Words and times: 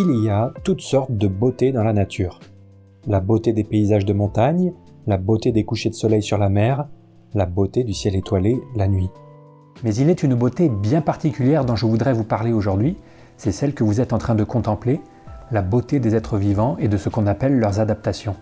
Il 0.00 0.22
y 0.22 0.30
a 0.30 0.52
toutes 0.62 0.80
sortes 0.80 1.10
de 1.10 1.26
beautés 1.26 1.72
dans 1.72 1.82
la 1.82 1.92
nature. 1.92 2.38
La 3.08 3.18
beauté 3.18 3.52
des 3.52 3.64
paysages 3.64 4.04
de 4.04 4.12
montagne, 4.12 4.72
la 5.08 5.16
beauté 5.16 5.50
des 5.50 5.64
couchers 5.64 5.88
de 5.88 5.96
soleil 5.96 6.22
sur 6.22 6.38
la 6.38 6.48
mer, 6.48 6.86
la 7.34 7.46
beauté 7.46 7.82
du 7.82 7.94
ciel 7.94 8.14
étoilé 8.14 8.60
la 8.76 8.86
nuit. 8.86 9.10
Mais 9.82 9.92
il 9.96 10.08
est 10.08 10.22
une 10.22 10.36
beauté 10.36 10.68
bien 10.68 11.00
particulière 11.00 11.64
dont 11.64 11.74
je 11.74 11.84
voudrais 11.84 12.12
vous 12.12 12.22
parler 12.22 12.52
aujourd'hui, 12.52 12.96
c'est 13.36 13.50
celle 13.50 13.74
que 13.74 13.82
vous 13.82 14.00
êtes 14.00 14.12
en 14.12 14.18
train 14.18 14.36
de 14.36 14.44
contempler, 14.44 15.00
la 15.50 15.62
beauté 15.62 15.98
des 15.98 16.14
êtres 16.14 16.38
vivants 16.38 16.76
et 16.78 16.86
de 16.86 16.96
ce 16.96 17.08
qu'on 17.08 17.26
appelle 17.26 17.58
leurs 17.58 17.80
adaptations. 17.80 18.36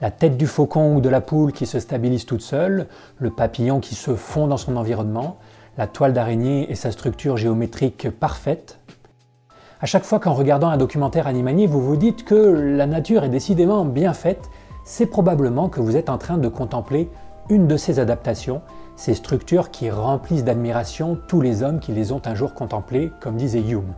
La 0.00 0.10
tête 0.10 0.36
du 0.36 0.48
faucon 0.48 0.96
ou 0.96 1.00
de 1.00 1.08
la 1.08 1.20
poule 1.20 1.52
qui 1.52 1.66
se 1.66 1.78
stabilise 1.78 2.26
toute 2.26 2.42
seule, 2.42 2.88
le 3.20 3.30
papillon 3.30 3.78
qui 3.78 3.94
se 3.94 4.16
fond 4.16 4.48
dans 4.48 4.56
son 4.56 4.76
environnement, 4.76 5.36
la 5.78 5.86
toile 5.86 6.14
d'araignée 6.14 6.68
et 6.68 6.74
sa 6.74 6.90
structure 6.90 7.36
géométrique 7.36 8.10
parfaite. 8.10 8.80
À 9.84 9.86
chaque 9.86 10.04
fois 10.04 10.18
qu'en 10.18 10.32
regardant 10.32 10.70
un 10.70 10.78
documentaire 10.78 11.26
animalier, 11.26 11.66
vous 11.66 11.82
vous 11.82 11.96
dites 11.98 12.24
que 12.24 12.34
la 12.34 12.86
nature 12.86 13.22
est 13.22 13.28
décidément 13.28 13.84
bien 13.84 14.14
faite, 14.14 14.48
c'est 14.82 15.04
probablement 15.04 15.68
que 15.68 15.82
vous 15.82 15.94
êtes 15.94 16.08
en 16.08 16.16
train 16.16 16.38
de 16.38 16.48
contempler 16.48 17.10
une 17.50 17.66
de 17.66 17.76
ces 17.76 18.00
adaptations, 18.00 18.62
ces 18.96 19.12
structures 19.12 19.70
qui 19.70 19.90
remplissent 19.90 20.42
d'admiration 20.42 21.18
tous 21.28 21.42
les 21.42 21.62
hommes 21.62 21.80
qui 21.80 21.92
les 21.92 22.12
ont 22.12 22.22
un 22.24 22.34
jour 22.34 22.54
contemplées, 22.54 23.12
comme 23.20 23.36
disait 23.36 23.60
Hume. 23.60 23.92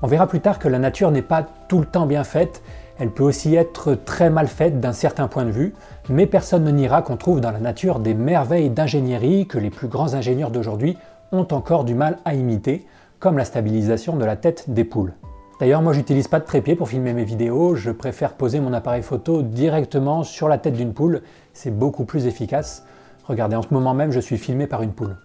On 0.00 0.06
verra 0.06 0.26
plus 0.26 0.40
tard 0.40 0.58
que 0.58 0.66
la 0.66 0.78
nature 0.78 1.10
n'est 1.10 1.20
pas 1.20 1.46
tout 1.68 1.80
le 1.80 1.84
temps 1.84 2.06
bien 2.06 2.24
faite, 2.24 2.62
elle 2.98 3.10
peut 3.10 3.22
aussi 3.22 3.54
être 3.54 3.92
très 3.92 4.30
mal 4.30 4.46
faite 4.46 4.80
d'un 4.80 4.94
certain 4.94 5.28
point 5.28 5.44
de 5.44 5.50
vue, 5.50 5.74
mais 6.08 6.24
personne 6.24 6.64
ne 6.64 6.70
niera 6.70 7.02
qu'on 7.02 7.18
trouve 7.18 7.42
dans 7.42 7.52
la 7.52 7.60
nature 7.60 7.98
des 7.98 8.14
merveilles 8.14 8.70
d'ingénierie 8.70 9.46
que 9.46 9.58
les 9.58 9.68
plus 9.68 9.88
grands 9.88 10.14
ingénieurs 10.14 10.50
d'aujourd'hui 10.50 10.96
ont 11.32 11.48
encore 11.50 11.84
du 11.84 11.94
mal 11.94 12.16
à 12.24 12.32
imiter, 12.32 12.86
comme 13.18 13.38
la 13.38 13.44
stabilisation 13.44 14.16
de 14.16 14.24
la 14.24 14.36
tête 14.36 14.70
des 14.70 14.84
poules. 14.84 15.14
D'ailleurs, 15.58 15.80
moi 15.80 15.94
j'utilise 15.94 16.28
pas 16.28 16.38
de 16.38 16.44
trépied 16.44 16.74
pour 16.74 16.88
filmer 16.88 17.14
mes 17.14 17.24
vidéos, 17.24 17.76
je 17.76 17.90
préfère 17.90 18.34
poser 18.34 18.60
mon 18.60 18.74
appareil 18.74 19.02
photo 19.02 19.42
directement 19.42 20.22
sur 20.22 20.48
la 20.48 20.58
tête 20.58 20.74
d'une 20.74 20.92
poule, 20.92 21.22
c'est 21.54 21.76
beaucoup 21.76 22.04
plus 22.04 22.26
efficace. 22.26 22.84
Regardez, 23.24 23.56
en 23.56 23.62
ce 23.62 23.72
moment 23.72 23.94
même, 23.94 24.12
je 24.12 24.20
suis 24.20 24.36
filmé 24.36 24.66
par 24.66 24.82
une 24.82 24.92
poule. 24.92 25.16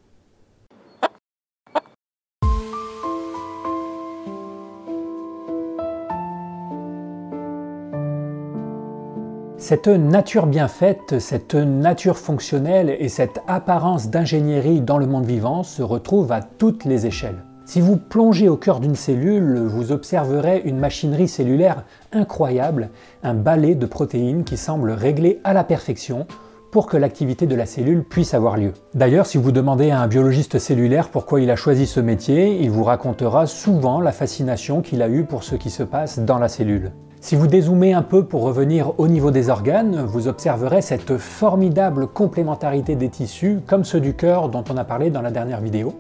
Cette 9.58 9.88
nature 9.88 10.48
bien 10.48 10.68
faite, 10.68 11.20
cette 11.20 11.54
nature 11.54 12.18
fonctionnelle 12.18 12.96
et 12.98 13.10
cette 13.10 13.42
apparence 13.48 14.10
d'ingénierie 14.10 14.82
dans 14.82 14.98
le 14.98 15.06
monde 15.06 15.26
vivant 15.26 15.62
se 15.62 15.84
retrouvent 15.84 16.32
à 16.32 16.42
toutes 16.42 16.84
les 16.84 17.06
échelles. 17.06 17.44
Si 17.72 17.80
vous 17.80 17.96
plongez 17.96 18.50
au 18.50 18.58
cœur 18.58 18.82
d'une 18.82 18.96
cellule, 18.98 19.58
vous 19.60 19.94
observerez 19.94 20.62
une 20.66 20.78
machinerie 20.78 21.30
cellulaire 21.30 21.86
incroyable, 22.12 22.90
un 23.24 23.34
balai 23.34 23.76
de 23.76 23.86
protéines 23.86 24.44
qui 24.44 24.58
semble 24.58 24.92
réglé 24.92 25.40
à 25.46 25.54
la 25.54 25.64
perfection 25.64 26.28
pour 26.70 26.86
que 26.86 26.98
l'activité 26.98 27.48
de 27.48 27.56
la 27.56 27.66
cellule 27.66 28.04
puisse 28.04 28.34
avoir 28.34 28.58
lieu. 28.58 28.74
D'ailleurs, 28.94 29.26
si 29.26 29.38
vous 29.38 29.54
demandez 29.54 29.90
à 29.90 30.02
un 30.02 30.08
biologiste 30.10 30.60
cellulaire 30.60 31.08
pourquoi 31.08 31.40
il 31.40 31.50
a 31.50 31.56
choisi 31.56 31.88
ce 31.88 32.02
métier, 32.02 32.62
il 32.62 32.70
vous 32.70 32.84
racontera 32.84 33.46
souvent 33.46 34.02
la 34.02 34.12
fascination 34.12 34.82
qu'il 34.82 35.02
a 35.02 35.08
eue 35.08 35.24
pour 35.24 35.46
ce 35.46 35.56
qui 35.56 35.70
se 35.70 35.84
passe 35.84 36.20
dans 36.20 36.40
la 36.40 36.50
cellule. 36.50 36.92
Si 37.22 37.38
vous 37.38 37.48
dézoomez 37.48 37.94
un 37.94 38.02
peu 38.02 38.26
pour 38.26 38.42
revenir 38.42 39.00
au 39.00 39.08
niveau 39.08 39.32
des 39.32 39.50
organes, 39.50 40.04
vous 40.06 40.28
observerez 40.28 40.82
cette 40.82 41.18
formidable 41.18 42.08
complémentarité 42.08 42.98
des 42.98 43.08
tissus, 43.08 43.60
comme 43.66 43.86
ceux 43.86 44.02
du 44.02 44.14
cœur 44.14 44.50
dont 44.50 44.66
on 44.70 44.76
a 44.76 44.84
parlé 44.84 45.10
dans 45.10 45.22
la 45.22 45.32
dernière 45.32 45.62
vidéo. 45.62 45.94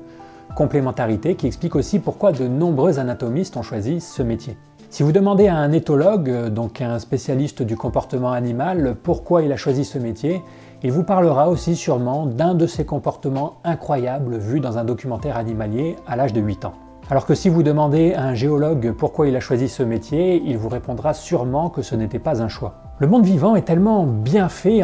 Complémentarité 0.55 1.35
qui 1.35 1.47
explique 1.47 1.75
aussi 1.75 1.99
pourquoi 1.99 2.31
de 2.31 2.47
nombreux 2.47 2.99
anatomistes 2.99 3.57
ont 3.57 3.61
choisi 3.61 4.01
ce 4.01 4.21
métier. 4.21 4.57
Si 4.89 5.03
vous 5.03 5.13
demandez 5.13 5.47
à 5.47 5.55
un 5.55 5.71
éthologue, 5.71 6.49
donc 6.49 6.81
un 6.81 6.99
spécialiste 6.99 7.61
du 7.61 7.77
comportement 7.77 8.33
animal, 8.33 8.97
pourquoi 9.01 9.41
il 9.41 9.51
a 9.53 9.55
choisi 9.55 9.85
ce 9.85 9.97
métier, 9.97 10.41
il 10.83 10.91
vous 10.91 11.03
parlera 11.03 11.49
aussi 11.49 11.77
sûrement 11.77 12.25
d'un 12.25 12.55
de 12.55 12.67
ces 12.67 12.83
comportements 12.83 13.59
incroyables 13.63 14.37
vus 14.37 14.59
dans 14.59 14.77
un 14.77 14.83
documentaire 14.83 15.37
animalier 15.37 15.95
à 16.07 16.17
l'âge 16.17 16.33
de 16.33 16.41
8 16.41 16.65
ans. 16.65 16.73
Alors 17.09 17.25
que 17.25 17.35
si 17.35 17.47
vous 17.47 17.63
demandez 17.63 18.13
à 18.13 18.23
un 18.23 18.35
géologue 18.35 18.91
pourquoi 18.91 19.27
il 19.27 19.35
a 19.35 19.39
choisi 19.39 19.69
ce 19.69 19.83
métier, 19.83 20.41
il 20.45 20.57
vous 20.57 20.69
répondra 20.69 21.13
sûrement 21.13 21.69
que 21.69 21.81
ce 21.81 21.95
n'était 21.95 22.19
pas 22.19 22.41
un 22.41 22.49
choix. 22.49 22.80
Le 23.01 23.07
monde 23.07 23.25
vivant 23.25 23.55
est 23.55 23.63
tellement 23.63 24.03
bien 24.03 24.47
fait, 24.47 24.83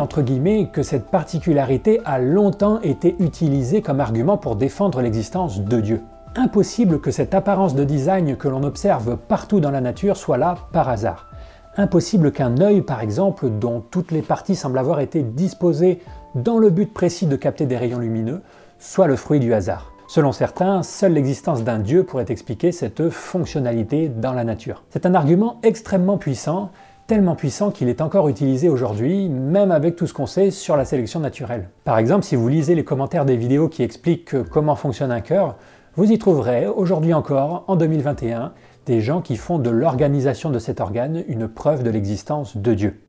que 0.73 0.81
cette 0.81 1.05
particularité 1.11 2.01
a 2.03 2.17
longtemps 2.17 2.81
été 2.81 3.16
utilisée 3.19 3.83
comme 3.83 4.00
argument 4.00 4.38
pour 4.38 4.55
défendre 4.55 5.03
l'existence 5.03 5.61
de 5.61 5.79
Dieu. 5.79 6.01
Impossible 6.35 7.00
que 7.00 7.11
cette 7.11 7.35
apparence 7.35 7.75
de 7.75 7.83
design 7.83 8.35
que 8.35 8.47
l'on 8.47 8.63
observe 8.63 9.17
partout 9.17 9.59
dans 9.59 9.69
la 9.69 9.81
nature 9.81 10.17
soit 10.17 10.39
là 10.39 10.55
par 10.73 10.89
hasard. 10.89 11.28
Impossible 11.75 12.31
qu'un 12.31 12.59
œil, 12.59 12.81
par 12.81 13.01
exemple, 13.01 13.51
dont 13.51 13.81
toutes 13.81 14.11
les 14.11 14.23
parties 14.23 14.55
semblent 14.55 14.79
avoir 14.79 14.99
été 14.99 15.22
disposées 15.22 16.01
dans 16.34 16.57
le 16.57 16.72
but 16.72 16.91
précis 16.91 17.28
de 17.28 17.35
capter 17.35 17.67
des 17.67 17.78
rayons 17.78 17.99
lumineux, 17.99 18.41
soit 18.79 19.05
le 19.05 19.16
fruit 19.16 19.39
du 19.39 19.53
hasard. 19.53 19.91
Selon 20.07 20.31
certains, 20.31 20.81
seule 20.81 21.13
l'existence 21.13 21.63
d'un 21.63 21.78
Dieu 21.78 22.03
pourrait 22.03 22.25
expliquer 22.29 22.72
cette 22.72 23.11
fonctionnalité 23.11 24.09
dans 24.09 24.34
la 24.34 24.44
nature. 24.44 24.85
C'est 24.89 25.05
un 25.05 25.13
argument 25.13 25.59
extrêmement 25.61 26.17
puissant, 26.17 26.72
tellement 27.07 27.35
puissant 27.35 27.72
qu'il 27.72 27.88
est 27.88 28.01
encore 28.01 28.28
utilisé 28.28 28.68
aujourd'hui, 28.68 29.29
même 29.29 29.72
avec 29.72 29.95
tout 29.95 30.07
ce 30.07 30.13
qu'on 30.13 30.25
sait 30.25 30.51
sur 30.51 30.75
la 30.75 30.84
sélection 30.84 31.22
naturelle. 31.22 31.69
Par 31.85 31.97
exemple, 31.97 32.25
si 32.25 32.35
vous 32.35 32.50
lisez 32.50 32.75
les 32.75 32.84
commentaires 32.84 33.23
des 33.23 33.38
vidéos 33.38 33.69
qui 33.69 33.81
expliquent 33.81 34.44
comment 34.50 34.75
fonctionne 34.75 35.12
un 35.12 35.22
cœur, 35.22 35.56
vous 35.96 36.12
y 36.12 36.19
trouverez 36.19 36.67
aujourd'hui 36.67 37.13
encore, 37.13 37.63
en 37.67 37.78
2021, 37.78 38.51
des 38.85 39.00
gens 39.00 39.22
qui 39.22 39.38
font 39.38 39.57
de 39.57 39.69
l'organisation 39.69 40.50
de 40.50 40.59
cet 40.59 40.81
organe 40.81 41.23
une 41.29 41.47
preuve 41.47 41.81
de 41.81 41.90
l'existence 41.90 42.57
de 42.57 42.73
Dieu. 42.73 43.01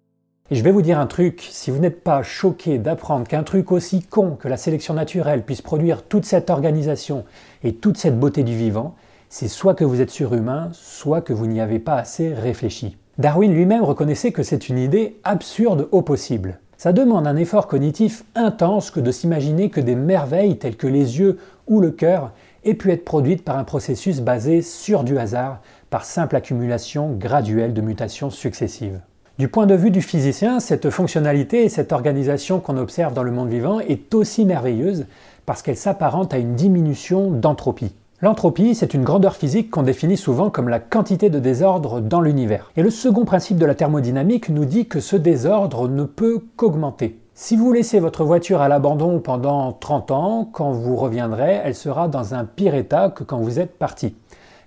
Et 0.50 0.54
je 0.54 0.62
vais 0.62 0.70
vous 0.70 0.80
dire 0.80 0.98
un 0.98 1.06
truc, 1.06 1.46
si 1.50 1.72
vous 1.72 1.80
n'êtes 1.80 2.02
pas 2.02 2.22
choqué 2.22 2.78
d'apprendre 2.78 3.26
qu'un 3.26 3.42
truc 3.42 3.72
aussi 3.72 4.02
con 4.02 4.36
que 4.40 4.48
la 4.48 4.56
sélection 4.56 4.94
naturelle 4.94 5.44
puisse 5.44 5.60
produire 5.60 6.04
toute 6.04 6.24
cette 6.24 6.50
organisation 6.50 7.24
et 7.64 7.74
toute 7.74 7.98
cette 7.98 8.18
beauté 8.18 8.44
du 8.44 8.56
vivant, 8.56 8.94
c'est 9.28 9.48
soit 9.48 9.74
que 9.74 9.84
vous 9.84 10.00
êtes 10.00 10.10
surhumain, 10.10 10.70
soit 10.72 11.20
que 11.20 11.32
vous 11.32 11.46
n'y 11.46 11.60
avez 11.60 11.80
pas 11.80 11.96
assez 11.96 12.32
réfléchi. 12.32 12.96
Darwin 13.18 13.52
lui-même 13.52 13.82
reconnaissait 13.82 14.30
que 14.30 14.44
c'est 14.44 14.68
une 14.68 14.78
idée 14.78 15.16
absurde 15.24 15.88
au 15.90 16.02
possible. 16.02 16.60
Ça 16.76 16.92
demande 16.92 17.26
un 17.26 17.34
effort 17.34 17.66
cognitif 17.66 18.22
intense 18.36 18.92
que 18.92 19.00
de 19.00 19.10
s'imaginer 19.10 19.70
que 19.70 19.80
des 19.80 19.96
merveilles 19.96 20.56
telles 20.56 20.76
que 20.76 20.86
les 20.86 21.18
yeux 21.18 21.38
ou 21.66 21.80
le 21.80 21.90
cœur 21.90 22.30
aient 22.64 22.74
pu 22.74 22.92
être 22.92 23.04
produites 23.04 23.44
par 23.44 23.58
un 23.58 23.64
processus 23.64 24.20
basé 24.20 24.62
sur 24.62 25.02
du 25.02 25.18
hasard, 25.18 25.60
par 25.90 26.04
simple 26.04 26.36
accumulation 26.36 27.10
graduelle 27.10 27.74
de 27.74 27.80
mutations 27.80 28.30
successives. 28.30 29.00
Du 29.36 29.48
point 29.48 29.66
de 29.66 29.74
vue 29.74 29.90
du 29.90 30.00
physicien, 30.00 30.60
cette 30.60 30.88
fonctionnalité 30.88 31.64
et 31.64 31.68
cette 31.68 31.92
organisation 31.92 32.60
qu'on 32.60 32.76
observe 32.76 33.14
dans 33.14 33.24
le 33.24 33.32
monde 33.32 33.48
vivant 33.48 33.80
est 33.80 34.14
aussi 34.14 34.44
merveilleuse 34.44 35.06
parce 35.44 35.62
qu'elle 35.62 35.76
s'apparente 35.76 36.34
à 36.34 36.38
une 36.38 36.54
diminution 36.54 37.32
d'entropie. 37.32 37.94
L'entropie, 38.20 38.74
c'est 38.74 38.94
une 38.94 39.04
grandeur 39.04 39.36
physique 39.36 39.70
qu'on 39.70 39.82
définit 39.82 40.16
souvent 40.16 40.50
comme 40.50 40.68
la 40.68 40.80
quantité 40.80 41.30
de 41.30 41.38
désordre 41.38 42.00
dans 42.00 42.20
l'univers. 42.20 42.72
Et 42.76 42.82
le 42.82 42.90
second 42.90 43.24
principe 43.24 43.58
de 43.58 43.66
la 43.66 43.74
thermodynamique 43.74 44.48
nous 44.48 44.64
dit 44.64 44.86
que 44.86 45.00
ce 45.00 45.16
désordre 45.16 45.88
ne 45.88 46.04
peut 46.04 46.44
qu'augmenter. 46.56 47.20
Si 47.34 47.56
vous 47.56 47.72
laissez 47.72 48.00
votre 48.00 48.24
voiture 48.24 48.60
à 48.60 48.68
l'abandon 48.68 49.20
pendant 49.20 49.72
30 49.72 50.10
ans, 50.10 50.48
quand 50.52 50.72
vous 50.72 50.96
reviendrez, 50.96 51.60
elle 51.62 51.76
sera 51.76 52.08
dans 52.08 52.34
un 52.34 52.44
pire 52.44 52.74
état 52.74 53.10
que 53.10 53.22
quand 53.22 53.38
vous 53.38 53.60
êtes 53.60 53.78
parti. 53.78 54.16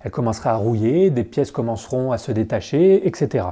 Elle 0.03 0.11
commencera 0.11 0.51
à 0.51 0.55
rouiller, 0.55 1.09
des 1.09 1.23
pièces 1.23 1.51
commenceront 1.51 2.11
à 2.11 2.17
se 2.17 2.31
détacher, 2.31 3.05
etc 3.05 3.47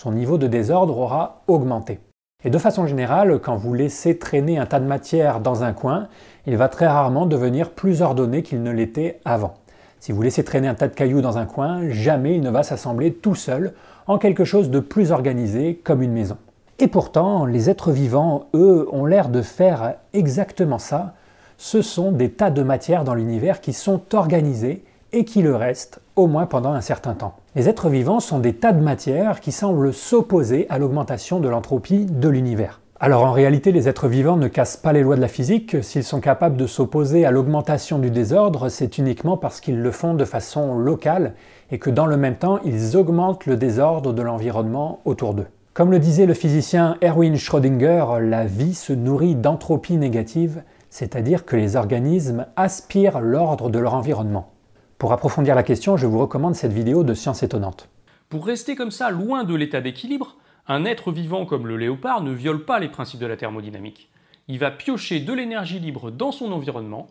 son 0.00 0.12
niveau 0.12 0.38
de 0.38 0.46
désordre 0.46 0.96
aura 0.96 1.42
augmenté. 1.46 2.00
Et 2.42 2.48
de 2.48 2.56
façon 2.56 2.86
générale, 2.86 3.38
quand 3.38 3.56
vous 3.56 3.74
laissez 3.74 4.16
traîner 4.18 4.56
un 4.56 4.64
tas 4.64 4.80
de 4.80 4.86
matière 4.86 5.40
dans 5.40 5.62
un 5.62 5.74
coin, 5.74 6.08
il 6.46 6.56
va 6.56 6.68
très 6.68 6.86
rarement 6.86 7.26
devenir 7.26 7.70
plus 7.70 8.02
ordonné 8.02 8.42
qu'il 8.42 8.62
ne 8.62 8.70
l'était 8.70 9.20
avant. 9.24 9.54
Si 10.00 10.12
vous 10.12 10.22
laissez 10.22 10.44
traîner 10.44 10.68
un 10.68 10.74
tas 10.74 10.88
de 10.88 10.94
cailloux 10.94 11.20
dans 11.20 11.36
un 11.36 11.44
coin, 11.44 11.88
jamais 11.90 12.34
il 12.34 12.40
ne 12.40 12.50
va 12.50 12.62
s'assembler 12.62 13.12
tout 13.12 13.34
seul 13.34 13.74
en 14.06 14.18
quelque 14.18 14.44
chose 14.44 14.70
de 14.70 14.80
plus 14.80 15.12
organisé 15.12 15.80
comme 15.84 16.02
une 16.02 16.12
maison. 16.12 16.38
Et 16.78 16.88
pourtant, 16.88 17.44
les 17.44 17.68
êtres 17.68 17.92
vivants, 17.92 18.46
eux, 18.54 18.88
ont 18.90 19.04
l'air 19.04 19.28
de 19.28 19.42
faire 19.42 19.96
exactement 20.14 20.78
ça. 20.78 21.12
Ce 21.58 21.82
sont 21.82 22.10
des 22.10 22.30
tas 22.30 22.50
de 22.50 22.62
matières 22.62 23.04
dans 23.04 23.14
l'univers 23.14 23.60
qui 23.60 23.74
sont 23.74 24.00
organisés 24.14 24.82
et 25.12 25.26
qui 25.26 25.42
le 25.42 25.54
restent, 25.54 26.00
au 26.16 26.26
moins 26.26 26.46
pendant 26.46 26.72
un 26.72 26.80
certain 26.80 27.12
temps. 27.12 27.34
Les 27.54 27.68
êtres 27.68 27.90
vivants 27.90 28.20
sont 28.20 28.38
des 28.38 28.54
tas 28.54 28.72
de 28.72 28.80
matière 28.80 29.40
qui 29.40 29.52
semblent 29.52 29.92
s'opposer 29.92 30.66
à 30.70 30.78
l'augmentation 30.78 31.40
de 31.40 31.48
l'entropie 31.50 32.06
de 32.06 32.28
l'univers. 32.30 32.79
Alors 33.02 33.24
en 33.24 33.32
réalité, 33.32 33.72
les 33.72 33.88
êtres 33.88 34.08
vivants 34.08 34.36
ne 34.36 34.46
cassent 34.46 34.76
pas 34.76 34.92
les 34.92 35.00
lois 35.00 35.16
de 35.16 35.22
la 35.22 35.28
physique. 35.28 35.82
S'ils 35.82 36.04
sont 36.04 36.20
capables 36.20 36.58
de 36.58 36.66
s'opposer 36.66 37.24
à 37.24 37.30
l'augmentation 37.30 37.98
du 37.98 38.10
désordre, 38.10 38.68
c'est 38.68 38.98
uniquement 38.98 39.38
parce 39.38 39.62
qu'ils 39.62 39.80
le 39.80 39.90
font 39.90 40.12
de 40.12 40.26
façon 40.26 40.74
locale 40.74 41.32
et 41.70 41.78
que 41.78 41.88
dans 41.88 42.04
le 42.04 42.18
même 42.18 42.36
temps, 42.36 42.60
ils 42.62 42.98
augmentent 42.98 43.46
le 43.46 43.56
désordre 43.56 44.12
de 44.12 44.20
l'environnement 44.20 45.00
autour 45.06 45.32
d'eux. 45.32 45.46
Comme 45.72 45.90
le 45.90 45.98
disait 45.98 46.26
le 46.26 46.34
physicien 46.34 46.98
Erwin 47.02 47.36
Schrödinger, 47.36 48.20
la 48.20 48.44
vie 48.44 48.74
se 48.74 48.92
nourrit 48.92 49.34
d'entropie 49.34 49.96
négative, 49.96 50.62
c'est-à-dire 50.90 51.46
que 51.46 51.56
les 51.56 51.76
organismes 51.76 52.44
aspirent 52.56 53.20
l'ordre 53.20 53.70
de 53.70 53.78
leur 53.78 53.94
environnement. 53.94 54.50
Pour 54.98 55.14
approfondir 55.14 55.54
la 55.54 55.62
question, 55.62 55.96
je 55.96 56.06
vous 56.06 56.18
recommande 56.18 56.54
cette 56.54 56.74
vidéo 56.74 57.02
de 57.02 57.14
Science 57.14 57.42
étonnante. 57.42 57.88
Pour 58.28 58.44
rester 58.44 58.76
comme 58.76 58.90
ça, 58.90 59.10
loin 59.10 59.44
de 59.44 59.54
l'état 59.54 59.80
d'équilibre, 59.80 60.36
un 60.70 60.84
être 60.84 61.10
vivant 61.10 61.46
comme 61.46 61.66
le 61.66 61.76
léopard 61.76 62.22
ne 62.22 62.30
viole 62.30 62.64
pas 62.64 62.78
les 62.78 62.88
principes 62.88 63.18
de 63.18 63.26
la 63.26 63.36
thermodynamique. 63.36 64.08
Il 64.46 64.60
va 64.60 64.70
piocher 64.70 65.18
de 65.18 65.32
l'énergie 65.32 65.80
libre 65.80 66.12
dans 66.12 66.30
son 66.30 66.52
environnement, 66.52 67.08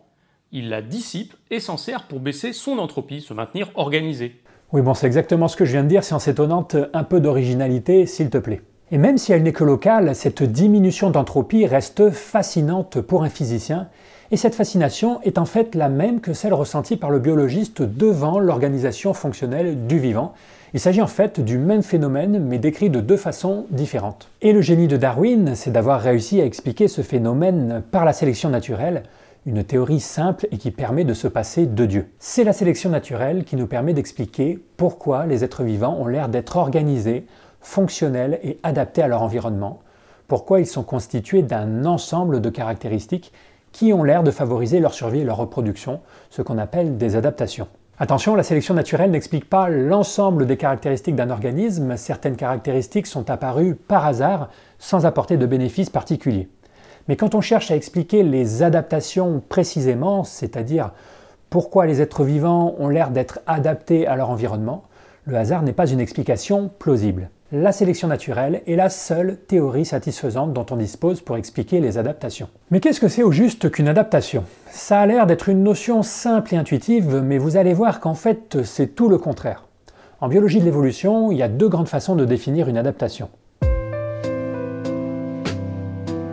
il 0.50 0.70
la 0.70 0.80
dissipe 0.80 1.34
et 1.50 1.60
s'en 1.60 1.76
sert 1.76 2.04
pour 2.04 2.20
baisser 2.20 2.54
son 2.54 2.78
entropie, 2.78 3.20
se 3.20 3.34
maintenir 3.34 3.70
organisé. 3.74 4.40
Oui, 4.72 4.80
bon, 4.80 4.94
c'est 4.94 5.06
exactement 5.06 5.46
ce 5.46 5.58
que 5.58 5.66
je 5.66 5.72
viens 5.72 5.82
de 5.82 5.88
dire, 5.88 6.04
science 6.04 6.26
étonnante, 6.26 6.74
un 6.94 7.04
peu 7.04 7.20
d'originalité, 7.20 8.06
s'il 8.06 8.30
te 8.30 8.38
plaît. 8.38 8.62
Et 8.92 8.96
même 8.96 9.18
si 9.18 9.30
elle 9.32 9.42
n'est 9.42 9.52
que 9.52 9.62
locale, 9.62 10.14
cette 10.14 10.42
diminution 10.42 11.10
d'entropie 11.10 11.66
reste 11.66 12.08
fascinante 12.10 13.02
pour 13.02 13.24
un 13.24 13.28
physicien, 13.28 13.90
et 14.32 14.36
cette 14.36 14.54
fascination 14.54 15.20
est 15.22 15.38
en 15.38 15.44
fait 15.44 15.74
la 15.74 15.88
même 15.88 16.20
que 16.20 16.32
celle 16.32 16.54
ressentie 16.54 16.96
par 16.96 17.10
le 17.10 17.18
biologiste 17.18 17.82
devant 17.82 18.38
l'organisation 18.38 19.12
fonctionnelle 19.12 19.86
du 19.86 19.98
vivant. 19.98 20.34
Il 20.72 20.78
s'agit 20.78 21.02
en 21.02 21.08
fait 21.08 21.40
du 21.40 21.58
même 21.58 21.82
phénomène, 21.82 22.38
mais 22.38 22.58
décrit 22.58 22.90
de 22.90 23.00
deux 23.00 23.16
façons 23.16 23.66
différentes. 23.70 24.28
Et 24.40 24.52
le 24.52 24.60
génie 24.60 24.86
de 24.86 24.96
Darwin, 24.96 25.56
c'est 25.56 25.72
d'avoir 25.72 26.00
réussi 26.00 26.40
à 26.40 26.44
expliquer 26.44 26.86
ce 26.86 27.02
phénomène 27.02 27.82
par 27.90 28.04
la 28.04 28.12
sélection 28.12 28.50
naturelle, 28.50 29.02
une 29.46 29.64
théorie 29.64 30.00
simple 30.00 30.46
et 30.52 30.58
qui 30.58 30.70
permet 30.70 31.04
de 31.04 31.14
se 31.14 31.26
passer 31.26 31.66
de 31.66 31.86
Dieu. 31.86 32.06
C'est 32.20 32.44
la 32.44 32.52
sélection 32.52 32.90
naturelle 32.90 33.42
qui 33.42 33.56
nous 33.56 33.66
permet 33.66 33.94
d'expliquer 33.94 34.60
pourquoi 34.76 35.26
les 35.26 35.42
êtres 35.42 35.64
vivants 35.64 35.96
ont 35.98 36.06
l'air 36.06 36.28
d'être 36.28 36.56
organisés, 36.56 37.26
fonctionnels 37.60 38.38
et 38.44 38.58
adaptés 38.62 39.02
à 39.02 39.08
leur 39.08 39.22
environnement, 39.22 39.80
pourquoi 40.28 40.60
ils 40.60 40.66
sont 40.66 40.84
constitués 40.84 41.42
d'un 41.42 41.84
ensemble 41.84 42.40
de 42.40 42.50
caractéristiques 42.50 43.32
qui 43.72 43.92
ont 43.92 44.02
l'air 44.02 44.22
de 44.22 44.30
favoriser 44.30 44.80
leur 44.80 44.94
survie 44.94 45.20
et 45.20 45.24
leur 45.24 45.36
reproduction, 45.36 46.00
ce 46.30 46.42
qu'on 46.42 46.58
appelle 46.58 46.96
des 46.96 47.16
adaptations. 47.16 47.68
Attention, 47.98 48.34
la 48.34 48.42
sélection 48.42 48.72
naturelle 48.72 49.10
n'explique 49.10 49.48
pas 49.48 49.68
l'ensemble 49.68 50.46
des 50.46 50.56
caractéristiques 50.56 51.16
d'un 51.16 51.28
organisme, 51.28 51.98
certaines 51.98 52.36
caractéristiques 52.36 53.06
sont 53.06 53.30
apparues 53.30 53.74
par 53.74 54.06
hasard 54.06 54.48
sans 54.78 55.04
apporter 55.04 55.36
de 55.36 55.44
bénéfices 55.44 55.90
particuliers. 55.90 56.48
Mais 57.08 57.16
quand 57.16 57.34
on 57.34 57.42
cherche 57.42 57.70
à 57.70 57.76
expliquer 57.76 58.22
les 58.22 58.62
adaptations 58.62 59.42
précisément, 59.48 60.24
c'est-à-dire 60.24 60.92
pourquoi 61.50 61.84
les 61.84 62.00
êtres 62.00 62.24
vivants 62.24 62.74
ont 62.78 62.88
l'air 62.88 63.10
d'être 63.10 63.40
adaptés 63.46 64.06
à 64.06 64.16
leur 64.16 64.30
environnement, 64.30 64.84
le 65.26 65.36
hasard 65.36 65.62
n'est 65.62 65.72
pas 65.72 65.90
une 65.90 66.00
explication 66.00 66.70
plausible. 66.78 67.28
La 67.52 67.72
sélection 67.72 68.06
naturelle 68.06 68.62
est 68.68 68.76
la 68.76 68.88
seule 68.88 69.36
théorie 69.36 69.84
satisfaisante 69.84 70.52
dont 70.52 70.66
on 70.70 70.76
dispose 70.76 71.20
pour 71.20 71.36
expliquer 71.36 71.80
les 71.80 71.98
adaptations. 71.98 72.48
Mais 72.70 72.78
qu'est-ce 72.78 73.00
que 73.00 73.08
c'est 73.08 73.24
au 73.24 73.32
juste 73.32 73.72
qu'une 73.72 73.88
adaptation? 73.88 74.44
Ça 74.70 75.00
a 75.00 75.06
l'air 75.06 75.26
d'être 75.26 75.48
une 75.48 75.64
notion 75.64 76.04
simple 76.04 76.54
et 76.54 76.56
intuitive, 76.56 77.20
mais 77.24 77.38
vous 77.38 77.56
allez 77.56 77.74
voir 77.74 77.98
qu'en 77.98 78.14
fait 78.14 78.62
c'est 78.62 78.94
tout 78.94 79.08
le 79.08 79.18
contraire. 79.18 79.64
En 80.20 80.28
biologie 80.28 80.60
de 80.60 80.64
l'évolution, 80.64 81.32
il 81.32 81.38
y 81.38 81.42
a 81.42 81.48
deux 81.48 81.68
grandes 81.68 81.88
façons 81.88 82.14
de 82.14 82.24
définir 82.24 82.68
une 82.68 82.78
adaptation. 82.78 83.30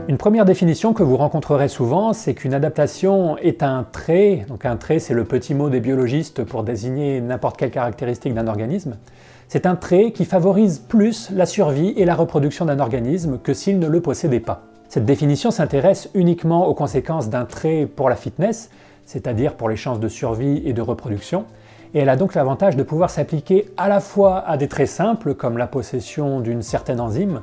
Une 0.08 0.18
première 0.18 0.46
définition 0.46 0.94
que 0.94 1.04
vous 1.04 1.18
rencontrerez 1.18 1.68
souvent, 1.68 2.14
c'est 2.14 2.34
qu'une 2.34 2.54
adaptation 2.54 3.38
est 3.40 3.62
un 3.62 3.86
trait, 3.92 4.46
donc 4.48 4.64
un 4.64 4.78
trait 4.78 5.00
c'est 5.00 5.14
le 5.14 5.26
petit 5.26 5.54
mot 5.54 5.70
des 5.70 5.82
biologistes 5.82 6.46
pour 6.46 6.64
désigner 6.64 7.20
n'importe 7.20 7.58
quelle 7.58 7.72
caractéristique 7.72 8.34
d'un 8.34 8.48
organisme, 8.48 8.96
c'est 9.50 9.66
un 9.66 9.76
trait 9.76 10.14
qui 10.14 10.24
favorise 10.24 10.80
plus 10.80 11.30
la 11.32 11.46
survie 11.46 11.94
et 11.98 12.06
la 12.06 12.16
reproduction 12.16 12.64
d'un 12.64 12.80
organisme 12.80 13.38
que 13.38 13.54
s'il 13.54 13.80
ne 13.80 13.88
le 13.88 14.00
possédait 14.00 14.40
pas. 14.40 14.62
Cette 14.88 15.04
définition 15.04 15.52
s'intéresse 15.52 16.10
uniquement 16.14 16.68
aux 16.68 16.74
conséquences 16.74 17.30
d'un 17.30 17.44
trait 17.44 17.86
pour 17.86 18.08
la 18.08 18.16
fitness, 18.16 18.70
c'est-à-dire 19.06 19.56
pour 19.56 19.68
les 19.68 19.76
chances 19.76 20.00
de 20.00 20.08
survie 20.08 20.62
et 20.64 20.72
de 20.72 20.82
reproduction, 20.82 21.44
et 21.94 22.00
elle 22.00 22.10
a 22.10 22.16
donc 22.16 22.34
l'avantage 22.34 22.78
de 22.78 22.84
pouvoir 22.84 23.10
s'appliquer 23.10 23.66
à 23.76 23.90
la 23.90 24.00
fois 24.00 24.40
à 24.40 24.56
des 24.56 24.70
traits 24.70 24.88
simples 24.88 25.34
comme 25.34 25.58
la 25.58 25.68
possession 25.68 26.40
d'une 26.40 26.62
certaine 26.62 27.02
enzyme, 27.02 27.42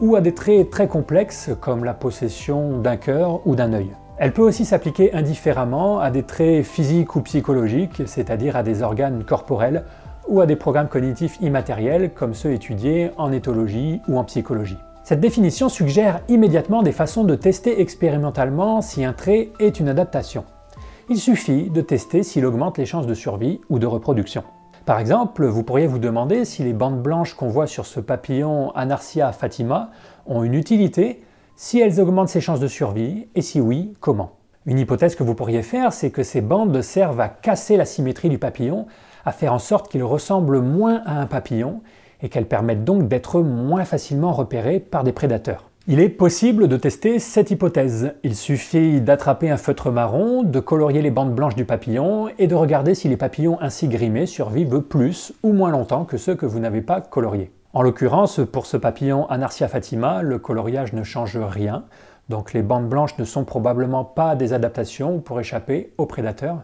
ou 0.00 0.16
à 0.16 0.20
des 0.20 0.34
traits 0.34 0.70
très 0.70 0.88
complexes 0.88 1.50
comme 1.60 1.84
la 1.84 1.94
possession 1.94 2.78
d'un 2.78 2.96
cœur 2.96 3.46
ou 3.46 3.54
d'un 3.54 3.72
œil. 3.72 3.90
Elle 4.18 4.32
peut 4.32 4.42
aussi 4.42 4.64
s'appliquer 4.64 5.12
indifféremment 5.14 5.98
à 5.98 6.10
des 6.10 6.22
traits 6.22 6.64
physiques 6.64 7.16
ou 7.16 7.20
psychologiques, 7.22 8.02
c'est-à-dire 8.06 8.56
à 8.56 8.62
des 8.62 8.82
organes 8.82 9.24
corporels 9.24 9.84
ou 10.28 10.40
à 10.40 10.46
des 10.46 10.56
programmes 10.56 10.88
cognitifs 10.88 11.38
immatériels 11.40 12.12
comme 12.14 12.34
ceux 12.34 12.52
étudiés 12.52 13.10
en 13.16 13.32
éthologie 13.32 14.00
ou 14.08 14.18
en 14.18 14.24
psychologie. 14.24 14.78
Cette 15.04 15.20
définition 15.20 15.68
suggère 15.68 16.20
immédiatement 16.28 16.82
des 16.82 16.92
façons 16.92 17.24
de 17.24 17.34
tester 17.34 17.80
expérimentalement 17.80 18.80
si 18.80 19.04
un 19.04 19.12
trait 19.12 19.50
est 19.58 19.80
une 19.80 19.88
adaptation. 19.88 20.44
Il 21.10 21.18
suffit 21.18 21.70
de 21.70 21.80
tester 21.80 22.22
s'il 22.22 22.46
augmente 22.46 22.78
les 22.78 22.86
chances 22.86 23.08
de 23.08 23.14
survie 23.14 23.60
ou 23.68 23.80
de 23.80 23.86
reproduction. 23.86 24.44
Par 24.84 24.98
exemple, 24.98 25.46
vous 25.46 25.62
pourriez 25.62 25.86
vous 25.86 26.00
demander 26.00 26.44
si 26.44 26.64
les 26.64 26.72
bandes 26.72 27.00
blanches 27.00 27.34
qu'on 27.34 27.46
voit 27.46 27.68
sur 27.68 27.86
ce 27.86 28.00
papillon 28.00 28.72
Anarcia 28.74 29.30
fatima 29.30 29.90
ont 30.26 30.42
une 30.42 30.54
utilité, 30.54 31.22
si 31.54 31.78
elles 31.78 32.00
augmentent 32.00 32.28
ses 32.28 32.40
chances 32.40 32.58
de 32.58 32.66
survie, 32.66 33.28
et 33.36 33.42
si 33.42 33.60
oui, 33.60 33.94
comment. 34.00 34.32
Une 34.66 34.80
hypothèse 34.80 35.14
que 35.14 35.22
vous 35.22 35.36
pourriez 35.36 35.62
faire, 35.62 35.92
c'est 35.92 36.10
que 36.10 36.24
ces 36.24 36.40
bandes 36.40 36.82
servent 36.82 37.20
à 37.20 37.28
casser 37.28 37.76
la 37.76 37.84
symétrie 37.84 38.28
du 38.28 38.38
papillon, 38.38 38.86
à 39.24 39.30
faire 39.30 39.52
en 39.52 39.60
sorte 39.60 39.88
qu'il 39.88 40.02
ressemble 40.02 40.60
moins 40.60 41.02
à 41.06 41.20
un 41.20 41.26
papillon, 41.26 41.80
et 42.20 42.28
qu'elles 42.28 42.48
permettent 42.48 42.84
donc 42.84 43.06
d'être 43.06 43.40
moins 43.40 43.84
facilement 43.84 44.32
repérées 44.32 44.80
par 44.80 45.04
des 45.04 45.12
prédateurs. 45.12 45.71
Il 45.88 45.98
est 45.98 46.08
possible 46.08 46.68
de 46.68 46.76
tester 46.76 47.18
cette 47.18 47.50
hypothèse. 47.50 48.12
Il 48.22 48.36
suffit 48.36 49.00
d'attraper 49.00 49.50
un 49.50 49.56
feutre 49.56 49.90
marron, 49.90 50.44
de 50.44 50.60
colorier 50.60 51.02
les 51.02 51.10
bandes 51.10 51.34
blanches 51.34 51.56
du 51.56 51.64
papillon 51.64 52.28
et 52.38 52.46
de 52.46 52.54
regarder 52.54 52.94
si 52.94 53.08
les 53.08 53.16
papillons 53.16 53.60
ainsi 53.60 53.88
grimés 53.88 54.26
survivent 54.26 54.82
plus 54.82 55.32
ou 55.42 55.52
moins 55.52 55.72
longtemps 55.72 56.04
que 56.04 56.18
ceux 56.18 56.36
que 56.36 56.46
vous 56.46 56.60
n'avez 56.60 56.82
pas 56.82 57.00
coloriés. 57.00 57.50
En 57.72 57.82
l'occurrence, 57.82 58.38
pour 58.52 58.66
ce 58.66 58.76
papillon 58.76 59.26
Anarcia 59.28 59.66
fatima, 59.66 60.22
le 60.22 60.38
coloriage 60.38 60.92
ne 60.92 61.02
change 61.02 61.36
rien, 61.36 61.82
donc 62.28 62.52
les 62.52 62.62
bandes 62.62 62.88
blanches 62.88 63.18
ne 63.18 63.24
sont 63.24 63.44
probablement 63.44 64.04
pas 64.04 64.36
des 64.36 64.52
adaptations 64.52 65.18
pour 65.18 65.40
échapper 65.40 65.94
aux 65.98 66.06
prédateurs. 66.06 66.62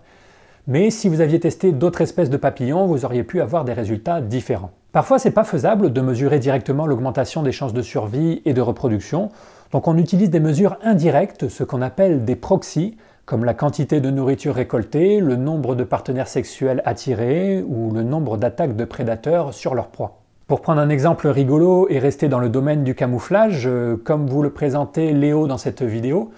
Mais 0.68 0.90
si 0.90 1.08
vous 1.08 1.20
aviez 1.20 1.40
testé 1.40 1.72
d'autres 1.72 2.02
espèces 2.02 2.30
de 2.30 2.36
papillons, 2.36 2.86
vous 2.86 3.04
auriez 3.04 3.24
pu 3.24 3.40
avoir 3.40 3.64
des 3.64 3.72
résultats 3.72 4.20
différents. 4.20 4.70
Parfois, 4.92 5.18
c'est 5.18 5.32
pas 5.32 5.44
faisable 5.44 5.92
de 5.92 6.00
mesurer 6.00 6.38
directement 6.38 6.86
l'augmentation 6.86 7.42
des 7.42 7.52
chances 7.52 7.74
de 7.74 7.82
survie 7.82 8.40
et 8.46 8.54
de 8.54 8.60
reproduction, 8.62 9.28
donc 9.70 9.86
on 9.86 9.98
utilise 9.98 10.30
des 10.30 10.40
mesures 10.40 10.78
indirectes, 10.82 11.48
ce 11.48 11.62
qu'on 11.62 11.82
appelle 11.82 12.24
des 12.24 12.36
proxys, 12.36 12.96
comme 13.26 13.44
la 13.44 13.52
quantité 13.52 14.00
de 14.00 14.08
nourriture 14.08 14.54
récoltée, 14.54 15.20
le 15.20 15.36
nombre 15.36 15.74
de 15.74 15.84
partenaires 15.84 16.28
sexuels 16.28 16.80
attirés 16.86 17.62
ou 17.68 17.92
le 17.92 18.02
nombre 18.02 18.38
d'attaques 18.38 18.76
de 18.76 18.86
prédateurs 18.86 19.52
sur 19.52 19.74
leur 19.74 19.88
proie. 19.88 20.22
Pour 20.46 20.62
prendre 20.62 20.80
un 20.80 20.88
exemple 20.88 21.28
rigolo 21.28 21.86
et 21.90 21.98
rester 21.98 22.28
dans 22.28 22.38
le 22.38 22.48
domaine 22.48 22.82
du 22.82 22.94
camouflage, 22.94 23.66
euh, 23.66 24.00
comme 24.02 24.26
vous 24.26 24.40
le 24.40 24.48
présentez 24.48 25.12
Léo 25.12 25.46
dans 25.46 25.58
cette 25.58 25.82
vidéo, 25.82 26.30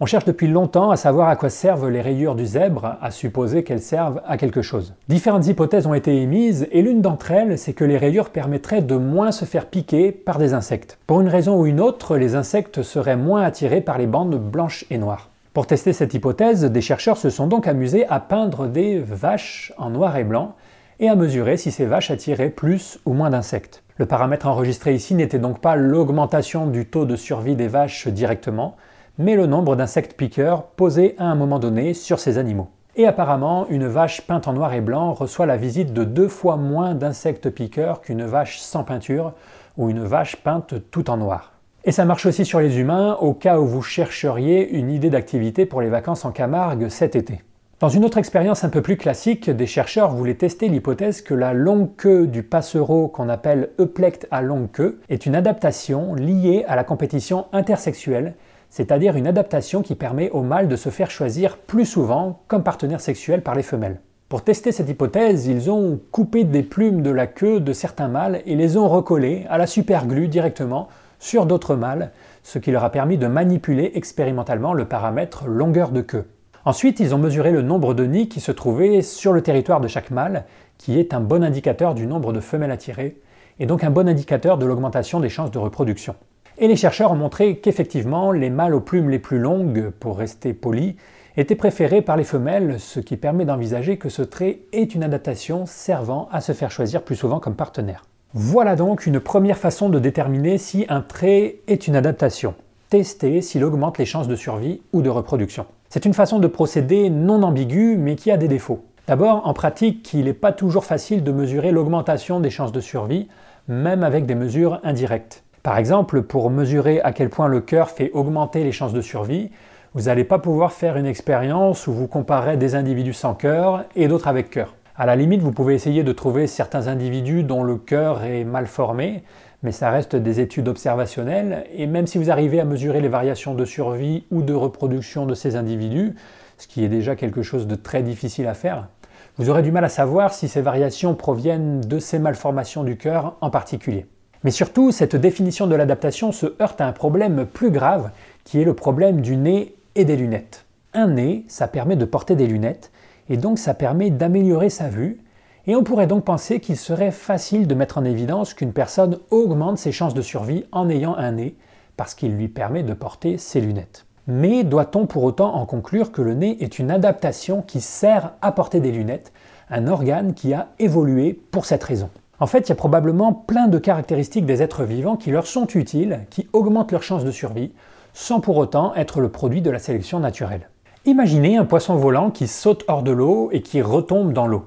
on 0.00 0.06
cherche 0.06 0.24
depuis 0.24 0.46
longtemps 0.46 0.90
à 0.90 0.96
savoir 0.96 1.28
à 1.28 1.36
quoi 1.36 1.50
servent 1.50 1.88
les 1.88 2.00
rayures 2.00 2.36
du 2.36 2.46
zèbre, 2.46 2.96
à 3.00 3.10
supposer 3.10 3.64
qu'elles 3.64 3.82
servent 3.82 4.20
à 4.26 4.36
quelque 4.36 4.62
chose. 4.62 4.94
Différentes 5.08 5.46
hypothèses 5.48 5.86
ont 5.86 5.94
été 5.94 6.22
émises 6.22 6.68
et 6.70 6.82
l'une 6.82 7.02
d'entre 7.02 7.32
elles, 7.32 7.58
c'est 7.58 7.72
que 7.72 7.84
les 7.84 7.98
rayures 7.98 8.30
permettraient 8.30 8.82
de 8.82 8.94
moins 8.94 9.32
se 9.32 9.44
faire 9.44 9.66
piquer 9.66 10.12
par 10.12 10.38
des 10.38 10.54
insectes. 10.54 10.98
Pour 11.06 11.20
une 11.20 11.28
raison 11.28 11.58
ou 11.58 11.66
une 11.66 11.80
autre, 11.80 12.16
les 12.16 12.36
insectes 12.36 12.82
seraient 12.82 13.16
moins 13.16 13.42
attirés 13.42 13.80
par 13.80 13.98
les 13.98 14.06
bandes 14.06 14.36
blanches 14.36 14.84
et 14.90 14.98
noires. 14.98 15.30
Pour 15.52 15.66
tester 15.66 15.92
cette 15.92 16.14
hypothèse, 16.14 16.64
des 16.64 16.80
chercheurs 16.80 17.16
se 17.16 17.30
sont 17.30 17.48
donc 17.48 17.66
amusés 17.66 18.06
à 18.06 18.20
peindre 18.20 18.68
des 18.68 19.00
vaches 19.00 19.72
en 19.78 19.90
noir 19.90 20.16
et 20.16 20.24
blanc 20.24 20.54
et 21.00 21.08
à 21.08 21.16
mesurer 21.16 21.56
si 21.56 21.72
ces 21.72 21.86
vaches 21.86 22.12
attiraient 22.12 22.50
plus 22.50 23.00
ou 23.04 23.12
moins 23.12 23.30
d'insectes. 23.30 23.82
Le 23.96 24.06
paramètre 24.06 24.46
enregistré 24.46 24.94
ici 24.94 25.16
n'était 25.16 25.40
donc 25.40 25.60
pas 25.60 25.74
l'augmentation 25.74 26.68
du 26.68 26.86
taux 26.86 27.04
de 27.04 27.16
survie 27.16 27.56
des 27.56 27.66
vaches 27.66 28.06
directement, 28.06 28.76
mais 29.18 29.34
le 29.34 29.46
nombre 29.46 29.76
d'insectes 29.76 30.14
piqueurs 30.16 30.62
posés 30.62 31.14
à 31.18 31.24
un 31.24 31.34
moment 31.34 31.58
donné 31.58 31.92
sur 31.92 32.20
ces 32.20 32.38
animaux. 32.38 32.68
Et 32.96 33.06
apparemment, 33.06 33.66
une 33.68 33.86
vache 33.86 34.22
peinte 34.22 34.48
en 34.48 34.52
noir 34.52 34.74
et 34.74 34.80
blanc 34.80 35.12
reçoit 35.12 35.46
la 35.46 35.56
visite 35.56 35.92
de 35.92 36.04
deux 36.04 36.28
fois 36.28 36.56
moins 36.56 36.94
d'insectes 36.94 37.50
piqueurs 37.50 38.00
qu'une 38.00 38.24
vache 38.24 38.58
sans 38.58 38.84
peinture 38.84 39.34
ou 39.76 39.90
une 39.90 40.04
vache 40.04 40.36
peinte 40.36 40.74
tout 40.90 41.10
en 41.10 41.16
noir. 41.16 41.52
Et 41.84 41.92
ça 41.92 42.04
marche 42.04 42.26
aussi 42.26 42.44
sur 42.44 42.60
les 42.60 42.78
humains 42.80 43.16
au 43.20 43.34
cas 43.34 43.58
où 43.58 43.66
vous 43.66 43.82
chercheriez 43.82 44.68
une 44.70 44.90
idée 44.90 45.10
d'activité 45.10 45.64
pour 45.64 45.80
les 45.80 45.88
vacances 45.88 46.24
en 46.24 46.32
Camargue 46.32 46.88
cet 46.88 47.14
été. 47.14 47.42
Dans 47.80 47.88
une 47.88 48.04
autre 48.04 48.18
expérience 48.18 48.64
un 48.64 48.70
peu 48.70 48.82
plus 48.82 48.96
classique, 48.96 49.48
des 49.48 49.66
chercheurs 49.66 50.10
voulaient 50.10 50.34
tester 50.34 50.66
l'hypothèse 50.68 51.22
que 51.22 51.34
la 51.34 51.54
longue 51.54 51.94
queue 51.96 52.26
du 52.26 52.42
passereau 52.42 53.06
qu'on 53.06 53.28
appelle 53.28 53.70
euplecte 53.78 54.26
à 54.32 54.42
longue 54.42 54.72
queue 54.72 55.00
est 55.08 55.26
une 55.26 55.36
adaptation 55.36 56.14
liée 56.16 56.64
à 56.66 56.74
la 56.74 56.82
compétition 56.82 57.46
intersexuelle 57.52 58.34
c'est-à-dire 58.70 59.16
une 59.16 59.26
adaptation 59.26 59.82
qui 59.82 59.94
permet 59.94 60.30
aux 60.30 60.42
mâles 60.42 60.68
de 60.68 60.76
se 60.76 60.88
faire 60.88 61.10
choisir 61.10 61.56
plus 61.56 61.86
souvent 61.86 62.40
comme 62.48 62.62
partenaire 62.62 63.00
sexuel 63.00 63.42
par 63.42 63.54
les 63.54 63.62
femelles. 63.62 64.00
Pour 64.28 64.44
tester 64.44 64.72
cette 64.72 64.90
hypothèse, 64.90 65.46
ils 65.46 65.70
ont 65.70 65.98
coupé 66.12 66.44
des 66.44 66.62
plumes 66.62 67.00
de 67.00 67.10
la 67.10 67.26
queue 67.26 67.60
de 67.60 67.72
certains 67.72 68.08
mâles 68.08 68.42
et 68.44 68.56
les 68.56 68.76
ont 68.76 68.88
recollées 68.88 69.46
à 69.48 69.56
la 69.56 69.66
superglue 69.66 70.28
directement 70.28 70.88
sur 71.18 71.46
d'autres 71.46 71.76
mâles, 71.76 72.12
ce 72.42 72.58
qui 72.58 72.70
leur 72.70 72.84
a 72.84 72.90
permis 72.90 73.16
de 73.16 73.26
manipuler 73.26 73.92
expérimentalement 73.94 74.74
le 74.74 74.84
paramètre 74.84 75.46
longueur 75.46 75.90
de 75.90 76.02
queue. 76.02 76.26
Ensuite, 76.66 77.00
ils 77.00 77.14
ont 77.14 77.18
mesuré 77.18 77.52
le 77.52 77.62
nombre 77.62 77.94
de 77.94 78.04
nids 78.04 78.28
qui 78.28 78.40
se 78.40 78.52
trouvaient 78.52 79.00
sur 79.00 79.32
le 79.32 79.42
territoire 79.42 79.80
de 79.80 79.88
chaque 79.88 80.10
mâle, 80.10 80.44
qui 80.76 80.98
est 80.98 81.14
un 81.14 81.20
bon 81.20 81.42
indicateur 81.42 81.94
du 81.94 82.06
nombre 82.06 82.34
de 82.34 82.40
femelles 82.40 82.70
attirées, 82.70 83.16
et 83.58 83.66
donc 83.66 83.82
un 83.82 83.90
bon 83.90 84.06
indicateur 84.06 84.58
de 84.58 84.66
l'augmentation 84.66 85.20
des 85.20 85.30
chances 85.30 85.50
de 85.50 85.58
reproduction. 85.58 86.14
Et 86.60 86.66
les 86.66 86.74
chercheurs 86.74 87.12
ont 87.12 87.16
montré 87.16 87.58
qu'effectivement, 87.58 88.32
les 88.32 88.50
mâles 88.50 88.74
aux 88.74 88.80
plumes 88.80 89.10
les 89.10 89.20
plus 89.20 89.38
longues, 89.38 89.90
pour 89.90 90.18
rester 90.18 90.52
polis, 90.52 90.96
étaient 91.36 91.54
préférés 91.54 92.02
par 92.02 92.16
les 92.16 92.24
femelles, 92.24 92.80
ce 92.80 92.98
qui 92.98 93.16
permet 93.16 93.44
d'envisager 93.44 93.96
que 93.96 94.08
ce 94.08 94.22
trait 94.22 94.58
est 94.72 94.96
une 94.96 95.04
adaptation 95.04 95.66
servant 95.66 96.28
à 96.32 96.40
se 96.40 96.50
faire 96.50 96.72
choisir 96.72 97.02
plus 97.02 97.14
souvent 97.14 97.38
comme 97.38 97.54
partenaire. 97.54 98.06
Voilà 98.34 98.74
donc 98.74 99.06
une 99.06 99.20
première 99.20 99.56
façon 99.56 99.88
de 99.88 100.00
déterminer 100.00 100.58
si 100.58 100.84
un 100.88 101.00
trait 101.00 101.60
est 101.68 101.86
une 101.86 101.94
adaptation. 101.94 102.56
Tester 102.90 103.40
s'il 103.40 103.62
augmente 103.62 103.98
les 103.98 104.04
chances 104.04 104.26
de 104.26 104.34
survie 104.34 104.82
ou 104.92 105.00
de 105.00 105.10
reproduction. 105.10 105.64
C'est 105.90 106.06
une 106.06 106.14
façon 106.14 106.40
de 106.40 106.48
procéder 106.48 107.08
non 107.08 107.44
ambiguë 107.44 107.96
mais 107.96 108.16
qui 108.16 108.32
a 108.32 108.36
des 108.36 108.48
défauts. 108.48 108.84
D'abord, 109.06 109.46
en 109.46 109.54
pratique, 109.54 110.12
il 110.12 110.24
n'est 110.24 110.32
pas 110.32 110.52
toujours 110.52 110.84
facile 110.84 111.22
de 111.22 111.30
mesurer 111.30 111.70
l'augmentation 111.70 112.40
des 112.40 112.50
chances 112.50 112.72
de 112.72 112.80
survie, 112.80 113.28
même 113.68 114.02
avec 114.02 114.26
des 114.26 114.34
mesures 114.34 114.80
indirectes. 114.82 115.44
Par 115.62 115.76
exemple, 115.78 116.22
pour 116.22 116.50
mesurer 116.50 117.00
à 117.00 117.12
quel 117.12 117.30
point 117.30 117.48
le 117.48 117.60
cœur 117.60 117.90
fait 117.90 118.10
augmenter 118.12 118.64
les 118.64 118.72
chances 118.72 118.92
de 118.92 119.00
survie, 119.00 119.50
vous 119.94 120.02
n'allez 120.02 120.24
pas 120.24 120.38
pouvoir 120.38 120.72
faire 120.72 120.96
une 120.96 121.06
expérience 121.06 121.86
où 121.86 121.92
vous 121.92 122.06
comparez 122.06 122.56
des 122.56 122.74
individus 122.74 123.14
sans 123.14 123.34
cœur 123.34 123.84
et 123.96 124.06
d'autres 124.06 124.28
avec 124.28 124.50
cœur. 124.50 124.74
À 124.94 125.06
la 125.06 125.16
limite, 125.16 125.42
vous 125.42 125.52
pouvez 125.52 125.74
essayer 125.74 126.02
de 126.02 126.12
trouver 126.12 126.46
certains 126.46 126.88
individus 126.88 127.42
dont 127.42 127.62
le 127.62 127.76
cœur 127.76 128.24
est 128.24 128.44
mal 128.44 128.66
formé, 128.66 129.22
mais 129.62 129.72
ça 129.72 129.90
reste 129.90 130.16
des 130.16 130.40
études 130.40 130.68
observationnelles, 130.68 131.64
et 131.72 131.86
même 131.86 132.06
si 132.06 132.18
vous 132.18 132.30
arrivez 132.30 132.60
à 132.60 132.64
mesurer 132.64 133.00
les 133.00 133.08
variations 133.08 133.54
de 133.54 133.64
survie 133.64 134.24
ou 134.30 134.42
de 134.42 134.54
reproduction 134.54 135.26
de 135.26 135.34
ces 135.34 135.56
individus, 135.56 136.14
ce 136.58 136.66
qui 136.66 136.84
est 136.84 136.88
déjà 136.88 137.16
quelque 137.16 137.42
chose 137.42 137.66
de 137.66 137.74
très 137.74 138.02
difficile 138.02 138.46
à 138.46 138.54
faire, 138.54 138.88
vous 139.36 139.50
aurez 139.50 139.62
du 139.62 139.70
mal 139.70 139.84
à 139.84 139.88
savoir 139.88 140.34
si 140.34 140.48
ces 140.48 140.60
variations 140.60 141.14
proviennent 141.14 141.80
de 141.80 141.98
ces 142.00 142.18
malformations 142.18 142.82
du 142.82 142.96
cœur 142.96 143.36
en 143.40 143.50
particulier. 143.50 144.06
Mais 144.44 144.50
surtout, 144.50 144.92
cette 144.92 145.16
définition 145.16 145.66
de 145.66 145.74
l'adaptation 145.74 146.32
se 146.32 146.54
heurte 146.62 146.80
à 146.80 146.86
un 146.86 146.92
problème 146.92 147.44
plus 147.44 147.70
grave, 147.70 148.10
qui 148.44 148.60
est 148.60 148.64
le 148.64 148.74
problème 148.74 149.20
du 149.20 149.36
nez 149.36 149.74
et 149.94 150.04
des 150.04 150.16
lunettes. 150.16 150.64
Un 150.94 151.08
nez, 151.08 151.44
ça 151.48 151.68
permet 151.68 151.96
de 151.96 152.04
porter 152.04 152.36
des 152.36 152.46
lunettes, 152.46 152.90
et 153.28 153.36
donc 153.36 153.58
ça 153.58 153.74
permet 153.74 154.10
d'améliorer 154.10 154.70
sa 154.70 154.88
vue, 154.88 155.20
et 155.66 155.76
on 155.76 155.84
pourrait 155.84 156.06
donc 156.06 156.24
penser 156.24 156.60
qu'il 156.60 156.76
serait 156.76 157.10
facile 157.10 157.66
de 157.66 157.74
mettre 157.74 157.98
en 157.98 158.04
évidence 158.04 158.54
qu'une 158.54 158.72
personne 158.72 159.18
augmente 159.30 159.76
ses 159.76 159.92
chances 159.92 160.14
de 160.14 160.22
survie 160.22 160.64
en 160.72 160.88
ayant 160.88 161.14
un 161.16 161.32
nez, 161.32 161.56
parce 161.96 162.14
qu'il 162.14 162.36
lui 162.36 162.48
permet 162.48 162.82
de 162.82 162.94
porter 162.94 163.36
ses 163.38 163.60
lunettes. 163.60 164.06
Mais 164.28 164.62
doit-on 164.62 165.06
pour 165.06 165.24
autant 165.24 165.54
en 165.54 165.66
conclure 165.66 166.12
que 166.12 166.22
le 166.22 166.34
nez 166.34 166.62
est 166.62 166.78
une 166.78 166.90
adaptation 166.90 167.60
qui 167.60 167.80
sert 167.80 168.34
à 168.40 168.52
porter 168.52 168.80
des 168.80 168.92
lunettes, 168.92 169.32
un 169.68 169.88
organe 169.88 170.32
qui 170.32 170.54
a 170.54 170.68
évolué 170.78 171.38
pour 171.50 171.64
cette 171.64 171.84
raison? 171.84 172.08
En 172.40 172.46
fait, 172.46 172.60
il 172.60 172.68
y 172.68 172.72
a 172.72 172.76
probablement 172.76 173.32
plein 173.32 173.66
de 173.66 173.78
caractéristiques 173.78 174.46
des 174.46 174.62
êtres 174.62 174.84
vivants 174.84 175.16
qui 175.16 175.32
leur 175.32 175.46
sont 175.46 175.66
utiles, 175.74 176.20
qui 176.30 176.48
augmentent 176.52 176.92
leurs 176.92 177.02
chances 177.02 177.24
de 177.24 177.32
survie, 177.32 177.72
sans 178.12 178.38
pour 178.38 178.56
autant 178.58 178.94
être 178.94 179.20
le 179.20 179.28
produit 179.28 179.60
de 179.60 179.70
la 179.70 179.80
sélection 179.80 180.20
naturelle. 180.20 180.68
Imaginez 181.04 181.56
un 181.56 181.64
poisson 181.64 181.96
volant 181.96 182.30
qui 182.30 182.46
saute 182.46 182.84
hors 182.86 183.02
de 183.02 183.10
l'eau 183.10 183.48
et 183.50 183.60
qui 183.60 183.82
retombe 183.82 184.32
dans 184.32 184.46
l'eau. 184.46 184.66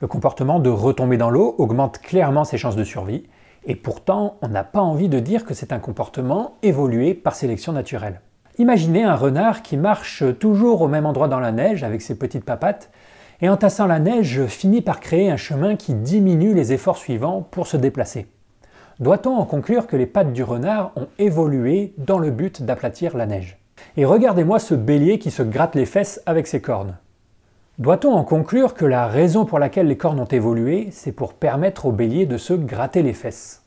Le 0.00 0.08
comportement 0.08 0.58
de 0.58 0.68
retomber 0.68 1.16
dans 1.16 1.30
l'eau 1.30 1.54
augmente 1.58 1.98
clairement 2.00 2.44
ses 2.44 2.58
chances 2.58 2.76
de 2.76 2.84
survie, 2.84 3.24
et 3.66 3.76
pourtant 3.76 4.36
on 4.42 4.48
n'a 4.48 4.64
pas 4.64 4.80
envie 4.80 5.08
de 5.08 5.20
dire 5.20 5.44
que 5.44 5.54
c'est 5.54 5.72
un 5.72 5.78
comportement 5.78 6.56
évolué 6.62 7.14
par 7.14 7.36
sélection 7.36 7.72
naturelle. 7.72 8.20
Imaginez 8.58 9.04
un 9.04 9.16
renard 9.16 9.62
qui 9.62 9.76
marche 9.76 10.24
toujours 10.38 10.82
au 10.82 10.88
même 10.88 11.06
endroit 11.06 11.28
dans 11.28 11.40
la 11.40 11.52
neige 11.52 11.84
avec 11.84 12.02
ses 12.02 12.16
petites 12.16 12.44
papates, 12.44 12.90
et 13.40 13.48
en 13.48 13.56
tassant 13.56 13.86
la 13.86 13.98
neige 13.98 14.46
finit 14.46 14.82
par 14.82 15.00
créer 15.00 15.30
un 15.30 15.36
chemin 15.36 15.76
qui 15.76 15.94
diminue 15.94 16.54
les 16.54 16.72
efforts 16.72 16.96
suivants 16.96 17.46
pour 17.50 17.66
se 17.66 17.76
déplacer. 17.76 18.26
Doit-on 18.98 19.36
en 19.36 19.44
conclure 19.44 19.86
que 19.86 19.96
les 19.96 20.06
pattes 20.06 20.32
du 20.32 20.42
renard 20.42 20.92
ont 20.96 21.08
évolué 21.18 21.92
dans 21.98 22.18
le 22.18 22.30
but 22.30 22.62
d'aplatir 22.62 23.16
la 23.16 23.26
neige? 23.26 23.58
Et 23.98 24.06
regardez-moi 24.06 24.58
ce 24.58 24.74
bélier 24.74 25.18
qui 25.18 25.30
se 25.30 25.42
gratte 25.42 25.74
les 25.74 25.84
fesses 25.84 26.22
avec 26.24 26.46
ses 26.46 26.62
cornes. 26.62 26.96
Doit-on 27.78 28.14
en 28.14 28.24
conclure 28.24 28.72
que 28.72 28.86
la 28.86 29.06
raison 29.06 29.44
pour 29.44 29.58
laquelle 29.58 29.88
les 29.88 29.98
cornes 29.98 30.20
ont 30.20 30.24
évolué, 30.24 30.88
c'est 30.92 31.12
pour 31.12 31.34
permettre 31.34 31.84
au 31.84 31.92
bélier 31.92 32.24
de 32.24 32.38
se 32.38 32.54
gratter 32.54 33.02
les 33.02 33.12
fesses? 33.12 33.65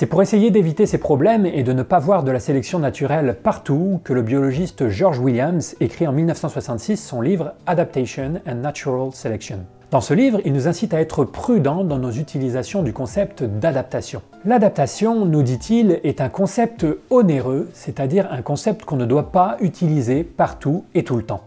C'est 0.00 0.06
pour 0.06 0.22
essayer 0.22 0.50
d'éviter 0.50 0.86
ces 0.86 0.96
problèmes 0.96 1.44
et 1.44 1.62
de 1.62 1.74
ne 1.74 1.82
pas 1.82 1.98
voir 1.98 2.24
de 2.24 2.30
la 2.30 2.40
sélection 2.40 2.78
naturelle 2.78 3.36
partout 3.42 4.00
que 4.02 4.14
le 4.14 4.22
biologiste 4.22 4.88
George 4.88 5.18
Williams 5.18 5.76
écrit 5.78 6.06
en 6.06 6.12
1966 6.12 6.96
son 6.96 7.20
livre 7.20 7.52
Adaptation 7.66 8.40
and 8.48 8.54
Natural 8.54 9.12
Selection. 9.12 9.58
Dans 9.90 10.00
ce 10.00 10.14
livre, 10.14 10.40
il 10.46 10.54
nous 10.54 10.68
incite 10.68 10.94
à 10.94 11.02
être 11.02 11.24
prudents 11.24 11.84
dans 11.84 11.98
nos 11.98 12.12
utilisations 12.12 12.82
du 12.82 12.94
concept 12.94 13.42
d'adaptation. 13.42 14.22
L'adaptation, 14.46 15.26
nous 15.26 15.42
dit-il, 15.42 16.00
est 16.02 16.22
un 16.22 16.30
concept 16.30 16.86
onéreux, 17.10 17.68
c'est-à-dire 17.74 18.26
un 18.32 18.40
concept 18.40 18.86
qu'on 18.86 18.96
ne 18.96 19.04
doit 19.04 19.30
pas 19.30 19.58
utiliser 19.60 20.24
partout 20.24 20.86
et 20.94 21.04
tout 21.04 21.16
le 21.16 21.24
temps. 21.24 21.42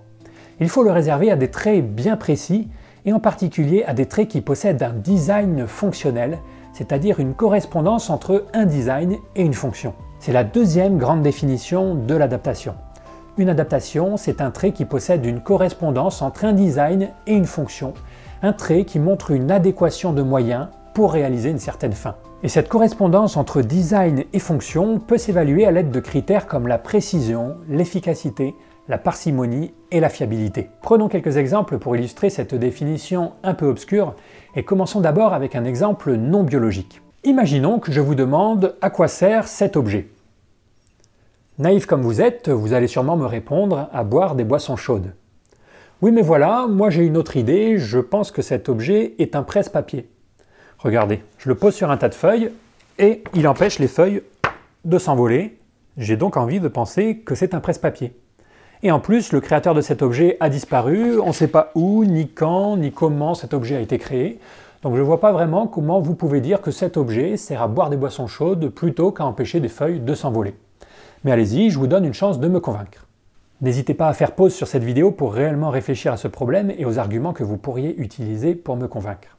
Il 0.60 0.69
faut 0.69 0.83
le 0.83 0.91
réserver 0.91 1.31
à 1.31 1.36
des 1.36 1.50
traits 1.50 1.83
bien 1.83 2.17
précis 2.17 2.67
et 3.07 3.13
en 3.13 3.19
particulier 3.19 3.83
à 3.88 3.95
des 3.95 4.05
traits 4.05 4.27
qui 4.27 4.41
possèdent 4.41 4.83
un 4.83 4.93
design 4.93 5.65
fonctionnel, 5.65 6.38
c'est-à-dire 6.73 7.19
une 7.19 7.33
correspondance 7.33 8.09
entre 8.09 8.45
un 8.53 8.65
design 8.65 9.17
et 9.35 9.43
une 9.43 9.53
fonction. 9.53 9.93
C'est 10.19 10.33
la 10.33 10.43
deuxième 10.43 10.97
grande 10.97 11.21
définition 11.21 11.95
de 11.95 12.15
l'adaptation. 12.15 12.75
Une 13.37 13.49
adaptation, 13.49 14.17
c'est 14.17 14.41
un 14.41 14.51
trait 14.51 14.71
qui 14.71 14.85
possède 14.85 15.25
une 15.25 15.41
correspondance 15.41 16.21
entre 16.21 16.45
un 16.45 16.53
design 16.53 17.09
et 17.25 17.33
une 17.33 17.45
fonction, 17.45 17.93
un 18.41 18.53
trait 18.53 18.85
qui 18.85 18.99
montre 18.99 19.31
une 19.31 19.51
adéquation 19.51 20.13
de 20.13 20.21
moyens 20.21 20.67
pour 20.93 21.13
réaliser 21.13 21.49
une 21.49 21.59
certaine 21.59 21.93
fin. 21.93 22.15
Et 22.43 22.49
cette 22.49 22.69
correspondance 22.69 23.37
entre 23.37 23.61
design 23.61 24.25
et 24.33 24.39
fonction 24.39 24.99
peut 24.99 25.17
s'évaluer 25.17 25.65
à 25.65 25.71
l'aide 25.71 25.91
de 25.91 25.99
critères 25.99 26.45
comme 26.45 26.67
la 26.67 26.77
précision, 26.77 27.55
l'efficacité, 27.67 28.55
la 28.87 28.97
parcimonie 28.97 29.73
et 29.91 29.99
la 29.99 30.09
fiabilité. 30.09 30.69
Prenons 30.81 31.07
quelques 31.07 31.37
exemples 31.37 31.77
pour 31.77 31.95
illustrer 31.95 32.29
cette 32.29 32.53
définition 32.53 33.33
un 33.43 33.53
peu 33.53 33.67
obscure 33.67 34.15
et 34.55 34.63
commençons 34.63 35.01
d'abord 35.01 35.33
avec 35.33 35.55
un 35.55 35.65
exemple 35.65 36.15
non 36.15 36.43
biologique. 36.43 37.01
Imaginons 37.23 37.79
que 37.79 37.91
je 37.91 38.01
vous 38.01 38.15
demande 38.15 38.75
à 38.81 38.89
quoi 38.89 39.07
sert 39.07 39.47
cet 39.47 39.77
objet. 39.77 40.09
Naïf 41.59 41.85
comme 41.85 42.01
vous 42.01 42.19
êtes, 42.19 42.49
vous 42.49 42.73
allez 42.73 42.87
sûrement 42.87 43.15
me 43.15 43.25
répondre 43.25 43.89
à 43.93 44.03
boire 44.03 44.35
des 44.35 44.43
boissons 44.43 44.75
chaudes. 44.75 45.13
Oui 46.01 46.11
mais 46.11 46.21
voilà, 46.21 46.67
moi 46.67 46.89
j'ai 46.89 47.05
une 47.05 47.15
autre 47.15 47.37
idée, 47.37 47.77
je 47.77 47.99
pense 47.99 48.31
que 48.31 48.41
cet 48.41 48.67
objet 48.67 49.15
est 49.19 49.35
un 49.37 49.43
presse-papier. 49.43 50.09
Regardez, 50.79 51.23
je 51.37 51.47
le 51.47 51.55
pose 51.55 51.73
sur 51.73 51.91
un 51.91 51.97
tas 51.97 52.09
de 52.09 52.15
feuilles 52.15 52.51
et 52.99 53.23
il 53.33 53.47
empêche 53.47 53.79
les 53.79 53.87
feuilles 53.87 54.23
de 54.83 54.97
s'envoler. 54.97 55.59
J'ai 55.95 56.17
donc 56.17 56.35
envie 56.35 56.59
de 56.59 56.67
penser 56.67 57.19
que 57.19 57.35
c'est 57.35 57.53
un 57.53 57.61
presse-papier. 57.61 58.17
Et 58.85 58.91
en 58.91 58.99
plus, 58.99 59.31
le 59.31 59.39
créateur 59.39 59.73
de 59.73 59.79
cet 59.79 60.01
objet 60.01 60.35
a 60.41 60.49
disparu, 60.49 61.17
on 61.21 61.27
ne 61.27 61.31
sait 61.31 61.47
pas 61.47 61.71
où, 61.73 62.03
ni 62.03 62.27
quand, 62.27 62.75
ni 62.75 62.91
comment 62.91 63.33
cet 63.33 63.53
objet 63.53 63.77
a 63.77 63.79
été 63.79 63.97
créé. 63.97 64.39
Donc 64.81 64.95
je 64.95 64.99
ne 64.99 65.05
vois 65.05 65.21
pas 65.21 65.31
vraiment 65.31 65.67
comment 65.67 66.01
vous 66.01 66.15
pouvez 66.15 66.41
dire 66.41 66.61
que 66.61 66.69
cet 66.69 66.97
objet 66.97 67.37
sert 67.37 67.61
à 67.61 67.69
boire 67.69 67.89
des 67.89 67.95
boissons 67.95 68.27
chaudes 68.27 68.67
plutôt 68.67 69.11
qu'à 69.11 69.23
empêcher 69.23 69.61
des 69.61 69.69
feuilles 69.69 70.01
de 70.01 70.13
s'envoler. 70.13 70.53
Mais 71.23 71.31
allez-y, 71.31 71.69
je 71.69 71.79
vous 71.79 71.87
donne 71.87 72.03
une 72.03 72.13
chance 72.13 72.41
de 72.41 72.49
me 72.49 72.59
convaincre. 72.59 73.07
N'hésitez 73.61 73.93
pas 73.93 74.09
à 74.09 74.13
faire 74.13 74.33
pause 74.33 74.53
sur 74.53 74.67
cette 74.67 74.83
vidéo 74.83 75.11
pour 75.11 75.33
réellement 75.33 75.69
réfléchir 75.69 76.11
à 76.11 76.17
ce 76.17 76.27
problème 76.27 76.69
et 76.77 76.83
aux 76.83 76.99
arguments 76.99 77.31
que 77.31 77.45
vous 77.45 77.55
pourriez 77.55 77.95
utiliser 77.97 78.53
pour 78.53 78.75
me 78.75 78.87
convaincre. 78.89 79.37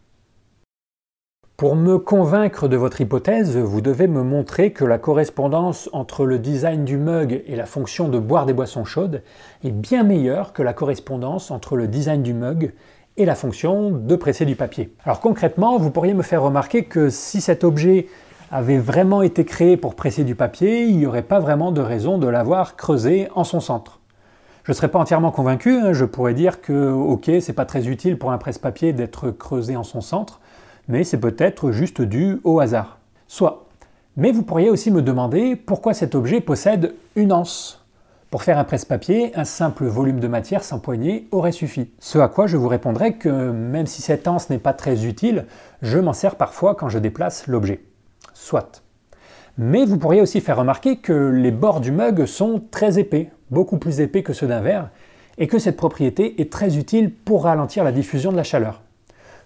Pour 1.57 1.77
me 1.77 1.99
convaincre 1.99 2.67
de 2.67 2.77
votre 2.77 3.01
hypothèse, 3.01 3.57
vous 3.57 3.81
devez 3.81 4.09
me 4.09 4.25
montrer 4.25 4.73
que 4.73 4.85
la 4.85 4.99
correspondance 4.99 5.89
entre 5.93 6.27
le 6.27 6.41
design 6.41 6.85
du 6.85 6.97
mug 6.97 7.45
et 7.47 7.55
la 7.55 7.65
fonction 7.65 8.09
de 8.09 8.19
boire 8.19 8.45
des 8.45 8.53
boissons 8.53 8.85
chaudes 8.85 9.23
est 9.63 9.71
bien 9.71 10.03
meilleure 10.03 10.53
que 10.53 10.65
la 10.65 10.73
correspondance 10.73 11.53
entre 11.53 11.77
le 11.77 11.87
design 11.87 12.25
du 12.25 12.35
mug 12.35 12.75
et 13.17 13.25
la 13.25 13.37
fonction 13.37 13.93
de 13.93 14.17
presser 14.17 14.47
du 14.47 14.57
papier. 14.57 14.97
Alors 15.05 15.21
concrètement, 15.21 15.79
vous 15.79 15.93
pourriez 15.93 16.13
me 16.13 16.25
faire 16.25 16.43
remarquer 16.43 16.87
que 16.87 17.09
si 17.09 17.41
cet 17.41 17.63
objet 17.63 18.09
avait 18.51 18.79
vraiment 18.79 19.23
été 19.23 19.45
créé 19.45 19.77
pour 19.77 19.95
presser 19.95 20.25
du 20.25 20.35
papier, 20.35 20.83
il 20.83 20.99
n'y 20.99 21.07
aurait 21.07 21.23
pas 21.23 21.39
vraiment 21.39 21.71
de 21.71 21.81
raison 21.81 22.19
de 22.19 22.27
l'avoir 22.27 22.75
creusé 22.75 23.29
en 23.37 23.45
son 23.45 23.61
centre. 23.61 24.01
Je 24.65 24.73
ne 24.73 24.75
serais 24.75 24.89
pas 24.89 24.99
entièrement 24.99 25.31
convaincu, 25.31 25.79
hein. 25.79 25.93
je 25.93 26.05
pourrais 26.05 26.35
dire 26.35 26.63
que 26.63 26.91
ok, 26.91 27.31
c'est 27.41 27.53
pas 27.53 27.67
très 27.67 27.87
utile 27.87 28.19
pour 28.19 28.33
un 28.33 28.39
presse-papier 28.39 28.93
d'être 28.93 29.31
creusé 29.31 29.77
en 29.77 29.85
son 29.85 30.01
centre, 30.01 30.41
mais 30.89 31.05
c'est 31.05 31.19
peut-être 31.19 31.73
juste 31.73 32.03
dû 32.03 32.41
au 32.45 32.61
hasard. 32.61 32.99
Soit. 33.29 33.67
Mais 34.17 34.31
vous 34.31 34.43
pourriez 34.43 34.71
aussi 34.71 34.91
me 34.91 35.03
demander 35.03 35.57
pourquoi 35.57 35.95
cet 35.95 36.15
objet 36.15 36.41
possède 36.41 36.95
une 37.17 37.33
anse. 37.33 37.85
Pour 38.31 38.43
faire 38.43 38.59
un 38.59 38.65
presse-papier, 38.65 39.31
un 39.37 39.45
simple 39.45 39.85
volume 39.85 40.19
de 40.19 40.27
matière 40.27 40.65
sans 40.65 40.81
poignée 40.81 41.29
aurait 41.31 41.53
suffi. 41.53 41.91
Ce 42.01 42.19
à 42.19 42.29
quoi 42.29 42.47
je 42.47 42.57
vous 42.57 42.69
répondrai 42.69 43.15
que 43.15 43.29
même 43.29 43.87
si 43.87 44.03
cette 44.03 44.27
anse 44.27 44.51
n'est 44.51 44.59
pas 44.59 44.73
très 44.73 45.05
utile, 45.07 45.47
je 45.83 45.99
m'en 45.99 46.13
sers 46.13 46.35
parfois 46.35 46.75
quand 46.75 46.89
je 46.89 46.99
déplace 46.99 47.47
l'objet. 47.47 47.81
Soit. 48.33 48.83
Mais 49.57 49.85
vous 49.85 49.99
pourriez 49.99 50.21
aussi 50.21 50.41
faire 50.41 50.57
remarquer 50.57 50.97
que 50.97 51.13
les 51.13 51.53
bords 51.53 51.81
du 51.81 51.93
mug 51.93 52.27
sont 52.27 52.61
très 52.73 52.99
épais, 52.99 53.31
beaucoup 53.51 53.79
plus 53.79 54.01
épais 54.01 54.25
que 54.25 54.33
ceux 54.33 54.49
d'un 54.49 54.61
verre, 54.61 54.91
et 55.39 55.47
que 55.47 55.61
cette 55.61 55.77
propriété 55.77 56.41
est 56.41 56.51
très 56.53 56.77
utile 56.77 57.13
pour 57.13 57.45
ralentir 57.45 57.85
la 57.85 57.93
diffusion 57.93 58.33
de 58.33 58.37
la 58.37 58.43
chaleur. 58.43 58.83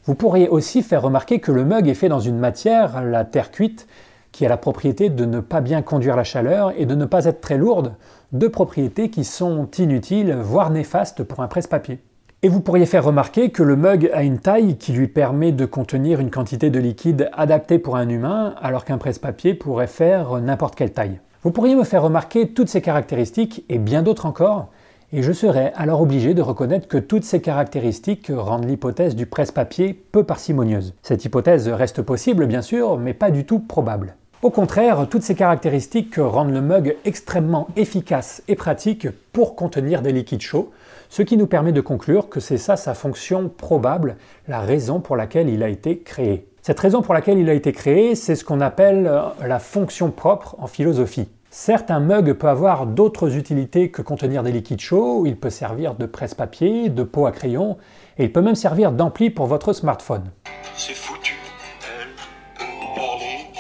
Vous 0.09 0.15
pourriez 0.15 0.49
aussi 0.49 0.83
faire 0.83 1.03
remarquer 1.03 1.39
que 1.39 1.53
le 1.53 1.67
mug 1.67 1.87
est 1.87 1.93
fait 1.93 2.09
dans 2.09 2.19
une 2.19 2.39
matière, 2.39 3.05
la 3.05 3.27
terre 3.27 3.51
cuite, 3.51 3.87
qui 4.33 4.47
a 4.47 4.49
la 4.49 4.57
propriété 4.57 5.11
de 5.11 5.27
ne 5.27 5.41
pas 5.41 5.61
bien 5.61 5.83
conduire 5.83 6.17
la 6.17 6.25
chaleur 6.25 6.73
et 6.79 6.87
de 6.87 6.95
ne 6.95 7.05
pas 7.05 7.27
être 7.27 7.43
très 7.43 7.59
lourde, 7.59 7.93
deux 8.33 8.49
propriétés 8.49 9.11
qui 9.11 9.23
sont 9.23 9.69
inutiles, 9.77 10.35
voire 10.35 10.71
néfastes 10.71 11.25
pour 11.25 11.41
un 11.41 11.47
presse-papier. 11.47 11.99
Et 12.41 12.49
vous 12.49 12.61
pourriez 12.61 12.87
faire 12.87 13.05
remarquer 13.05 13.51
que 13.51 13.63
le 13.63 13.77
mug 13.77 14.11
a 14.15 14.23
une 14.23 14.39
taille 14.39 14.79
qui 14.79 14.93
lui 14.93 15.09
permet 15.09 15.53
de 15.53 15.67
contenir 15.67 16.21
une 16.21 16.31
quantité 16.31 16.71
de 16.71 16.81
liquide 16.81 17.29
adaptée 17.35 17.79
pour 17.79 17.97
un 17.97 18.09
humain, 18.09 18.55
alors 18.63 18.87
qu'un 18.87 18.97
presse-papier 18.97 19.53
pourrait 19.53 19.89
faire 19.89 20.41
n'importe 20.41 20.75
quelle 20.75 20.95
taille. 20.95 21.21
Vous 21.43 21.51
pourriez 21.51 21.77
me 21.77 21.85
faire 21.85 22.03
remarquer 22.03 22.49
toutes 22.49 22.69
ces 22.71 22.81
caractéristiques 22.81 23.63
et 23.69 23.77
bien 23.77 24.03
d'autres 24.03 24.25
encore, 24.25 24.69
et 25.13 25.23
je 25.23 25.33
serais 25.33 25.73
alors 25.75 26.03
obligé 26.03 26.35
de 26.35 26.43
reconnaître 26.43 26.89
que 26.89 26.99
toutes 26.99 27.25
ces 27.25 27.41
caractéristiques 27.41 28.31
rendent 28.35 28.69
l'hypothèse 28.69 29.17
du 29.17 29.27
presse-papier 29.27 29.95
peu 30.13 30.25
parcimonieuse. 30.25 30.95
Cette 31.03 31.25
hypothèse 31.25 31.69
reste 31.69 32.03
possible 32.03 32.47
bien 32.47 32.63
sûr, 32.63 32.99
mais 32.99 33.15
pas 33.15 33.31
du 33.31 33.45
tout 33.45 33.59
probable. 33.59 34.17
Au 34.43 34.51
contraire, 34.51 35.09
toutes 35.11 35.23
ces 35.23 35.35
caractéristiques 35.35 36.15
rendent 36.17 36.53
le 36.53 36.61
mug 36.61 36.97
extrêmement 37.05 37.69
efficace 37.75 38.43
et 38.47 38.55
pratique 38.55 39.09
pour 39.33 39.57
contenir 39.57 40.01
des 40.01 40.13
liquides 40.13 40.43
chauds, 40.43 40.71
ce 41.09 41.23
qui 41.23 41.37
nous 41.37 41.47
permet 41.47 41.73
de 41.73 41.81
conclure 41.81 42.29
que 42.29 42.39
c'est 42.39 42.59
ça 42.59 42.77
sa 42.77 42.95
fonction 42.95 43.49
probable, 43.49 44.17
la 44.47 44.61
raison 44.61 45.01
pour 45.01 45.17
laquelle 45.17 45.49
il 45.49 45.63
a 45.63 45.69
été 45.69 45.99
créé. 45.99 46.47
Cette 46.63 46.79
raison 46.79 47.03
pour 47.03 47.15
laquelle 47.15 47.39
il 47.39 47.49
a 47.49 47.55
été 47.55 47.73
créé, 47.73 48.15
c'est 48.15 48.37
ce 48.37 48.45
qu'on 48.45 48.61
appelle 48.61 49.11
la 49.45 49.59
fonction 49.59 50.11
propre 50.11 50.55
en 50.59 50.67
philosophie. 50.67 51.29
Certes, 51.61 51.91
un 51.91 51.99
mug 51.99 52.35
peut 52.35 52.47
avoir 52.47 52.87
d'autres 52.87 53.37
utilités 53.37 53.91
que 53.91 54.01
contenir 54.01 54.45
des 54.45 54.53
liquides 54.53 54.81
chauds, 54.81 55.27
il 55.27 55.37
peut 55.37 55.51
servir 55.51 55.97
de 55.97 56.07
presse-papier, 56.07 56.89
de 56.89 57.03
pot 57.03 57.27
à 57.27 57.33
crayon, 57.33 57.79
et 58.17 58.27
il 58.27 58.33
peut 58.33 58.41
même 58.41 58.55
servir 58.55 58.93
d'ampli 58.93 59.29
pour 59.29 59.47
votre 59.47 59.73
smartphone. 59.73 60.31
C'est 60.77 60.95
foutu, 60.95 61.35
elle 61.83 62.15
peut 62.55 62.65
parler 62.95 63.51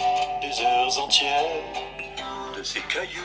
des 0.41 0.65
heures 0.65 1.05
entières 1.05 1.43
de 2.57 2.63
ces 2.63 2.79
cailloux 2.89 3.19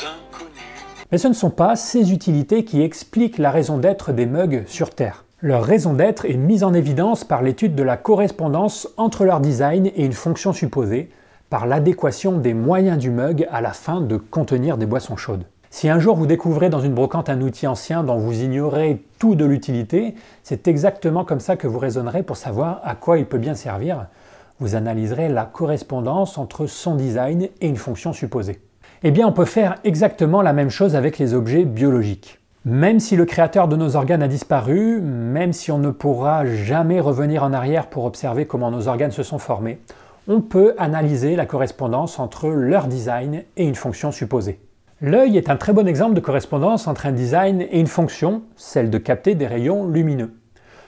inconnus. 0.00 0.86
Mais 1.12 1.18
ce 1.18 1.28
ne 1.28 1.34
sont 1.34 1.50
pas 1.50 1.76
ces 1.76 2.10
utilités 2.10 2.64
qui 2.64 2.80
expliquent 2.80 3.36
la 3.36 3.50
raison 3.50 3.76
d'être 3.76 4.10
des 4.12 4.24
mugs 4.24 4.64
sur 4.66 4.88
Terre. 4.88 5.26
Leur 5.42 5.62
raison 5.62 5.92
d'être 5.92 6.24
est 6.24 6.38
mise 6.38 6.64
en 6.64 6.72
évidence 6.72 7.24
par 7.24 7.42
l'étude 7.42 7.74
de 7.74 7.82
la 7.82 7.98
correspondance 7.98 8.88
entre 8.96 9.26
leur 9.26 9.40
design 9.40 9.84
et 9.84 10.02
une 10.02 10.14
fonction 10.14 10.54
supposée, 10.54 11.10
par 11.50 11.66
l'adéquation 11.66 12.38
des 12.38 12.54
moyens 12.54 12.98
du 12.98 13.10
mug 13.10 13.46
à 13.50 13.60
la 13.60 13.72
fin 13.72 14.00
de 14.00 14.16
contenir 14.16 14.76
des 14.76 14.86
boissons 14.86 15.16
chaudes. 15.16 15.44
Si 15.70 15.88
un 15.88 15.98
jour 15.98 16.14
vous 16.14 16.26
découvrez 16.26 16.70
dans 16.70 16.80
une 16.80 16.94
brocante 16.94 17.28
un 17.28 17.40
outil 17.40 17.66
ancien 17.66 18.04
dont 18.04 18.16
vous 18.16 18.42
ignorez 18.42 19.04
tout 19.18 19.34
de 19.34 19.44
l'utilité, 19.44 20.14
c'est 20.44 20.68
exactement 20.68 21.24
comme 21.24 21.40
ça 21.40 21.56
que 21.56 21.66
vous 21.66 21.80
raisonnerez 21.80 22.22
pour 22.22 22.36
savoir 22.36 22.80
à 22.84 22.94
quoi 22.94 23.18
il 23.18 23.26
peut 23.26 23.38
bien 23.38 23.56
servir. 23.56 24.06
Vous 24.60 24.76
analyserez 24.76 25.28
la 25.28 25.44
correspondance 25.44 26.38
entre 26.38 26.66
son 26.66 26.94
design 26.94 27.48
et 27.60 27.66
une 27.66 27.76
fonction 27.76 28.12
supposée. 28.12 28.60
Eh 29.02 29.10
bien, 29.10 29.26
on 29.26 29.32
peut 29.32 29.44
faire 29.44 29.74
exactement 29.82 30.42
la 30.42 30.52
même 30.52 30.70
chose 30.70 30.94
avec 30.94 31.18
les 31.18 31.34
objets 31.34 31.64
biologiques. 31.64 32.38
Même 32.64 33.00
si 33.00 33.16
le 33.16 33.26
créateur 33.26 33.68
de 33.68 33.76
nos 33.76 33.96
organes 33.96 34.22
a 34.22 34.28
disparu, 34.28 35.00
même 35.00 35.52
si 35.52 35.70
on 35.72 35.78
ne 35.78 35.90
pourra 35.90 36.46
jamais 36.46 37.00
revenir 37.00 37.42
en 37.42 37.52
arrière 37.52 37.88
pour 37.88 38.04
observer 38.04 38.46
comment 38.46 38.70
nos 38.70 38.88
organes 38.88 39.10
se 39.10 39.22
sont 39.22 39.38
formés, 39.38 39.80
on 40.26 40.40
peut 40.40 40.74
analyser 40.78 41.36
la 41.36 41.46
correspondance 41.46 42.18
entre 42.18 42.48
leur 42.48 42.86
design 42.86 43.42
et 43.56 43.66
une 43.66 43.74
fonction 43.74 44.10
supposée. 44.10 44.58
L'œil 45.00 45.36
est 45.36 45.50
un 45.50 45.56
très 45.56 45.72
bon 45.72 45.86
exemple 45.86 46.14
de 46.14 46.20
correspondance 46.20 46.86
entre 46.86 47.06
un 47.06 47.12
design 47.12 47.60
et 47.60 47.78
une 47.78 47.86
fonction, 47.86 48.42
celle 48.56 48.90
de 48.90 48.98
capter 48.98 49.34
des 49.34 49.46
rayons 49.46 49.86
lumineux. 49.86 50.32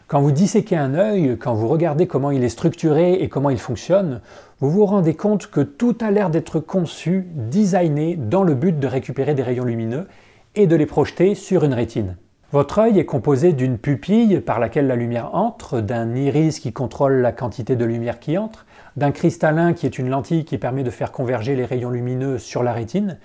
Quand 0.07 0.20
vous 0.20 0.31
disséquez 0.31 0.77
un 0.77 0.94
œil, 0.94 1.37
quand 1.38 1.55
vous 1.55 1.68
regardez 1.68 2.07
comment 2.07 2.31
il 2.31 2.44
est 2.44 2.49
structuré 2.49 3.14
et 3.14 3.29
comment 3.29 3.51
il 3.51 3.59
fonctionne, 3.59 4.20
vous 4.61 4.70
vous 4.70 4.87
rendez 4.87 5.14
compte 5.14 5.49
que 5.49 5.61
tout 5.61 5.99
a 6.01 6.11
l'air 6.11 6.31
d'être 6.31 6.61
conçu, 6.61 7.27
designé 7.35 8.16
dans 8.16 8.44
le 8.44 8.55
but 8.55 8.79
de 8.79 8.87
récupérer 8.87 9.35
des 9.35 9.42
rayons 9.42 9.64
lumineux 9.64 10.07
et 10.55 10.66
de 10.66 10.77
les 10.77 10.87
projeter 10.87 11.35
sur 11.35 11.64
une 11.64 11.75
rétine. 11.75 12.16
Votre 12.53 12.79
œil 12.79 13.01
est 13.01 13.05
composé 13.05 13.53
d'une 13.53 13.77
pupille 13.77 14.38
par 14.38 14.61
laquelle 14.61 14.87
la 14.87 14.94
lumière 14.94 15.35
entre, 15.35 15.81
d'un 15.81 16.14
iris 16.14 16.61
qui 16.61 16.72
contrôle 16.72 17.14
la 17.14 17.33
quantité 17.33 17.75
de 17.75 17.85
lumière 17.85 18.20
qui 18.20 18.38
entre, 18.38 18.64
d'un 18.96 19.12
cristallin 19.12 19.72
qui 19.72 19.87
est 19.87 19.98
une 19.98 20.09
lentille 20.09 20.44
qui 20.44 20.59
permet 20.59 20.82
de 20.82 20.90
faire 20.90 21.12
converger 21.12 21.56
les 21.56 21.64
rayons 21.64 21.90
lumineux 21.90 22.38
sur 22.38 22.62
la 22.62 22.72
rétine, 22.72 23.18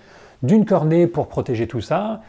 d'une 0.43 0.65
cornée 0.65 1.07
pour 1.07 1.27
protéger 1.27 1.67
tout 1.67 1.81
ça, 1.81 2.21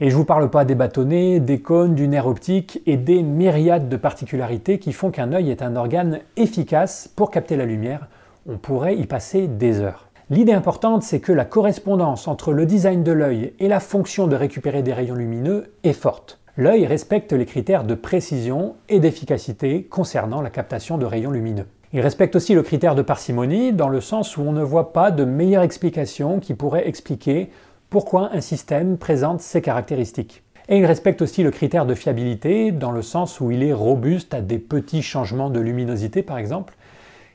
et 0.00 0.10
je 0.10 0.14
ne 0.14 0.18
vous 0.18 0.24
parle 0.24 0.50
pas 0.50 0.64
des 0.64 0.74
bâtonnets, 0.74 1.38
des 1.38 1.60
cônes, 1.60 1.94
du 1.94 2.08
nerf 2.08 2.26
optique 2.26 2.82
et 2.86 2.96
des 2.96 3.22
myriades 3.22 3.88
de 3.88 3.96
particularités 3.96 4.78
qui 4.78 4.92
font 4.92 5.10
qu'un 5.10 5.32
œil 5.32 5.50
est 5.50 5.62
un 5.62 5.76
organe 5.76 6.20
efficace 6.36 7.08
pour 7.14 7.30
capter 7.30 7.56
la 7.56 7.66
lumière. 7.66 8.08
On 8.48 8.56
pourrait 8.56 8.96
y 8.96 9.06
passer 9.06 9.46
des 9.46 9.80
heures. 9.80 10.08
L'idée 10.28 10.54
importante, 10.54 11.02
c'est 11.02 11.20
que 11.20 11.30
la 11.30 11.44
correspondance 11.44 12.26
entre 12.26 12.52
le 12.52 12.66
design 12.66 13.04
de 13.04 13.12
l'œil 13.12 13.52
et 13.60 13.68
la 13.68 13.80
fonction 13.80 14.26
de 14.26 14.34
récupérer 14.34 14.82
des 14.82 14.92
rayons 14.92 15.14
lumineux 15.14 15.72
est 15.84 15.92
forte. 15.92 16.40
L'œil 16.56 16.86
respecte 16.86 17.32
les 17.32 17.46
critères 17.46 17.84
de 17.84 17.94
précision 17.94 18.74
et 18.88 18.98
d'efficacité 18.98 19.84
concernant 19.84 20.40
la 20.40 20.50
captation 20.50 20.98
de 20.98 21.06
rayons 21.06 21.30
lumineux. 21.30 21.66
Il 21.94 22.00
respecte 22.00 22.36
aussi 22.36 22.54
le 22.54 22.62
critère 22.62 22.94
de 22.94 23.02
parcimonie 23.02 23.74
dans 23.74 23.90
le 23.90 24.00
sens 24.00 24.38
où 24.38 24.40
on 24.40 24.52
ne 24.52 24.62
voit 24.62 24.94
pas 24.94 25.10
de 25.10 25.24
meilleure 25.24 25.62
explication 25.62 26.40
qui 26.40 26.54
pourrait 26.54 26.88
expliquer 26.88 27.50
pourquoi 27.90 28.30
un 28.32 28.40
système 28.40 28.96
présente 28.96 29.42
ces 29.42 29.60
caractéristiques. 29.60 30.42
Et 30.70 30.78
il 30.78 30.86
respecte 30.86 31.20
aussi 31.20 31.42
le 31.42 31.50
critère 31.50 31.84
de 31.84 31.94
fiabilité 31.94 32.72
dans 32.72 32.92
le 32.92 33.02
sens 33.02 33.40
où 33.40 33.50
il 33.50 33.62
est 33.62 33.74
robuste 33.74 34.32
à 34.32 34.40
des 34.40 34.58
petits 34.58 35.02
changements 35.02 35.50
de 35.50 35.60
luminosité 35.60 36.22
par 36.22 36.38
exemple, 36.38 36.74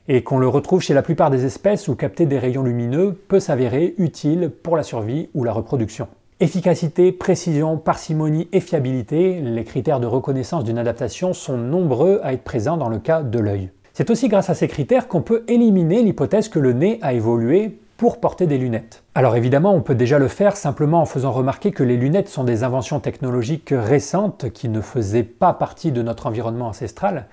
et 0.08 0.24
qu'on 0.24 0.40
le 0.40 0.48
retrouve 0.48 0.82
chez 0.82 0.96
la 0.96 1.04
plupart 1.04 1.30
des 1.30 1.46
espèces 1.46 1.88
où 1.88 1.94
capter 1.94 2.26
des 2.26 2.40
rayons 2.40 2.64
lumineux 2.64 3.14
peut 3.14 3.40
s'avérer 3.40 3.94
utile 4.00 4.50
pour 4.50 4.76
la 4.76 4.82
survie 4.82 5.30
ou 5.36 5.44
la 5.44 5.54
reproduction. 5.54 6.08
Efficacité, 6.40 7.12
précision, 7.12 7.78
parcimonie 7.78 8.48
et 8.52 8.60
fiabilité, 8.60 9.40
les 9.40 9.64
critères 9.64 10.00
de 10.00 10.08
reconnaissance 10.08 10.64
d'une 10.64 10.80
adaptation 10.80 11.34
sont 11.34 11.58
nombreux 11.58 12.20
à 12.24 12.34
être 12.34 12.44
présents 12.44 12.78
dans 12.78 12.90
le 12.90 12.98
cas 13.00 13.22
de 13.22 13.38
l'œil. 13.38 13.70
C'est 13.98 14.12
aussi 14.12 14.28
grâce 14.28 14.52
à 14.52 14.54
ces 14.54 14.68
critères 14.68 15.08
qu'on 15.08 15.24
peut 15.24 15.44
éliminer 15.48 16.04
l'hypothèse 16.04 16.50
que 16.50 16.60
le 16.60 16.72
nez 16.72 17.00
a 17.02 17.14
évolué 17.14 17.80
pour 17.98 18.20
porter 18.20 18.46
des 18.46 18.60
lunettes. 18.60 19.02
Alors 19.16 19.36
évidemment, 19.36 19.74
on 19.74 19.82
peut 19.82 19.96
déjà 19.96 20.20
le 20.20 20.28
faire 20.28 20.56
simplement 20.56 21.02
en 21.02 21.06
faisant 21.06 21.32
remarquer 21.32 21.72
que 21.72 21.82
les 21.82 21.98
lunettes 21.98 22.30
sont 22.30 22.44
des 22.44 22.64
inventions 22.64 23.00
technologiques 23.00 23.74
récentes 23.76 24.52
qui 24.52 24.70
ne 24.70 24.82
faisaient 24.82 25.24
pas 25.24 25.52
partie 25.52 25.92
de 25.92 26.04
notre 26.04 26.28
environnement 26.28 26.68
ancestral, 26.68 27.26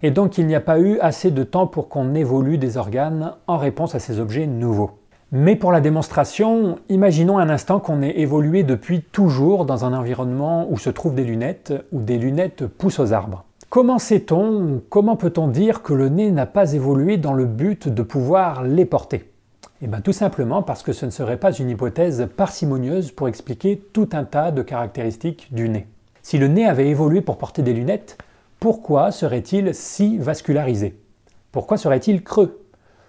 et 0.00 0.10
donc 0.10 0.38
il 0.38 0.46
n'y 0.46 0.54
a 0.54 0.62
pas 0.62 0.80
eu 0.80 0.98
assez 1.00 1.30
de 1.30 1.44
temps 1.44 1.66
pour 1.66 1.90
qu'on 1.90 2.14
évolue 2.14 2.56
des 2.56 2.78
organes 2.78 3.34
en 3.46 3.58
réponse 3.58 3.94
à 3.94 3.98
ces 3.98 4.18
objets 4.18 4.46
nouveaux. 4.46 4.92
Mais 5.30 5.56
pour 5.56 5.72
la 5.72 5.82
démonstration, 5.82 6.78
imaginons 6.88 7.36
un 7.36 7.50
instant 7.50 7.80
qu'on 7.80 8.00
ait 8.00 8.18
évolué 8.18 8.62
depuis 8.62 9.02
toujours 9.02 9.66
dans 9.66 9.84
un 9.84 9.92
environnement 9.92 10.68
où 10.70 10.78
se 10.78 10.88
trouvent 10.88 11.14
des 11.14 11.24
lunettes, 11.24 11.74
où 11.92 12.00
des 12.00 12.16
lunettes 12.16 12.66
poussent 12.66 12.98
aux 12.98 13.12
arbres. 13.12 13.44
Comment 13.70 13.98
sait-on, 13.98 14.80
comment 14.88 15.16
peut-on 15.16 15.46
dire 15.46 15.82
que 15.82 15.92
le 15.92 16.08
nez 16.08 16.30
n'a 16.30 16.46
pas 16.46 16.72
évolué 16.72 17.18
dans 17.18 17.34
le 17.34 17.44
but 17.44 17.86
de 17.86 18.02
pouvoir 18.02 18.62
les 18.62 18.86
porter? 18.86 19.30
Eh 19.82 19.86
bien, 19.86 20.00
tout 20.00 20.14
simplement 20.14 20.62
parce 20.62 20.82
que 20.82 20.94
ce 20.94 21.04
ne 21.04 21.10
serait 21.10 21.36
pas 21.36 21.52
une 21.52 21.68
hypothèse 21.68 22.28
parcimonieuse 22.34 23.12
pour 23.12 23.28
expliquer 23.28 23.76
tout 23.92 24.08
un 24.12 24.24
tas 24.24 24.52
de 24.52 24.62
caractéristiques 24.62 25.48
du 25.52 25.68
nez. 25.68 25.86
Si 26.22 26.38
le 26.38 26.48
nez 26.48 26.64
avait 26.64 26.88
évolué 26.88 27.20
pour 27.20 27.36
porter 27.36 27.60
des 27.60 27.74
lunettes, 27.74 28.16
pourquoi 28.58 29.12
serait-il 29.12 29.74
si 29.74 30.16
vascularisé? 30.16 30.98
Pourquoi 31.52 31.76
serait-il 31.76 32.24
creux? 32.24 32.64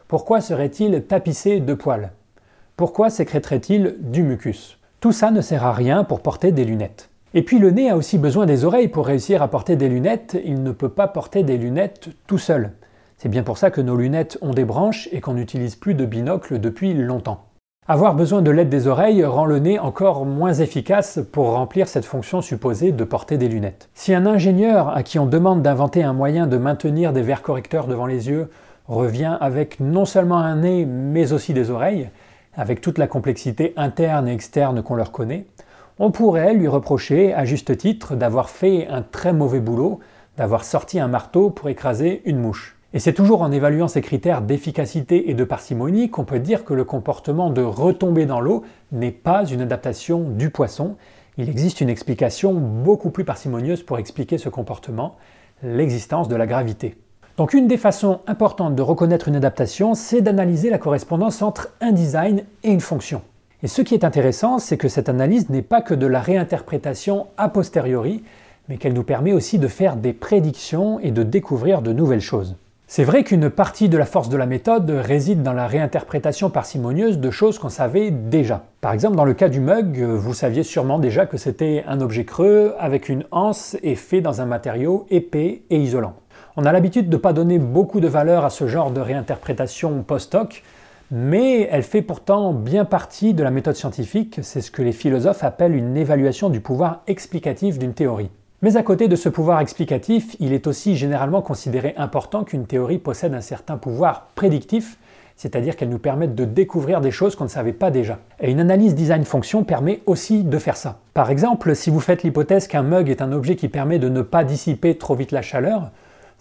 Pourquoi 0.09 0.41
serait-il 0.41 1.03
tapissé 1.05 1.61
de 1.61 1.73
poils? 1.73 2.11
Pourquoi 2.75 3.09
sécréterait-il 3.09 3.95
du 4.01 4.23
mucus? 4.23 4.77
Tout 4.99 5.13
ça 5.13 5.31
ne 5.31 5.39
sert 5.39 5.65
à 5.65 5.71
rien 5.71 6.03
pour 6.03 6.19
porter 6.19 6.51
des 6.51 6.65
lunettes. 6.65 7.09
Et 7.35 7.43
puis 7.43 7.59
le 7.59 7.69
nez 7.69 7.91
a 7.91 7.95
aussi 7.95 8.17
besoin 8.17 8.47
des 8.47 8.65
oreilles 8.65 8.87
pour 8.87 9.05
réussir 9.05 9.43
à 9.43 9.49
porter 9.49 9.75
des 9.75 9.87
lunettes, 9.87 10.35
il 10.43 10.63
ne 10.63 10.71
peut 10.71 10.89
pas 10.89 11.07
porter 11.07 11.43
des 11.43 11.57
lunettes 11.57 12.09
tout 12.25 12.39
seul. 12.39 12.71
C'est 13.17 13.29
bien 13.29 13.43
pour 13.43 13.59
ça 13.59 13.69
que 13.69 13.81
nos 13.81 13.95
lunettes 13.95 14.39
ont 14.41 14.53
des 14.53 14.65
branches 14.65 15.07
et 15.11 15.21
qu'on 15.21 15.33
n'utilise 15.33 15.75
plus 15.75 15.93
de 15.93 16.05
binocle 16.05 16.59
depuis 16.59 16.95
longtemps. 16.95 17.45
Avoir 17.87 18.15
besoin 18.15 18.41
de 18.41 18.49
l'aide 18.49 18.69
des 18.69 18.87
oreilles 18.87 19.23
rend 19.23 19.45
le 19.45 19.59
nez 19.59 19.77
encore 19.77 20.25
moins 20.25 20.53
efficace 20.53 21.19
pour 21.31 21.51
remplir 21.51 21.87
cette 21.87 22.05
fonction 22.05 22.41
supposée 22.41 22.91
de 22.91 23.03
porter 23.03 23.37
des 23.37 23.47
lunettes. 23.47 23.89
Si 23.93 24.11
un 24.11 24.25
ingénieur 24.25 24.89
à 24.89 25.03
qui 25.03 25.19
on 25.19 25.27
demande 25.27 25.61
d'inventer 25.61 26.01
un 26.01 26.13
moyen 26.13 26.47
de 26.47 26.57
maintenir 26.57 27.13
des 27.13 27.21
verres 27.21 27.43
correcteurs 27.43 27.85
devant 27.85 28.07
les 28.07 28.27
yeux 28.29 28.49
revient 28.87 29.37
avec 29.39 29.79
non 29.79 30.05
seulement 30.05 30.39
un 30.39 30.55
nez 30.55 30.85
mais 30.85 31.31
aussi 31.31 31.53
des 31.53 31.69
oreilles, 31.69 32.09
avec 32.55 32.81
toute 32.81 32.97
la 32.97 33.07
complexité 33.07 33.73
interne 33.77 34.27
et 34.27 34.33
externe 34.33 34.81
qu'on 34.81 34.95
leur 34.95 35.11
connaît, 35.11 35.45
on 35.99 36.11
pourrait 36.11 36.53
lui 36.53 36.69
reprocher 36.69 37.33
à 37.33 37.43
juste 37.43 37.77
titre 37.77 38.15
d'avoir 38.15 38.49
fait 38.49 38.87
un 38.87 39.01
très 39.01 39.33
mauvais 39.33 39.59
boulot, 39.59 39.99
d'avoir 40.37 40.63
sorti 40.63 40.97
un 40.97 41.09
marteau 41.09 41.49
pour 41.49 41.67
écraser 41.67 42.21
une 42.23 42.39
mouche. 42.39 42.77
Et 42.93 42.99
c'est 42.99 43.13
toujours 43.13 43.41
en 43.41 43.51
évaluant 43.51 43.89
ces 43.89 44.01
critères 44.01 44.41
d'efficacité 44.41 45.29
et 45.29 45.33
de 45.33 45.43
parcimonie 45.43 46.09
qu'on 46.09 46.23
peut 46.23 46.39
dire 46.39 46.63
que 46.63 46.73
le 46.73 46.85
comportement 46.85 47.49
de 47.49 47.61
retomber 47.61 48.25
dans 48.25 48.39
l'eau 48.39 48.63
n'est 48.93 49.11
pas 49.11 49.45
une 49.45 49.61
adaptation 49.61 50.21
du 50.21 50.49
poisson. 50.49 50.95
Il 51.37 51.49
existe 51.49 51.81
une 51.81 51.89
explication 51.89 52.53
beaucoup 52.53 53.11
plus 53.11 53.25
parcimonieuse 53.25 53.83
pour 53.83 53.99
expliquer 53.99 54.37
ce 54.37 54.49
comportement, 54.49 55.17
l'existence 55.61 56.29
de 56.29 56.35
la 56.35 56.47
gravité. 56.47 56.95
Donc 57.35 57.53
une 57.53 57.67
des 57.67 57.77
façons 57.77 58.21
importantes 58.25 58.75
de 58.75 58.81
reconnaître 58.81 59.27
une 59.27 59.35
adaptation, 59.35 59.93
c'est 59.93 60.21
d'analyser 60.21 60.69
la 60.69 60.77
correspondance 60.77 61.41
entre 61.41 61.73
un 61.81 61.91
design 61.91 62.43
et 62.63 62.71
une 62.71 62.81
fonction. 62.81 63.21
Et 63.61 63.67
ce 63.67 63.81
qui 63.81 63.93
est 63.93 64.05
intéressant, 64.05 64.57
c'est 64.57 64.77
que 64.77 64.87
cette 64.87 65.09
analyse 65.09 65.49
n'est 65.49 65.61
pas 65.61 65.81
que 65.81 65.93
de 65.93 66.07
la 66.07 66.21
réinterprétation 66.21 67.27
a 67.37 67.49
posteriori, 67.49 68.23
mais 68.69 68.77
qu'elle 68.77 68.93
nous 68.93 69.03
permet 69.03 69.33
aussi 69.33 69.59
de 69.59 69.67
faire 69.67 69.97
des 69.97 70.13
prédictions 70.13 70.99
et 71.01 71.11
de 71.11 71.23
découvrir 71.23 71.81
de 71.81 71.91
nouvelles 71.91 72.21
choses. 72.21 72.55
C'est 72.87 73.03
vrai 73.03 73.23
qu'une 73.23 73.49
partie 73.49 73.89
de 73.89 73.97
la 73.97 74.05
force 74.05 74.29
de 74.29 74.37
la 74.37 74.45
méthode 74.45 74.89
réside 74.89 75.43
dans 75.43 75.53
la 75.53 75.67
réinterprétation 75.67 76.49
parcimonieuse 76.49 77.19
de 77.19 77.29
choses 77.31 77.59
qu'on 77.59 77.69
savait 77.69 78.11
déjà. 78.11 78.63
Par 78.79 78.93
exemple, 78.93 79.17
dans 79.17 79.25
le 79.25 79.33
cas 79.33 79.49
du 79.49 79.59
mug, 79.59 80.01
vous 80.01 80.33
saviez 80.33 80.63
sûrement 80.63 80.97
déjà 80.97 81.25
que 81.25 81.37
c'était 81.37 81.83
un 81.85 81.99
objet 81.99 82.23
creux 82.23 82.73
avec 82.79 83.09
une 83.09 83.25
anse 83.31 83.75
et 83.83 83.95
fait 83.95 84.21
dans 84.21 84.41
un 84.41 84.45
matériau 84.45 85.05
épais 85.11 85.63
et 85.69 85.77
isolant. 85.77 86.13
On 86.55 86.65
a 86.65 86.71
l'habitude 86.71 87.09
de 87.09 87.17
ne 87.17 87.21
pas 87.21 87.33
donner 87.33 87.59
beaucoup 87.59 87.99
de 87.99 88.07
valeur 88.07 88.45
à 88.45 88.49
ce 88.49 88.67
genre 88.67 88.89
de 88.89 89.01
réinterprétation 89.01 90.01
post-hoc, 90.01 90.63
mais 91.11 91.67
elle 91.71 91.83
fait 91.83 92.01
pourtant 92.01 92.53
bien 92.53 92.85
partie 92.85 93.33
de 93.33 93.43
la 93.43 93.51
méthode 93.51 93.75
scientifique, 93.75 94.39
c'est 94.43 94.61
ce 94.61 94.71
que 94.71 94.81
les 94.81 94.91
philosophes 94.91 95.43
appellent 95.43 95.75
une 95.75 95.97
évaluation 95.97 96.49
du 96.49 96.59
pouvoir 96.59 97.01
explicatif 97.07 97.79
d'une 97.79 97.93
théorie. 97.93 98.29
Mais 98.61 98.75
à 98.75 98.83
côté 98.83 99.07
de 99.07 99.15
ce 99.15 99.29
pouvoir 99.29 99.61
explicatif, 99.61 100.35
il 100.39 100.53
est 100.53 100.67
aussi 100.67 100.97
généralement 100.97 101.41
considéré 101.41 101.93
important 101.97 102.43
qu'une 102.43 102.67
théorie 102.67 102.97
possède 102.97 103.33
un 103.33 103.41
certain 103.41 103.77
pouvoir 103.77 104.27
prédictif, 104.35 104.97
c'est-à-dire 105.37 105.77
qu'elle 105.77 105.89
nous 105.89 105.99
permette 105.99 106.35
de 106.35 106.43
découvrir 106.43 106.99
des 106.99 107.11
choses 107.11 107.37
qu'on 107.37 107.45
ne 107.45 107.49
savait 107.49 107.71
pas 107.71 107.89
déjà. 107.89 108.19
Et 108.41 108.51
une 108.51 108.59
analyse 108.59 108.93
design 108.93 109.23
fonction 109.23 109.63
permet 109.63 110.01
aussi 110.05 110.43
de 110.43 110.57
faire 110.57 110.75
ça. 110.75 110.99
Par 111.13 111.31
exemple, 111.31 111.73
si 111.73 111.89
vous 111.89 112.01
faites 112.01 112.23
l'hypothèse 112.23 112.67
qu'un 112.67 112.83
mug 112.83 113.09
est 113.09 113.21
un 113.21 113.31
objet 113.31 113.55
qui 113.55 113.69
permet 113.69 113.99
de 113.99 114.09
ne 114.09 114.21
pas 114.21 114.43
dissiper 114.43 114.97
trop 114.97 115.15
vite 115.15 115.31
la 115.31 115.41
chaleur, 115.41 115.91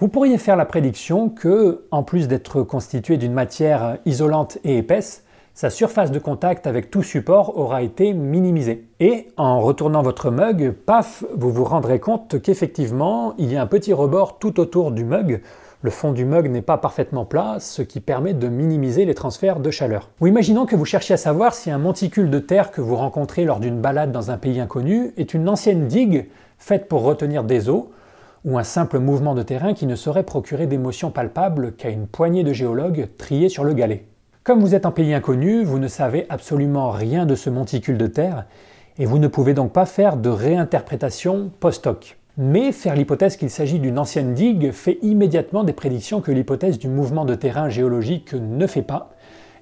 vous 0.01 0.07
pourriez 0.07 0.39
faire 0.39 0.57
la 0.57 0.65
prédiction 0.65 1.29
que, 1.29 1.85
en 1.91 2.05
plus 2.05 2.29
d'être 2.29 2.63
constitué 2.63 3.17
d'une 3.17 3.33
matière 3.33 3.99
isolante 4.07 4.59
et 4.63 4.79
épaisse, 4.79 5.25
sa 5.55 5.71
surface 5.71 6.13
de 6.13 6.21
contact 6.21 6.69
avec 6.69 6.89
tout 6.89 7.03
support 7.03 7.59
aura 7.59 7.83
été 7.83 8.13
minimisée. 8.13 8.87
Et 9.01 9.27
en 9.37 9.61
retournant 9.61 10.03
votre 10.03 10.31
mug, 10.31 10.71
paf, 10.71 11.25
vous 11.35 11.51
vous 11.51 11.65
rendrez 11.65 11.99
compte 11.99 12.41
qu'effectivement, 12.41 13.35
il 13.39 13.53
y 13.53 13.57
a 13.57 13.63
un 13.63 13.67
petit 13.67 13.93
rebord 13.93 14.39
tout 14.39 14.61
autour 14.61 14.93
du 14.93 15.03
mug. 15.03 15.43
Le 15.83 15.91
fond 15.91 16.13
du 16.13 16.25
mug 16.25 16.49
n'est 16.49 16.63
pas 16.63 16.79
parfaitement 16.79 17.25
plat, 17.25 17.57
ce 17.59 17.83
qui 17.83 17.99
permet 17.99 18.35
de 18.35 18.47
minimiser 18.47 19.05
les 19.05 19.15
transferts 19.15 19.59
de 19.59 19.73
chaleur. 19.73 20.11
Ou 20.21 20.29
imaginons 20.29 20.65
que 20.65 20.77
vous 20.77 20.85
cherchiez 20.85 21.15
à 21.15 21.19
savoir 21.19 21.55
si 21.55 21.73
un 21.73 21.79
monticule 21.79 22.31
de 22.31 22.39
terre 22.39 22.71
que 22.71 22.81
vous 22.81 22.95
rencontrez 22.95 23.45
lors 23.45 23.59
d'une 23.59 23.81
balade 23.81 24.13
dans 24.13 24.31
un 24.31 24.39
pays 24.39 24.61
inconnu 24.61 25.13
est 25.17 25.35
une 25.35 25.49
ancienne 25.49 25.89
digue 25.89 26.29
faite 26.57 26.87
pour 26.87 27.03
retenir 27.03 27.43
des 27.43 27.69
eaux, 27.69 27.91
ou 28.49 28.57
un 28.57 28.65
simple 28.65 28.99
mouvement 28.99 29.35
de 29.35 29.43
terrain 29.43 29.75
qui 29.75 29.87
ne 29.87 29.95
saurait 29.95 30.23
procurer 30.23 30.67
d'émotions 30.67 31.11
palpables 31.11 31.73
qu'à 31.73 31.91
une 31.91 32.07
poignée 32.07 32.45
de 32.45 32.55
géologues 32.55 33.09
triés 33.19 33.51
sur 33.51 33.63
le 33.63 33.75
galet. 33.75 34.07
Comme 34.43 34.61
vous 34.61 34.75
êtes 34.75 34.87
un 34.87 34.91
pays 34.91 35.13
inconnu, 35.13 35.65
vous 35.65 35.79
ne 35.79 35.87
savez 35.87 36.25
absolument 36.31 36.91
rien 36.91 37.27
de 37.27 37.35
ce 37.35 37.51
monticule 37.51 37.99
de 37.99 38.07
terre 38.07 38.47
et 38.97 39.05
vous 39.05 39.19
ne 39.19 39.29
pouvez 39.29 39.53
donc 39.53 39.75
pas 39.75 39.85
faire 39.85 40.17
de 40.17 40.31
réinterprétation 40.31 41.51
post-hoc. 41.61 42.17
Mais 42.39 42.73
faire 42.73 42.97
l'hypothèse 42.97 43.37
qu'il 43.37 43.51
s'agit 43.51 43.81
d'une 43.81 43.99
ancienne 43.99 44.33
digue 44.33 44.73
fait 44.73 44.97
immédiatement 45.03 45.63
des 45.63 45.75
prédictions 45.75 46.23
que 46.23 46.33
l'hypothèse 46.33 46.79
du 46.79 46.89
mouvement 46.89 47.27
de 47.27 47.35
terrain 47.35 47.69
géologique 47.69 48.33
ne 48.33 48.67
fait 48.67 48.81
pas, 48.81 49.11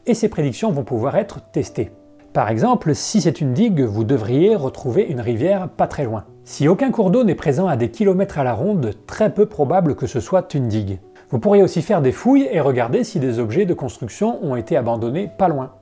et 0.07 0.15
ces 0.15 0.29
prédictions 0.29 0.71
vont 0.71 0.85
pouvoir 0.85 1.17
être 1.17 1.41
testées. 1.51 1.91
Par 2.33 2.51
exemple, 2.51 2.95
si 2.95 3.21
c'est 3.21 3.41
une 3.41 3.53
digue, 3.53 3.81
vous 3.81 4.05
devriez 4.05 4.55
retrouver 4.55 5.03
une 5.03 5.21
rivière 5.21 5.71
pas 5.71 5.89
très 5.89 6.05
loin. 6.05 6.25
Si 6.49 6.69
aucun 6.69 6.93
cours 6.93 7.11
d'eau 7.11 7.25
n'est 7.25 7.35
présent 7.35 7.67
à 7.67 7.77
des 7.77 7.91
kilomètres 7.91 8.39
à 8.39 8.45
la 8.45 8.55
ronde, 8.55 8.95
très 9.09 9.35
peu 9.35 9.47
probable 9.47 9.97
que 9.97 10.07
ce 10.07 10.21
soit 10.21 10.55
une 10.55 10.69
digue. 10.69 11.01
Vous 11.29 11.41
pourriez 11.41 11.65
aussi 11.65 11.83
faire 11.83 12.01
des 12.01 12.13
fouilles 12.13 12.49
et 12.53 12.61
regarder 12.61 13.03
si 13.03 13.19
des 13.19 13.41
objets 13.41 13.67
de 13.67 13.75
construction 13.75 14.39
ont 14.45 14.55
été 14.55 14.77
abandonnés 14.77 15.29
pas 15.37 15.49
loin. 15.49 15.73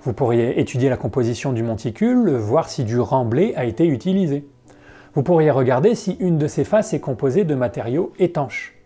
Vous 0.00 0.14
pourriez 0.14 0.60
étudier 0.60 0.88
la 0.88 0.96
composition 0.96 1.52
du 1.52 1.62
monticule, 1.62 2.30
voir 2.30 2.70
si 2.70 2.84
du 2.84 2.98
remblai 2.98 3.52
a 3.54 3.66
été 3.66 3.86
utilisé. 3.86 4.48
Vous 5.12 5.22
pourriez 5.22 5.50
regarder 5.50 5.94
si 5.94 6.16
une 6.20 6.38
de 6.38 6.46
ses 6.46 6.64
faces 6.64 6.94
est 6.94 7.00
composée 7.00 7.44
de 7.44 7.54
matériaux 7.54 8.14
étanches. 8.18 8.78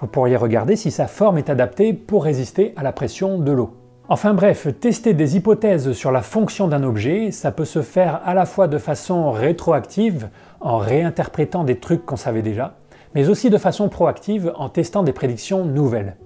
Vous 0.00 0.06
pourriez 0.06 0.36
regarder 0.36 0.76
si 0.76 0.90
sa 0.90 1.06
forme 1.06 1.36
est 1.36 1.50
adaptée 1.50 1.92
pour 1.92 2.24
résister 2.24 2.72
à 2.76 2.82
la 2.82 2.92
pression 2.92 3.38
de 3.38 3.52
l'eau. 3.52 3.74
Enfin 4.08 4.34
bref, 4.34 4.66
tester 4.80 5.14
des 5.14 5.36
hypothèses 5.36 5.92
sur 5.92 6.10
la 6.10 6.22
fonction 6.22 6.66
d'un 6.66 6.82
objet, 6.82 7.30
ça 7.30 7.52
peut 7.52 7.64
se 7.64 7.82
faire 7.82 8.20
à 8.24 8.34
la 8.34 8.46
fois 8.46 8.66
de 8.66 8.76
façon 8.76 9.30
rétroactive, 9.30 10.28
en 10.62 10.78
réinterprétant 10.78 11.64
des 11.64 11.78
trucs 11.78 12.06
qu'on 12.06 12.16
savait 12.16 12.42
déjà, 12.42 12.76
mais 13.14 13.28
aussi 13.28 13.50
de 13.50 13.58
façon 13.58 13.88
proactive 13.88 14.52
en 14.56 14.68
testant 14.68 15.02
des 15.02 15.12
prédictions 15.12 15.64
nouvelles. 15.64 16.16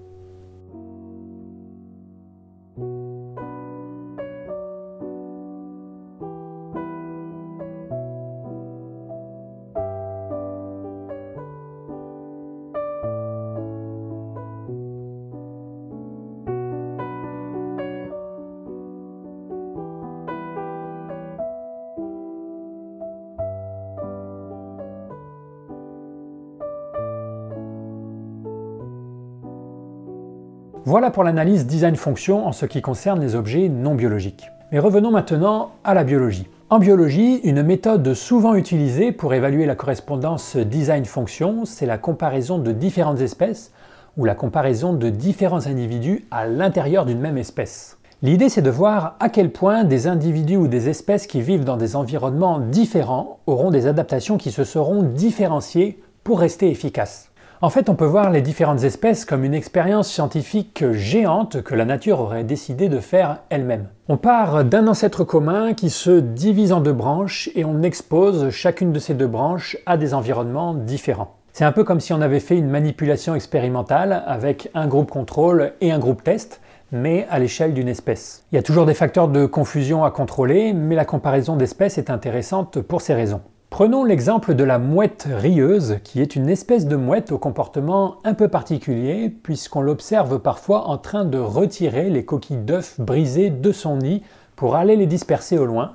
Voilà 30.87 31.11
pour 31.11 31.25
l'analyse 31.25 31.65
design-fonction 31.65 32.47
en 32.47 32.53
ce 32.53 32.65
qui 32.65 32.81
concerne 32.81 33.19
les 33.19 33.35
objets 33.35 33.67
non 33.67 33.93
biologiques. 33.93 34.51
Mais 34.71 34.79
revenons 34.79 35.11
maintenant 35.11 35.71
à 35.83 35.93
la 35.93 36.05
biologie. 36.05 36.47
En 36.69 36.79
biologie, 36.79 37.41
une 37.43 37.61
méthode 37.61 38.13
souvent 38.13 38.55
utilisée 38.55 39.11
pour 39.11 39.33
évaluer 39.33 39.65
la 39.65 39.75
correspondance 39.75 40.55
design-fonction, 40.55 41.65
c'est 41.65 41.85
la 41.85 41.97
comparaison 41.97 42.57
de 42.57 42.71
différentes 42.71 43.19
espèces 43.19 43.73
ou 44.15 44.23
la 44.23 44.33
comparaison 44.33 44.93
de 44.93 45.09
différents 45.09 45.67
individus 45.67 46.25
à 46.31 46.47
l'intérieur 46.47 47.05
d'une 47.05 47.19
même 47.19 47.37
espèce. 47.37 47.97
L'idée 48.21 48.47
c'est 48.47 48.61
de 48.61 48.69
voir 48.69 49.17
à 49.19 49.27
quel 49.27 49.51
point 49.51 49.83
des 49.83 50.07
individus 50.07 50.55
ou 50.55 50.69
des 50.69 50.87
espèces 50.87 51.27
qui 51.27 51.41
vivent 51.41 51.65
dans 51.65 51.75
des 51.75 51.97
environnements 51.97 52.61
différents 52.61 53.39
auront 53.45 53.71
des 53.71 53.87
adaptations 53.87 54.37
qui 54.37 54.51
se 54.51 54.63
seront 54.63 55.03
différenciées 55.03 56.01
pour 56.23 56.39
rester 56.39 56.71
efficaces. 56.71 57.29
En 57.59 57.71
fait, 57.71 57.89
on 57.89 57.95
peut 57.95 58.05
voir 58.05 58.29
les 58.29 58.43
différentes 58.43 58.83
espèces 58.83 59.25
comme 59.25 59.43
une 59.43 59.55
expérience 59.55 60.11
scientifique 60.11 60.91
géante 60.91 61.63
que 61.63 61.73
la 61.73 61.85
nature 61.85 62.19
aurait 62.19 62.43
décidé 62.43 62.87
de 62.87 62.99
faire 62.99 63.39
elle-même. 63.49 63.87
On 64.07 64.17
part 64.17 64.63
d'un 64.63 64.87
ancêtre 64.87 65.23
commun 65.23 65.73
qui 65.73 65.89
se 65.89 66.19
divise 66.19 66.71
en 66.71 66.81
deux 66.81 66.93
branches 66.93 67.49
et 67.55 67.65
on 67.65 67.81
expose 67.81 68.51
chacune 68.51 68.91
de 68.91 68.99
ces 68.99 69.15
deux 69.15 69.25
branches 69.25 69.75
à 69.87 69.97
des 69.97 70.13
environnements 70.13 70.75
différents. 70.75 71.33
C'est 71.51 71.65
un 71.65 71.71
peu 71.71 71.83
comme 71.83 71.99
si 71.99 72.13
on 72.13 72.21
avait 72.21 72.39
fait 72.39 72.59
une 72.59 72.69
manipulation 72.69 73.33
expérimentale 73.33 74.21
avec 74.27 74.69
un 74.75 74.85
groupe 74.85 75.09
contrôle 75.09 75.73
et 75.81 75.91
un 75.91 75.97
groupe 75.97 76.23
test, 76.23 76.61
mais 76.91 77.25
à 77.31 77.39
l'échelle 77.39 77.73
d'une 77.73 77.87
espèce. 77.87 78.45
Il 78.51 78.55
y 78.55 78.59
a 78.59 78.63
toujours 78.63 78.85
des 78.85 78.93
facteurs 78.93 79.29
de 79.29 79.47
confusion 79.47 80.03
à 80.03 80.11
contrôler, 80.11 80.73
mais 80.73 80.93
la 80.93 81.05
comparaison 81.05 81.55
d'espèces 81.55 81.97
est 81.97 82.11
intéressante 82.11 82.81
pour 82.81 83.01
ces 83.01 83.15
raisons. 83.15 83.41
Prenons 83.69 84.05
l'exemple 84.05 84.55
de 84.55 84.63
la 84.63 84.79
mouette 84.79 85.27
rieuse, 85.29 85.97
qui 86.03 86.21
est 86.21 86.37
une 86.37 86.49
espèce 86.49 86.87
de 86.87 86.95
mouette 86.95 87.33
au 87.33 87.37
comportement 87.37 88.15
un 88.23 88.33
peu 88.33 88.47
particulier, 88.47 89.29
puisqu'on 89.29 89.81
l'observe 89.81 90.39
parfois 90.39 90.87
en 90.87 90.97
train 90.97 91.25
de 91.25 91.37
retirer 91.37 92.09
les 92.09 92.23
coquilles 92.23 92.57
d'œufs 92.57 92.99
brisées 92.99 93.49
de 93.49 93.71
son 93.73 93.97
nid 93.97 94.23
pour 94.55 94.75
aller 94.75 94.95
les 94.95 95.05
disperser 95.05 95.57
au 95.57 95.65
loin, 95.65 95.93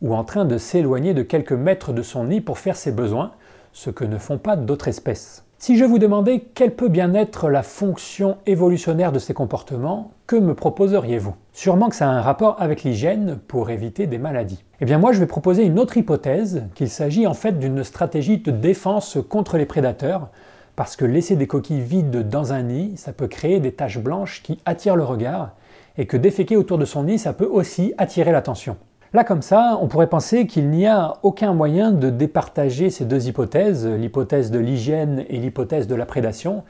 ou 0.00 0.14
en 0.14 0.24
train 0.24 0.46
de 0.46 0.56
s'éloigner 0.56 1.12
de 1.12 1.22
quelques 1.22 1.52
mètres 1.52 1.92
de 1.92 2.02
son 2.02 2.24
nid 2.24 2.40
pour 2.40 2.58
faire 2.58 2.76
ses 2.76 2.90
besoins, 2.90 3.32
ce 3.72 3.90
que 3.90 4.04
ne 4.04 4.18
font 4.18 4.38
pas 4.38 4.56
d'autres 4.56 4.88
espèces. 4.88 5.44
Si 5.58 5.76
je 5.76 5.84
vous 5.84 5.98
demandais 5.98 6.40
quelle 6.54 6.74
peut 6.74 6.88
bien 6.88 7.12
être 7.12 7.50
la 7.50 7.62
fonction 7.62 8.38
évolutionnaire 8.46 9.12
de 9.12 9.18
ces 9.18 9.34
comportements, 9.34 10.12
que 10.30 10.36
me 10.36 10.54
proposeriez-vous? 10.54 11.34
Sûrement 11.52 11.88
que 11.88 11.96
ça 11.96 12.08
a 12.08 12.12
un 12.12 12.20
rapport 12.20 12.54
avec 12.60 12.84
l'hygiène 12.84 13.40
pour 13.48 13.70
éviter 13.70 14.06
des 14.06 14.18
maladies. 14.18 14.62
Eh 14.80 14.84
bien 14.84 14.96
moi 14.96 15.10
je 15.10 15.18
vais 15.18 15.26
proposer 15.26 15.64
une 15.64 15.76
autre 15.80 15.96
hypothèse, 15.96 16.62
qu'il 16.76 16.88
s'agit 16.88 17.26
en 17.26 17.34
fait 17.34 17.58
d'une 17.58 17.82
stratégie 17.82 18.38
de 18.38 18.52
défense 18.52 19.18
contre 19.28 19.58
les 19.58 19.66
prédateurs, 19.66 20.28
parce 20.76 20.94
que 20.94 21.04
laisser 21.04 21.34
des 21.34 21.48
coquilles 21.48 21.80
vides 21.80 22.28
dans 22.28 22.52
un 22.52 22.62
nid, 22.62 22.92
ça 22.94 23.12
peut 23.12 23.26
créer 23.26 23.58
des 23.58 23.72
taches 23.72 23.98
blanches 23.98 24.44
qui 24.44 24.60
attirent 24.66 24.94
le 24.94 25.02
regard, 25.02 25.56
et 25.98 26.06
que 26.06 26.16
déféquer 26.16 26.56
autour 26.56 26.78
de 26.78 26.84
son 26.84 27.02
nid, 27.02 27.18
ça 27.18 27.32
peut 27.32 27.50
aussi 27.50 27.92
attirer 27.98 28.30
l'attention. 28.30 28.76
Là, 29.12 29.24
comme 29.24 29.42
ça, 29.42 29.80
on 29.82 29.88
pourrait 29.88 30.06
penser 30.06 30.46
qu'il 30.46 30.70
n'y 30.70 30.86
a 30.86 31.14
aucun 31.24 31.54
moyen 31.54 31.90
de 31.90 32.08
départager 32.08 32.90
ces 32.90 33.04
deux 33.04 33.26
hypothèses, 33.26 33.84
l'hypothèse 33.84 34.52
de 34.52 34.60
l'hygiène 34.60 35.24
et 35.28 35.38
l'hypothèse 35.38 35.88
de 35.88 35.96
la 35.96 36.06
prédation, 36.06 36.62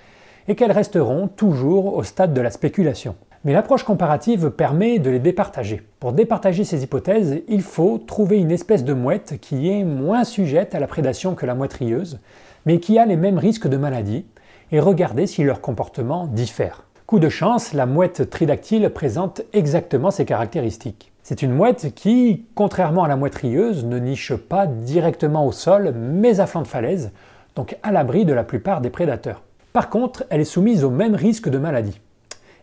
et 0.48 0.54
qu'elles 0.54 0.72
resteront 0.72 1.28
toujours 1.28 1.94
au 1.94 2.02
stade 2.04 2.32
de 2.32 2.40
la 2.40 2.50
spéculation. 2.50 3.16
Mais 3.42 3.54
l'approche 3.54 3.84
comparative 3.84 4.50
permet 4.50 4.98
de 4.98 5.08
les 5.08 5.18
départager. 5.18 5.80
Pour 5.98 6.12
départager 6.12 6.62
ces 6.64 6.82
hypothèses, 6.84 7.40
il 7.48 7.62
faut 7.62 7.96
trouver 7.96 8.38
une 8.38 8.50
espèce 8.50 8.84
de 8.84 8.92
mouette 8.92 9.38
qui 9.40 9.70
est 9.70 9.82
moins 9.82 10.24
sujette 10.24 10.74
à 10.74 10.78
la 10.78 10.86
prédation 10.86 11.34
que 11.34 11.46
la 11.46 11.54
mouette 11.54 11.72
rieuse, 11.72 12.20
mais 12.66 12.80
qui 12.80 12.98
a 12.98 13.06
les 13.06 13.16
mêmes 13.16 13.38
risques 13.38 13.66
de 13.66 13.78
maladie, 13.78 14.26
et 14.72 14.78
regarder 14.78 15.26
si 15.26 15.42
leur 15.42 15.62
comportement 15.62 16.26
diffère. 16.26 16.84
Coup 17.06 17.18
de 17.18 17.30
chance, 17.30 17.72
la 17.72 17.86
mouette 17.86 18.28
tridactyle 18.28 18.90
présente 18.90 19.40
exactement 19.54 20.10
ces 20.10 20.26
caractéristiques. 20.26 21.10
C'est 21.22 21.40
une 21.40 21.54
mouette 21.54 21.94
qui, 21.94 22.44
contrairement 22.54 23.04
à 23.04 23.08
la 23.08 23.16
mouette 23.16 23.36
rieuse, 23.36 23.86
ne 23.86 23.98
niche 23.98 24.34
pas 24.34 24.66
directement 24.66 25.46
au 25.46 25.52
sol, 25.52 25.94
mais 25.96 26.40
à 26.40 26.46
flanc 26.46 26.60
de 26.60 26.68
falaise, 26.68 27.10
donc 27.56 27.78
à 27.82 27.90
l'abri 27.90 28.26
de 28.26 28.34
la 28.34 28.44
plupart 28.44 28.82
des 28.82 28.90
prédateurs. 28.90 29.42
Par 29.72 29.88
contre, 29.88 30.24
elle 30.28 30.42
est 30.42 30.44
soumise 30.44 30.84
au 30.84 30.90
même 30.90 31.14
risque 31.14 31.48
de 31.48 31.58
maladie. 31.58 32.00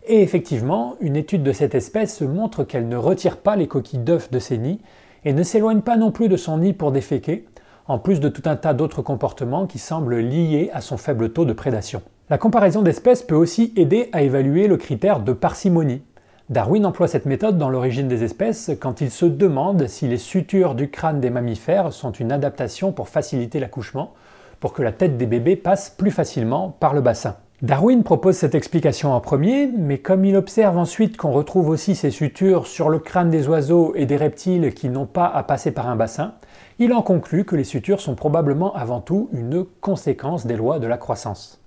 Et 0.10 0.22
effectivement, 0.22 0.96
une 1.02 1.18
étude 1.18 1.44
de 1.44 1.52
cette 1.52 1.76
espèce 1.76 2.22
montre 2.22 2.64
qu'elle 2.64 2.88
ne 2.88 2.96
retire 2.96 3.36
pas 3.36 3.58
les 3.58 3.68
coquilles 3.68 4.00
d'œufs 4.00 4.32
de 4.32 4.40
ses 4.40 4.58
nids 4.58 4.80
et 5.26 5.34
ne 5.34 5.44
s'éloigne 5.44 5.82
pas 5.82 5.98
non 5.98 6.12
plus 6.12 6.30
de 6.30 6.38
son 6.38 6.60
nid 6.60 6.72
pour 6.72 6.94
déféquer, 6.94 7.46
en 7.88 8.00
plus 8.00 8.22
de 8.22 8.30
tout 8.30 8.44
un 8.46 8.56
tas 8.56 8.74
d'autres 8.74 9.02
comportements 9.02 9.68
qui 9.68 9.80
semblent 9.80 10.20
liés 10.20 10.70
à 10.74 10.80
son 10.80 10.96
faible 10.96 11.34
taux 11.34 11.44
de 11.44 11.52
prédation. 11.52 12.02
La 12.30 12.38
comparaison 12.38 12.84
d'espèces 12.84 13.22
peut 13.22 13.36
aussi 13.36 13.74
aider 13.76 14.08
à 14.14 14.22
évaluer 14.22 14.68
le 14.68 14.78
critère 14.78 15.20
de 15.20 15.34
parcimonie. 15.34 16.04
Darwin 16.50 16.86
emploie 16.86 17.10
cette 17.10 17.26
méthode 17.26 17.58
dans 17.58 17.70
l'origine 17.70 18.08
des 18.08 18.24
espèces 18.24 18.72
quand 18.80 19.02
il 19.02 19.12
se 19.12 19.26
demande 19.26 19.88
si 19.88 20.08
les 20.08 20.18
sutures 20.18 20.74
du 20.74 20.90
crâne 20.90 21.20
des 21.20 21.30
mammifères 21.30 21.92
sont 21.92 22.14
une 22.14 22.32
adaptation 22.32 22.94
pour 22.94 23.10
faciliter 23.10 23.60
l'accouchement, 23.60 24.14
pour 24.62 24.72
que 24.72 24.84
la 24.84 24.94
tête 24.94 25.18
des 25.18 25.26
bébés 25.26 25.58
passe 25.58 25.90
plus 25.90 26.12
facilement 26.12 26.70
par 26.80 26.94
le 26.94 27.02
bassin. 27.02 27.36
Darwin 27.64 28.04
propose 28.04 28.38
cette 28.38 28.54
explication 28.54 29.14
en 29.14 29.20
premier, 29.20 29.66
mais 29.66 29.98
comme 29.98 30.26
il 30.26 30.36
observe 30.36 30.78
ensuite 30.78 31.18
qu'on 31.18 31.32
retrouve 31.32 31.70
aussi 31.70 31.96
ces 31.96 32.12
sutures 32.12 32.68
sur 32.68 32.88
le 32.88 33.00
crâne 33.00 33.32
des 33.32 33.48
oiseaux 33.48 33.96
et 33.96 34.06
des 34.06 34.16
reptiles 34.16 34.76
qui 34.76 34.90
n'ont 34.90 35.08
pas 35.08 35.26
à 35.26 35.42
passer 35.42 35.72
par 35.72 35.90
un 35.90 35.96
bassin, 35.96 36.36
il 36.78 36.94
en 36.94 37.02
conclut 37.02 37.46
que 37.46 37.56
les 37.56 37.64
sutures 37.64 38.00
sont 38.00 38.14
probablement 38.14 38.76
avant 38.76 39.02
tout 39.02 39.30
une 39.32 39.66
conséquence 39.82 40.46
des 40.46 40.56
lois 40.56 40.78
de 40.78 40.86
la 40.86 40.98
croissance. 40.98 41.60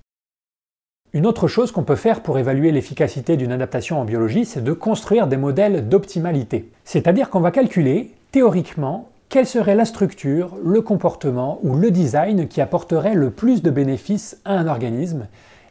Une 1.12 1.26
autre 1.26 1.48
chose 1.48 1.72
qu'on 1.72 1.82
peut 1.82 1.96
faire 1.96 2.22
pour 2.22 2.38
évaluer 2.38 2.70
l'efficacité 2.70 3.36
d'une 3.36 3.50
adaptation 3.50 4.00
en 4.00 4.04
biologie, 4.04 4.44
c'est 4.44 4.62
de 4.62 4.72
construire 4.72 5.26
des 5.26 5.36
modèles 5.36 5.88
d'optimalité. 5.88 6.70
C'est-à-dire 6.84 7.30
qu'on 7.30 7.40
va 7.40 7.50
calculer, 7.50 8.14
théoriquement, 8.30 9.08
quelle 9.28 9.46
serait 9.46 9.74
la 9.74 9.84
structure, 9.84 10.56
le 10.64 10.82
comportement 10.82 11.58
ou 11.64 11.74
le 11.74 11.90
design 11.90 12.46
qui 12.46 12.60
apporterait 12.60 13.14
le 13.14 13.30
plus 13.30 13.60
de 13.60 13.70
bénéfices 13.70 14.40
à 14.44 14.54
un 14.54 14.68
organisme, 14.68 15.26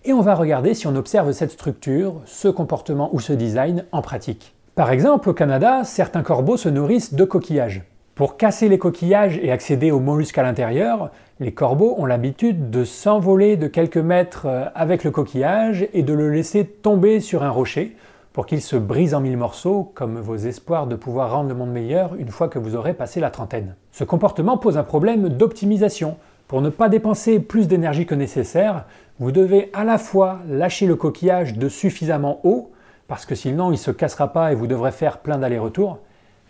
et 0.09 0.13
on 0.13 0.21
va 0.21 0.33
regarder 0.33 0.73
si 0.73 0.87
on 0.87 0.95
observe 0.95 1.31
cette 1.33 1.51
structure, 1.51 2.15
ce 2.25 2.47
comportement 2.47 3.11
ou 3.13 3.19
ce 3.19 3.31
design 3.31 3.85
en 3.91 4.01
pratique. 4.01 4.55
Par 4.73 4.89
exemple, 4.89 5.29
au 5.29 5.33
Canada, 5.33 5.83
certains 5.83 6.23
corbeaux 6.23 6.57
se 6.57 6.67
nourrissent 6.67 7.13
de 7.13 7.23
coquillages. 7.25 7.83
Pour 8.15 8.35
casser 8.35 8.69
les 8.69 8.79
coquillages 8.79 9.39
et 9.43 9.51
accéder 9.51 9.91
aux 9.91 9.99
mollusques 9.99 10.39
à 10.39 10.43
l'intérieur, 10.43 11.11
les 11.39 11.51
corbeaux 11.51 11.93
ont 11.99 12.07
l'habitude 12.07 12.71
de 12.71 12.85
s'envoler 12.85 13.55
de 13.55 13.67
quelques 13.67 13.97
mètres 13.97 14.47
euh, 14.47 14.65
avec 14.73 15.03
le 15.03 15.11
coquillage 15.11 15.87
et 15.93 16.01
de 16.01 16.13
le 16.13 16.31
laisser 16.31 16.65
tomber 16.65 17.19
sur 17.19 17.43
un 17.43 17.51
rocher 17.51 17.95
pour 18.33 18.47
qu'il 18.47 18.61
se 18.61 18.77
brise 18.77 19.13
en 19.13 19.21
mille 19.21 19.37
morceaux, 19.37 19.91
comme 19.93 20.19
vos 20.19 20.37
espoirs 20.37 20.87
de 20.87 20.95
pouvoir 20.95 21.31
rendre 21.33 21.49
le 21.49 21.55
monde 21.55 21.71
meilleur 21.71 22.15
une 22.15 22.29
fois 22.29 22.47
que 22.47 22.57
vous 22.57 22.75
aurez 22.75 22.95
passé 22.95 23.19
la 23.19 23.29
trentaine. 23.29 23.75
Ce 23.91 24.03
comportement 24.03 24.57
pose 24.57 24.77
un 24.77 24.83
problème 24.83 25.29
d'optimisation. 25.29 26.17
Pour 26.49 26.63
ne 26.63 26.69
pas 26.69 26.89
dépenser 26.89 27.39
plus 27.39 27.67
d'énergie 27.67 28.07
que 28.07 28.15
nécessaire, 28.15 28.85
vous 29.19 29.31
devez 29.31 29.69
à 29.71 29.83
la 29.83 29.99
fois 29.99 30.39
lâcher 30.49 30.87
le 30.87 30.95
coquillage 30.95 31.53
de 31.53 31.69
suffisamment 31.69 32.39
haut, 32.43 32.71
parce 33.07 33.27
que 33.27 33.35
sinon 33.35 33.67
il 33.67 33.73
ne 33.73 33.77
se 33.77 33.91
cassera 33.91 34.33
pas 34.33 34.51
et 34.51 34.55
vous 34.55 34.65
devrez 34.65 34.91
faire 34.91 35.19
plein 35.19 35.37
d'allers-retours, 35.37 35.99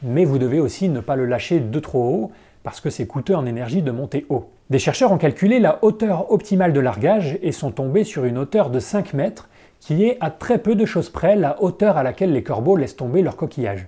mais 0.02 0.24
vous 0.24 0.38
devez 0.38 0.62
aussi 0.62 0.88
ne 0.88 1.02
pas 1.02 1.18
le 1.18 1.26
lâcher 1.26 1.60
de 1.60 1.80
trop 1.82 2.02
haut, 2.02 2.32
parce 2.64 2.80
que 2.80 2.90
c'est 2.90 3.08
coûteux 3.08 3.36
en 3.36 3.46
énergie 3.46 3.82
de 3.82 3.92
monter 3.92 4.26
haut. 4.30 4.46
Des 4.70 4.80
chercheurs 4.80 5.12
ont 5.12 5.18
calculé 5.18 5.60
la 5.60 5.80
hauteur 5.82 6.32
optimale 6.32 6.72
de 6.72 6.80
largage 6.80 7.38
et 7.42 7.52
sont 7.52 7.72
tombés 7.72 8.06
sur 8.06 8.24
une 8.24 8.38
hauteur 8.38 8.70
de 8.70 8.80
5 8.80 9.14
mètres, 9.14 9.50
qui 9.82 10.06
est 10.06 10.16
à 10.22 10.32
très 10.32 10.60
peu 10.60 10.76
de 10.76 10.86
choses 10.86 11.10
près 11.10 11.36
la 11.36 11.62
hauteur 11.62 11.98
à 11.98 12.04
laquelle 12.04 12.32
les 12.32 12.44
corbeaux 12.44 12.78
laissent 12.78 12.96
tomber 12.96 13.22
leur 13.22 13.36
coquillage. 13.36 13.86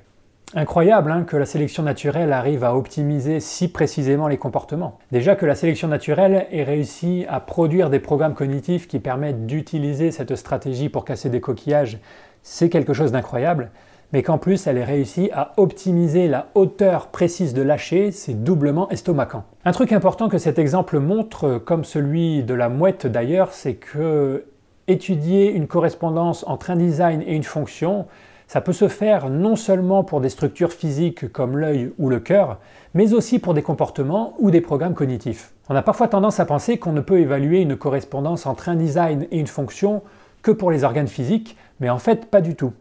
Incroyable 0.53 1.11
hein, 1.11 1.23
que 1.23 1.37
la 1.37 1.45
sélection 1.45 1.81
naturelle 1.81 2.33
arrive 2.33 2.65
à 2.65 2.75
optimiser 2.75 3.39
si 3.39 3.69
précisément 3.69 4.27
les 4.27 4.37
comportements. 4.37 4.99
Déjà 5.09 5.35
que 5.35 5.45
la 5.45 5.55
sélection 5.55 5.87
naturelle 5.87 6.45
ait 6.51 6.63
réussi 6.63 7.25
à 7.29 7.39
produire 7.39 7.89
des 7.89 7.99
programmes 7.99 8.33
cognitifs 8.33 8.89
qui 8.89 8.99
permettent 8.99 9.45
d'utiliser 9.45 10.11
cette 10.11 10.35
stratégie 10.35 10.89
pour 10.89 11.05
casser 11.05 11.29
des 11.29 11.39
coquillages, 11.39 11.99
c'est 12.43 12.67
quelque 12.69 12.91
chose 12.91 13.13
d'incroyable. 13.13 13.71
Mais 14.11 14.23
qu'en 14.23 14.37
plus 14.37 14.67
elle 14.67 14.77
ait 14.77 14.83
réussi 14.83 15.29
à 15.33 15.53
optimiser 15.55 16.27
la 16.27 16.47
hauteur 16.53 17.07
précise 17.07 17.53
de 17.53 17.61
lâcher, 17.61 18.11
c'est 18.11 18.43
doublement 18.43 18.89
estomacant. 18.89 19.45
Un 19.63 19.71
truc 19.71 19.93
important 19.93 20.27
que 20.27 20.37
cet 20.37 20.59
exemple 20.59 20.99
montre, 20.99 21.59
comme 21.59 21.85
celui 21.85 22.43
de 22.43 22.53
la 22.53 22.67
mouette 22.67 23.07
d'ailleurs, 23.07 23.53
c'est 23.53 23.75
que 23.75 24.43
étudier 24.89 25.49
une 25.49 25.67
correspondance 25.67 26.43
entre 26.45 26.71
un 26.71 26.75
design 26.75 27.23
et 27.25 27.37
une 27.37 27.43
fonction, 27.43 28.05
ça 28.51 28.59
peut 28.59 28.73
se 28.73 28.89
faire 28.89 29.29
non 29.29 29.55
seulement 29.55 30.03
pour 30.03 30.19
des 30.19 30.27
structures 30.27 30.73
physiques 30.73 31.31
comme 31.31 31.57
l'œil 31.57 31.93
ou 31.97 32.09
le 32.09 32.19
cœur, 32.19 32.59
mais 32.93 33.13
aussi 33.13 33.39
pour 33.39 33.53
des 33.53 33.61
comportements 33.61 34.33
ou 34.39 34.51
des 34.51 34.59
programmes 34.59 34.93
cognitifs. 34.93 35.53
On 35.69 35.75
a 35.77 35.81
parfois 35.81 36.09
tendance 36.09 36.41
à 36.41 36.45
penser 36.45 36.77
qu'on 36.77 36.91
ne 36.91 36.99
peut 36.99 37.21
évaluer 37.21 37.61
une 37.61 37.77
correspondance 37.77 38.45
entre 38.45 38.67
un 38.67 38.75
design 38.75 39.25
et 39.31 39.39
une 39.39 39.47
fonction 39.47 40.01
que 40.41 40.51
pour 40.51 40.69
les 40.69 40.83
organes 40.83 41.07
physiques, 41.07 41.55
mais 41.79 41.89
en 41.89 41.97
fait 41.97 42.25
pas 42.25 42.41
du 42.41 42.55
tout. 42.55 42.73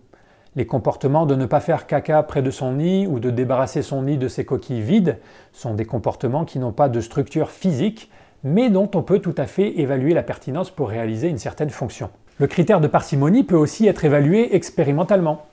Les 0.56 0.66
comportements 0.66 1.24
de 1.24 1.36
ne 1.36 1.46
pas 1.46 1.60
faire 1.60 1.86
caca 1.86 2.20
près 2.24 2.42
de 2.42 2.50
son 2.50 2.72
nid 2.72 3.06
ou 3.06 3.20
de 3.20 3.30
débarrasser 3.30 3.82
son 3.82 4.02
nid 4.02 4.18
de 4.18 4.26
ses 4.26 4.44
coquilles 4.44 4.82
vides 4.82 5.18
sont 5.52 5.74
des 5.74 5.84
comportements 5.84 6.44
qui 6.44 6.58
n'ont 6.58 6.72
pas 6.72 6.88
de 6.88 7.00
structure 7.00 7.48
physique, 7.48 8.10
mais 8.42 8.70
dont 8.70 8.90
on 8.96 9.02
peut 9.02 9.20
tout 9.20 9.36
à 9.38 9.46
fait 9.46 9.78
évaluer 9.78 10.14
la 10.14 10.24
pertinence 10.24 10.72
pour 10.72 10.88
réaliser 10.88 11.28
une 11.28 11.38
certaine 11.38 11.70
fonction. 11.70 12.10
Le 12.40 12.46
critère 12.46 12.80
de 12.80 12.88
parcimonie 12.88 13.44
peut 13.44 13.54
aussi 13.54 13.86
être 13.86 14.02
évalué 14.02 14.56
expérimentalement. 14.56 15.44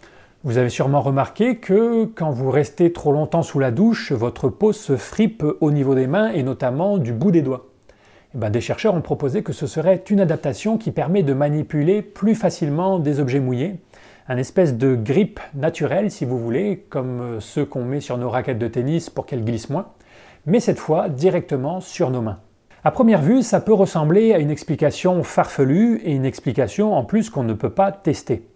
Vous 0.43 0.59
avez 0.59 0.69
sûrement 0.69 1.01
remarqué 1.01 1.55
que 1.55 2.05
quand 2.05 2.29
vous 2.29 2.51
restez 2.51 2.93
trop 2.93 3.11
longtemps 3.11 3.41
sous 3.41 3.57
la 3.57 3.71
douche, 3.71 4.11
votre 4.11 4.49
peau 4.49 4.71
se 4.71 4.95
fripe 4.95 5.43
au 5.61 5.71
niveau 5.71 5.95
des 5.95 6.05
mains 6.05 6.29
et 6.29 6.43
notamment 6.43 6.99
du 6.99 7.11
bout 7.11 7.31
des 7.31 7.41
doigts. 7.41 7.65
Eh 8.35 8.37
ben, 8.37 8.51
des 8.51 8.61
chercheurs 8.61 8.93
ont 8.93 9.01
proposé 9.01 9.41
que 9.41 9.51
ce 9.51 9.65
serait 9.65 10.03
une 10.11 10.19
adaptation 10.19 10.77
qui 10.77 10.91
permet 10.91 11.23
de 11.23 11.33
manipuler 11.33 12.03
plus 12.03 12.35
facilement 12.35 12.99
des 12.99 13.19
objets 13.19 13.39
mouillés, 13.39 13.79
un 14.27 14.37
espèce 14.37 14.77
de 14.77 14.95
grippe 14.95 15.39
naturel 15.55 16.11
si 16.11 16.23
vous 16.23 16.37
voulez, 16.37 16.85
comme 16.89 17.37
ceux 17.39 17.65
qu'on 17.65 17.83
met 17.83 17.99
sur 17.99 18.19
nos 18.19 18.29
raquettes 18.29 18.59
de 18.59 18.67
tennis 18.67 19.09
pour 19.09 19.25
qu'elles 19.25 19.43
glissent 19.43 19.71
moins, 19.71 19.87
mais 20.45 20.59
cette 20.59 20.79
fois 20.79 21.09
directement 21.09 21.81
sur 21.81 22.11
nos 22.11 22.21
mains. 22.21 22.39
À 22.83 22.91
première 22.91 23.23
vue, 23.23 23.41
ça 23.41 23.59
peut 23.59 23.73
ressembler 23.73 24.33
à 24.33 24.37
une 24.37 24.51
explication 24.51 25.23
farfelue 25.23 25.99
et 26.03 26.11
une 26.11 26.25
explication 26.25 26.93
en 26.93 27.03
plus 27.03 27.31
qu'on 27.31 27.43
ne 27.43 27.53
peut 27.53 27.71
pas 27.71 27.91
tester. 27.91 28.47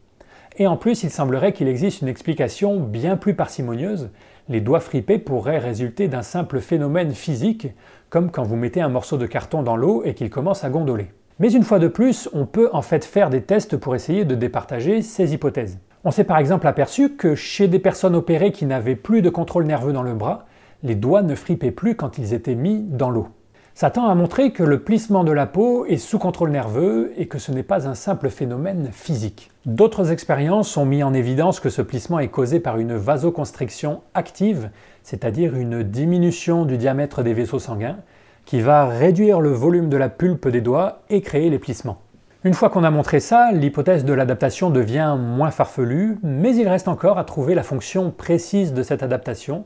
Et 0.57 0.67
en 0.67 0.75
plus, 0.75 1.03
il 1.03 1.09
semblerait 1.09 1.53
qu'il 1.53 1.67
existe 1.67 2.01
une 2.01 2.07
explication 2.07 2.79
bien 2.79 3.15
plus 3.15 3.33
parcimonieuse. 3.33 4.09
Les 4.49 4.59
doigts 4.59 4.81
fripés 4.81 5.17
pourraient 5.17 5.59
résulter 5.59 6.07
d'un 6.07 6.23
simple 6.23 6.59
phénomène 6.59 7.13
physique, 7.13 7.67
comme 8.09 8.31
quand 8.31 8.43
vous 8.43 8.57
mettez 8.57 8.81
un 8.81 8.89
morceau 8.89 9.17
de 9.17 9.25
carton 9.25 9.63
dans 9.63 9.77
l'eau 9.77 10.03
et 10.03 10.13
qu'il 10.13 10.29
commence 10.29 10.63
à 10.63 10.69
gondoler. 10.69 11.07
Mais 11.39 11.53
une 11.53 11.63
fois 11.63 11.79
de 11.79 11.87
plus, 11.87 12.29
on 12.33 12.45
peut 12.45 12.69
en 12.73 12.81
fait 12.81 13.05
faire 13.05 13.29
des 13.29 13.41
tests 13.41 13.77
pour 13.77 13.95
essayer 13.95 14.25
de 14.25 14.35
départager 14.35 15.01
ces 15.01 15.33
hypothèses. 15.33 15.79
On 16.03 16.11
s'est 16.11 16.23
par 16.23 16.37
exemple 16.37 16.67
aperçu 16.67 17.15
que 17.15 17.35
chez 17.35 17.67
des 17.67 17.79
personnes 17.79 18.15
opérées 18.15 18.51
qui 18.51 18.65
n'avaient 18.65 18.95
plus 18.95 19.21
de 19.21 19.29
contrôle 19.29 19.65
nerveux 19.65 19.93
dans 19.93 20.03
le 20.03 20.13
bras, 20.13 20.47
les 20.83 20.95
doigts 20.95 21.21
ne 21.21 21.35
fripaient 21.35 21.71
plus 21.71 21.95
quand 21.95 22.17
ils 22.17 22.33
étaient 22.33 22.55
mis 22.55 22.81
dans 22.81 23.09
l'eau. 23.09 23.27
Ça 23.73 23.89
tend 23.89 24.07
à 24.07 24.15
montrer 24.15 24.51
que 24.51 24.63
le 24.63 24.81
plissement 24.83 25.23
de 25.23 25.31
la 25.31 25.45
peau 25.45 25.85
est 25.85 25.97
sous 25.97 26.19
contrôle 26.19 26.51
nerveux 26.51 27.13
et 27.17 27.27
que 27.27 27.39
ce 27.39 27.51
n'est 27.51 27.63
pas 27.63 27.87
un 27.87 27.95
simple 27.95 28.29
phénomène 28.29 28.89
physique. 28.91 29.50
D'autres 29.67 30.11
expériences 30.11 30.75
ont 30.75 30.85
mis 30.85 31.03
en 31.03 31.13
évidence 31.13 31.59
que 31.59 31.69
ce 31.69 31.83
plissement 31.83 32.17
est 32.17 32.29
causé 32.29 32.59
par 32.59 32.79
une 32.79 32.95
vasoconstriction 32.95 34.01
active, 34.15 34.71
c'est-à-dire 35.03 35.55
une 35.55 35.83
diminution 35.83 36.65
du 36.65 36.77
diamètre 36.77 37.21
des 37.21 37.35
vaisseaux 37.35 37.59
sanguins, 37.59 37.97
qui 38.45 38.59
va 38.59 38.87
réduire 38.87 39.39
le 39.39 39.51
volume 39.51 39.87
de 39.87 39.97
la 39.97 40.09
pulpe 40.09 40.47
des 40.47 40.61
doigts 40.61 41.03
et 41.11 41.21
créer 41.21 41.51
les 41.51 41.59
plissements. 41.59 42.01
Une 42.43 42.55
fois 42.55 42.71
qu'on 42.71 42.83
a 42.83 42.89
montré 42.89 43.19
ça, 43.19 43.51
l'hypothèse 43.51 44.03
de 44.03 44.13
l'adaptation 44.13 44.71
devient 44.71 45.15
moins 45.19 45.51
farfelue, 45.51 46.17
mais 46.23 46.55
il 46.55 46.67
reste 46.67 46.87
encore 46.87 47.19
à 47.19 47.23
trouver 47.23 47.53
la 47.53 47.61
fonction 47.61 48.09
précise 48.09 48.73
de 48.73 48.81
cette 48.81 49.03
adaptation 49.03 49.65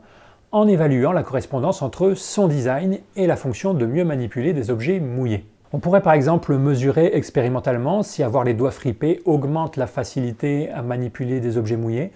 en 0.52 0.68
évaluant 0.68 1.14
la 1.14 1.24
correspondance 1.24 1.82
entre 1.82 2.16
son 2.16 2.50
design 2.50 3.00
et 3.16 3.28
la 3.28 3.38
fonction 3.38 3.74
de 3.74 3.86
mieux 3.86 4.04
manipuler 4.04 4.52
des 4.52 4.72
objets 4.72 5.00
mouillés. 5.00 5.46
On 5.76 5.80
pourrait 5.80 6.02
par 6.02 6.14
exemple 6.14 6.58
mesurer 6.58 7.12
expérimentalement 7.16 8.02
si 8.02 8.24
avoir 8.24 8.46
les 8.46 8.54
doigts 8.54 8.72
fripés 8.72 9.22
augmente 9.26 9.76
la 9.76 9.88
facilité 9.88 10.70
à 10.70 10.82
manipuler 10.82 11.42
des 11.42 11.58
objets 11.58 11.76
mouillés, 11.76 12.14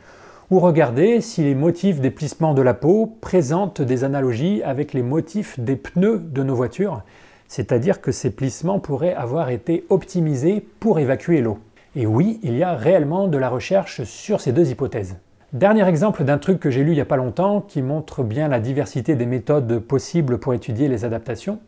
ou 0.50 0.60
regarder 0.60 1.20
si 1.20 1.44
les 1.44 1.56
motifs 1.56 2.00
des 2.00 2.10
plissements 2.10 2.54
de 2.54 2.62
la 2.62 2.74
peau 2.74 3.18
présentent 3.20 3.82
des 3.82 4.06
analogies 4.06 4.64
avec 4.64 4.94
les 4.94 5.04
motifs 5.04 5.60
des 5.60 5.76
pneus 5.76 6.20
de 6.20 6.42
nos 6.42 6.56
voitures, 6.56 7.02
c'est-à-dire 7.50 8.00
que 8.00 8.14
ces 8.14 8.30
plissements 8.30 8.80
pourraient 8.80 9.14
avoir 9.14 9.50
été 9.50 9.86
optimisés 9.90 10.66
pour 10.80 10.98
évacuer 10.98 11.42
l'eau. 11.42 11.60
Et 11.98 12.06
oui, 12.06 12.40
il 12.44 12.56
y 12.56 12.64
a 12.64 12.76
réellement 12.76 13.28
de 13.28 13.38
la 13.38 13.50
recherche 13.50 14.06
sur 14.06 14.40
ces 14.40 14.54
deux 14.54 14.72
hypothèses. 14.72 15.18
Dernier 15.52 15.86
exemple 15.86 16.24
d'un 16.24 16.38
truc 16.38 16.62
que 16.62 16.72
j'ai 16.72 16.86
lu 16.86 16.92
il 16.92 16.96
n'y 16.96 17.02
a 17.02 17.06
pas 17.06 17.18
longtemps 17.18 17.60
qui 17.60 17.82
montre 17.82 18.24
bien 18.24 18.48
la 18.48 18.62
diversité 18.62 19.16
des 19.16 19.26
méthodes 19.26 19.80
possibles 19.80 20.38
pour 20.38 20.54
étudier 20.54 20.88
les 20.88 21.04
adaptations. 21.04 21.60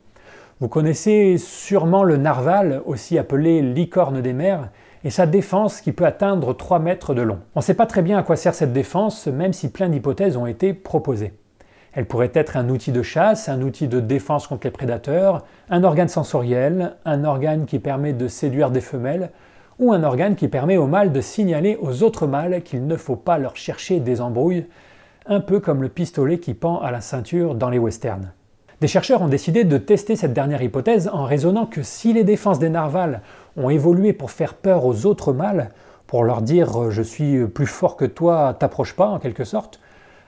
Vous 0.61 0.67
connaissez 0.67 1.39
sûrement 1.39 2.03
le 2.03 2.17
narval, 2.17 2.83
aussi 2.85 3.17
appelé 3.17 3.63
licorne 3.63 4.21
des 4.21 4.31
mers, 4.31 4.69
et 5.03 5.09
sa 5.09 5.25
défense 5.25 5.81
qui 5.81 5.91
peut 5.91 6.05
atteindre 6.05 6.53
3 6.53 6.77
mètres 6.77 7.15
de 7.15 7.23
long. 7.23 7.39
On 7.55 7.61
ne 7.61 7.63
sait 7.63 7.73
pas 7.73 7.87
très 7.87 8.03
bien 8.03 8.19
à 8.19 8.21
quoi 8.21 8.35
sert 8.35 8.53
cette 8.53 8.71
défense, 8.71 9.25
même 9.25 9.53
si 9.53 9.71
plein 9.71 9.89
d'hypothèses 9.89 10.37
ont 10.37 10.45
été 10.45 10.75
proposées. 10.75 11.33
Elle 11.93 12.05
pourrait 12.05 12.29
être 12.35 12.57
un 12.57 12.69
outil 12.69 12.91
de 12.91 13.01
chasse, 13.01 13.49
un 13.49 13.63
outil 13.63 13.87
de 13.87 13.99
défense 13.99 14.45
contre 14.45 14.67
les 14.67 14.71
prédateurs, 14.71 15.45
un 15.71 15.83
organe 15.83 16.09
sensoriel, 16.09 16.95
un 17.05 17.23
organe 17.23 17.65
qui 17.65 17.79
permet 17.79 18.13
de 18.13 18.27
séduire 18.27 18.69
des 18.69 18.81
femelles, 18.81 19.31
ou 19.79 19.91
un 19.91 20.03
organe 20.03 20.35
qui 20.35 20.47
permet 20.47 20.77
aux 20.77 20.85
mâles 20.85 21.11
de 21.11 21.21
signaler 21.21 21.75
aux 21.81 22.03
autres 22.03 22.27
mâles 22.27 22.61
qu'il 22.61 22.85
ne 22.85 22.97
faut 22.97 23.15
pas 23.15 23.39
leur 23.39 23.55
chercher 23.55 23.99
des 23.99 24.21
embrouilles, 24.21 24.67
un 25.25 25.39
peu 25.39 25.59
comme 25.59 25.81
le 25.81 25.89
pistolet 25.89 26.37
qui 26.37 26.53
pend 26.53 26.79
à 26.81 26.91
la 26.91 27.01
ceinture 27.01 27.55
dans 27.55 27.71
les 27.71 27.79
westerns. 27.79 28.31
Des 28.81 28.87
chercheurs 28.87 29.21
ont 29.21 29.27
décidé 29.27 29.63
de 29.63 29.77
tester 29.77 30.15
cette 30.15 30.33
dernière 30.33 30.63
hypothèse 30.63 31.07
en 31.13 31.23
raisonnant 31.23 31.67
que 31.67 31.83
si 31.83 32.13
les 32.13 32.23
défenses 32.23 32.57
des 32.57 32.69
narvals 32.69 33.21
ont 33.55 33.69
évolué 33.69 34.11
pour 34.11 34.31
faire 34.31 34.55
peur 34.55 34.85
aux 34.85 35.05
autres 35.05 35.33
mâles, 35.33 35.69
pour 36.07 36.23
leur 36.23 36.41
dire 36.41 36.89
je 36.89 37.03
suis 37.03 37.45
plus 37.45 37.67
fort 37.67 37.95
que 37.95 38.05
toi, 38.05 38.55
t'approche 38.57 38.95
pas 38.95 39.05
en 39.05 39.19
quelque 39.19 39.43
sorte, 39.43 39.79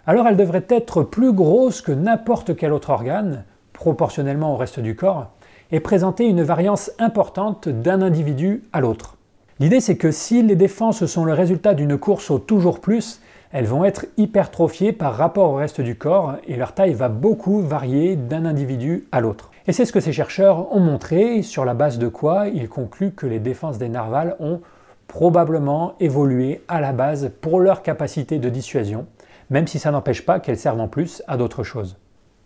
alors 0.05 0.27
elle 0.27 0.37
devrait 0.37 0.67
être 0.69 1.01
plus 1.01 1.33
grosse 1.33 1.81
que 1.81 1.91
n'importe 1.91 2.55
quel 2.55 2.73
autre 2.73 2.91
organe, 2.91 3.43
proportionnellement 3.73 4.53
au 4.53 4.57
reste 4.57 4.79
du 4.79 4.95
corps, 4.95 5.31
et 5.71 5.79
présenter 5.79 6.27
une 6.27 6.43
variance 6.43 6.91
importante 6.99 7.67
d'un 7.67 8.03
individu 8.03 8.65
à 8.71 8.81
l'autre. 8.81 9.17
L'idée 9.59 9.79
c'est 9.79 9.97
que 9.97 10.11
si 10.11 10.43
les 10.43 10.55
défenses 10.55 11.07
sont 11.07 11.25
le 11.25 11.33
résultat 11.33 11.73
d'une 11.73 11.97
course 11.97 12.29
au 12.29 12.37
toujours 12.37 12.81
plus, 12.81 13.19
elles 13.53 13.65
vont 13.65 13.85
être 13.85 14.07
hypertrophiées 14.17 14.91
par 14.91 15.15
rapport 15.15 15.51
au 15.51 15.55
reste 15.55 15.79
du 15.79 15.95
corps 15.95 16.35
et 16.47 16.55
leur 16.55 16.73
taille 16.73 16.95
va 16.95 17.07
beaucoup 17.07 17.61
varier 17.61 18.15
d'un 18.15 18.45
individu 18.45 19.07
à 19.11 19.21
l'autre. 19.21 19.51
Et 19.67 19.71
c'est 19.71 19.85
ce 19.85 19.93
que 19.93 19.99
ces 19.99 20.11
chercheurs 20.11 20.75
ont 20.75 20.79
montré, 20.79 21.43
sur 21.43 21.63
la 21.63 21.75
base 21.75 21.99
de 21.99 22.07
quoi 22.07 22.47
ils 22.47 22.67
concluent 22.67 23.11
que 23.11 23.27
les 23.27 23.39
défenses 23.39 23.77
des 23.77 23.89
narvals 23.89 24.35
ont 24.39 24.59
probablement 25.07 25.93
évolué 25.99 26.61
à 26.67 26.81
la 26.81 26.93
base 26.93 27.31
pour 27.41 27.59
leur 27.59 27.83
capacité 27.83 28.39
de 28.39 28.49
dissuasion, 28.49 29.05
même 29.51 29.67
si 29.67 29.77
ça 29.77 29.91
n'empêche 29.91 30.25
pas 30.25 30.39
qu'elles 30.39 30.57
servent 30.57 30.81
en 30.81 30.87
plus 30.87 31.21
à 31.27 31.37
d'autres 31.37 31.63
choses. 31.63 31.97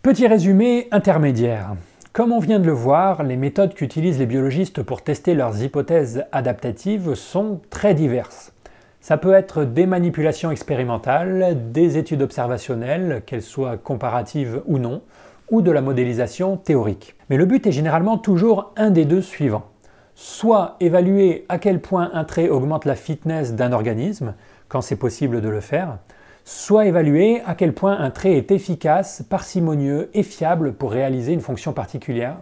Petit 0.02 0.26
résumé 0.26 0.88
intermédiaire. 0.90 1.74
Comme 2.12 2.32
on 2.32 2.38
vient 2.38 2.58
de 2.58 2.66
le 2.66 2.72
voir, 2.72 3.22
les 3.22 3.36
méthodes 3.36 3.74
qu'utilisent 3.74 4.18
les 4.18 4.26
biologistes 4.26 4.82
pour 4.82 5.02
tester 5.02 5.34
leurs 5.34 5.62
hypothèses 5.62 6.24
adaptatives 6.32 7.14
sont 7.14 7.60
très 7.70 7.94
diverses. 7.94 8.52
Ça 9.00 9.16
peut 9.16 9.32
être 9.32 9.64
des 9.64 9.86
manipulations 9.86 10.50
expérimentales, 10.50 11.70
des 11.72 11.98
études 11.98 12.22
observationnelles, 12.22 13.22
qu'elles 13.26 13.42
soient 13.42 13.76
comparatives 13.76 14.60
ou 14.66 14.78
non, 14.78 15.02
ou 15.50 15.62
de 15.62 15.70
la 15.70 15.80
modélisation 15.80 16.56
théorique. 16.56 17.14
Mais 17.30 17.36
le 17.36 17.46
but 17.46 17.66
est 17.66 17.72
généralement 17.72 18.18
toujours 18.18 18.72
un 18.76 18.90
des 18.90 19.04
deux 19.04 19.22
suivants. 19.22 19.66
Soit 20.14 20.76
évaluer 20.80 21.46
à 21.48 21.58
quel 21.58 21.80
point 21.80 22.10
un 22.12 22.24
trait 22.24 22.48
augmente 22.48 22.84
la 22.84 22.96
fitness 22.96 23.54
d'un 23.54 23.72
organisme, 23.72 24.34
quand 24.68 24.80
c'est 24.80 24.96
possible 24.96 25.40
de 25.40 25.48
le 25.48 25.60
faire, 25.60 25.98
soit 26.44 26.86
évaluer 26.86 27.40
à 27.46 27.54
quel 27.54 27.72
point 27.74 27.98
un 27.98 28.10
trait 28.10 28.32
est 28.32 28.50
efficace, 28.50 29.22
parcimonieux 29.22 30.10
et 30.12 30.22
fiable 30.24 30.72
pour 30.72 30.90
réaliser 30.90 31.32
une 31.32 31.40
fonction 31.40 31.72
particulière, 31.72 32.36